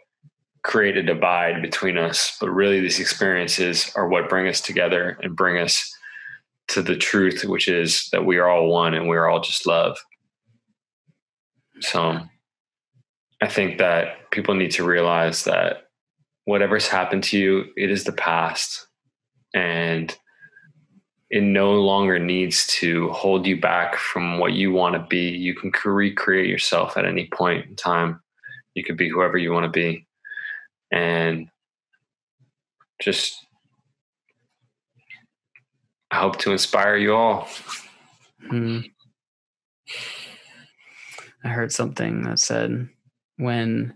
create 0.64 0.96
a 0.96 1.02
divide 1.02 1.62
between 1.62 1.96
us 1.96 2.36
but 2.40 2.50
really 2.50 2.80
these 2.80 3.00
experiences 3.00 3.92
are 3.94 4.08
what 4.08 4.28
bring 4.28 4.48
us 4.48 4.60
together 4.60 5.18
and 5.22 5.36
bring 5.36 5.58
us 5.58 5.94
to 6.68 6.82
the 6.82 6.96
truth 6.96 7.44
which 7.44 7.68
is 7.68 8.08
that 8.12 8.26
we 8.26 8.38
are 8.38 8.48
all 8.48 8.68
one 8.68 8.94
and 8.94 9.08
we're 9.08 9.26
all 9.26 9.40
just 9.40 9.66
love. 9.66 9.96
So 11.80 12.20
i 13.40 13.46
think 13.46 13.78
that 13.78 14.30
people 14.30 14.54
need 14.54 14.72
to 14.72 14.84
realize 14.84 15.44
that 15.44 15.88
whatever's 16.44 16.88
happened 16.88 17.22
to 17.22 17.38
you 17.38 17.64
it 17.76 17.90
is 17.90 18.04
the 18.04 18.12
past. 18.12 18.86
And 19.54 20.16
it 21.30 21.42
no 21.42 21.74
longer 21.74 22.18
needs 22.18 22.66
to 22.66 23.10
hold 23.10 23.46
you 23.46 23.60
back 23.60 23.96
from 23.96 24.38
what 24.38 24.54
you 24.54 24.72
want 24.72 24.94
to 24.94 25.06
be. 25.08 25.28
You 25.28 25.54
can 25.54 25.70
recreate 25.84 26.48
yourself 26.48 26.96
at 26.96 27.04
any 27.04 27.26
point 27.26 27.66
in 27.66 27.76
time. 27.76 28.20
You 28.74 28.82
could 28.82 28.96
be 28.96 29.10
whoever 29.10 29.36
you 29.36 29.52
want 29.52 29.64
to 29.64 29.70
be. 29.70 30.06
And 30.90 31.48
just, 33.02 33.44
I 36.10 36.16
hope 36.16 36.38
to 36.38 36.52
inspire 36.52 36.96
you 36.96 37.14
all. 37.14 37.48
Hmm. 38.48 38.80
I 41.44 41.48
heard 41.48 41.72
something 41.72 42.22
that 42.22 42.38
said 42.38 42.88
when 43.36 43.94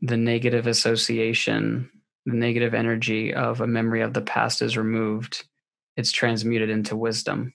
the 0.00 0.16
negative 0.16 0.66
association, 0.66 1.90
the 2.24 2.36
negative 2.36 2.72
energy 2.72 3.34
of 3.34 3.60
a 3.60 3.66
memory 3.66 4.00
of 4.00 4.14
the 4.14 4.22
past 4.22 4.62
is 4.62 4.76
removed, 4.76 5.44
it's 5.96 6.12
transmuted 6.12 6.70
into 6.70 6.96
wisdom. 6.96 7.54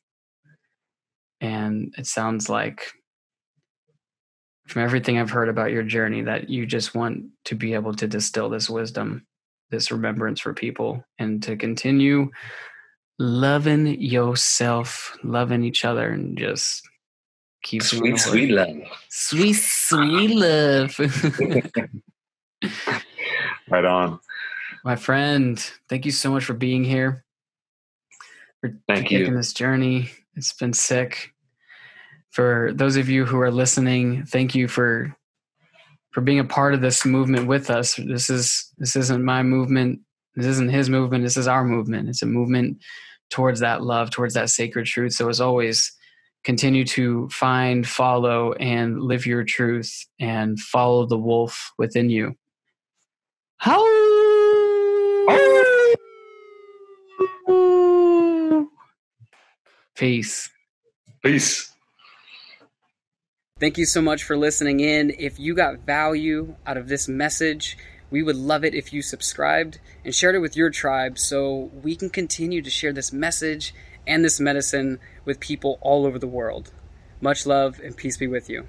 And 1.41 1.93
it 1.97 2.07
sounds 2.07 2.49
like 2.49 2.91
from 4.67 4.83
everything 4.83 5.17
I've 5.17 5.29
heard 5.29 5.49
about 5.49 5.71
your 5.71 5.83
journey 5.83 6.21
that 6.23 6.49
you 6.49 6.65
just 6.65 6.95
want 6.95 7.25
to 7.45 7.55
be 7.55 7.73
able 7.73 7.93
to 7.95 8.07
distill 8.07 8.49
this 8.49 8.69
wisdom, 8.69 9.25
this 9.69 9.91
remembrance 9.91 10.39
for 10.39 10.53
people, 10.53 11.03
and 11.19 11.41
to 11.43 11.55
continue 11.55 12.31
loving 13.19 14.01
yourself, 14.01 15.17
loving 15.23 15.63
each 15.63 15.85
other, 15.85 16.09
and 16.09 16.37
just 16.37 16.81
keep 17.63 17.83
sweet, 17.83 18.19
sweet 18.19 18.51
love. 18.51 18.75
Sweet, 19.09 19.53
sweet 19.53 20.35
love. 20.35 20.99
right 23.69 23.85
on. 23.85 24.19
My 24.83 24.95
friend, 24.95 25.59
thank 25.89 26.05
you 26.05 26.11
so 26.11 26.31
much 26.31 26.45
for 26.45 26.53
being 26.53 26.83
here. 26.83 27.24
For 28.71 28.77
thank 28.87 29.09
taking 29.09 29.27
you. 29.27 29.35
this 29.35 29.53
journey. 29.53 30.09
It's 30.35 30.53
been 30.53 30.73
sick. 30.73 31.31
For 32.31 32.71
those 32.73 32.97
of 32.97 33.09
you 33.09 33.25
who 33.25 33.39
are 33.39 33.51
listening, 33.51 34.25
thank 34.25 34.55
you 34.55 34.67
for 34.67 35.15
for 36.11 36.21
being 36.21 36.39
a 36.39 36.45
part 36.45 36.73
of 36.73 36.81
this 36.81 37.05
movement 37.05 37.47
with 37.47 37.69
us. 37.69 37.95
This 37.95 38.29
is 38.29 38.71
this 38.77 38.95
isn't 38.95 39.23
my 39.23 39.43
movement. 39.43 39.99
This 40.35 40.45
isn't 40.47 40.71
his 40.71 40.89
movement. 40.89 41.23
This 41.23 41.37
is 41.37 41.47
our 41.47 41.63
movement. 41.63 42.09
It's 42.09 42.21
a 42.21 42.25
movement 42.25 42.81
towards 43.29 43.59
that 43.61 43.83
love, 43.83 44.09
towards 44.09 44.33
that 44.33 44.49
sacred 44.49 44.85
truth. 44.85 45.13
So 45.13 45.29
as 45.29 45.39
always, 45.41 45.91
continue 46.43 46.85
to 46.85 47.29
find, 47.29 47.87
follow, 47.87 48.53
and 48.53 49.01
live 49.01 49.25
your 49.25 49.43
truth 49.43 50.05
and 50.19 50.59
follow 50.59 51.05
the 51.05 51.17
wolf 51.17 51.71
within 51.77 52.09
you. 52.09 52.35
How? 53.57 53.83
Peace. 59.95 60.49
Peace. 61.23 61.71
Thank 63.57 63.77
you 63.77 63.85
so 63.85 64.01
much 64.01 64.23
for 64.23 64.35
listening 64.35 64.81
in. 64.81 65.15
If 65.17 65.39
you 65.39 65.55
got 65.55 65.85
value 65.85 66.55
out 66.67 66.75
of 66.75 66.89
this 66.89 67.07
message, 67.07 67.77
we 68.09 68.21
would 68.21 68.35
love 68.35 68.65
it 68.65 68.75
if 68.75 68.91
you 68.91 69.01
subscribed 69.01 69.79
and 70.03 70.13
shared 70.13 70.35
it 70.35 70.39
with 70.39 70.57
your 70.57 70.69
tribe 70.69 71.17
so 71.17 71.71
we 71.81 71.95
can 71.95 72.09
continue 72.09 72.61
to 72.61 72.69
share 72.69 72.91
this 72.91 73.13
message 73.13 73.73
and 74.05 74.23
this 74.23 74.39
medicine 74.39 74.99
with 75.23 75.39
people 75.39 75.79
all 75.81 76.05
over 76.05 76.19
the 76.19 76.27
world. 76.27 76.71
Much 77.21 77.45
love 77.45 77.79
and 77.79 77.95
peace 77.95 78.17
be 78.17 78.27
with 78.27 78.49
you. 78.49 78.67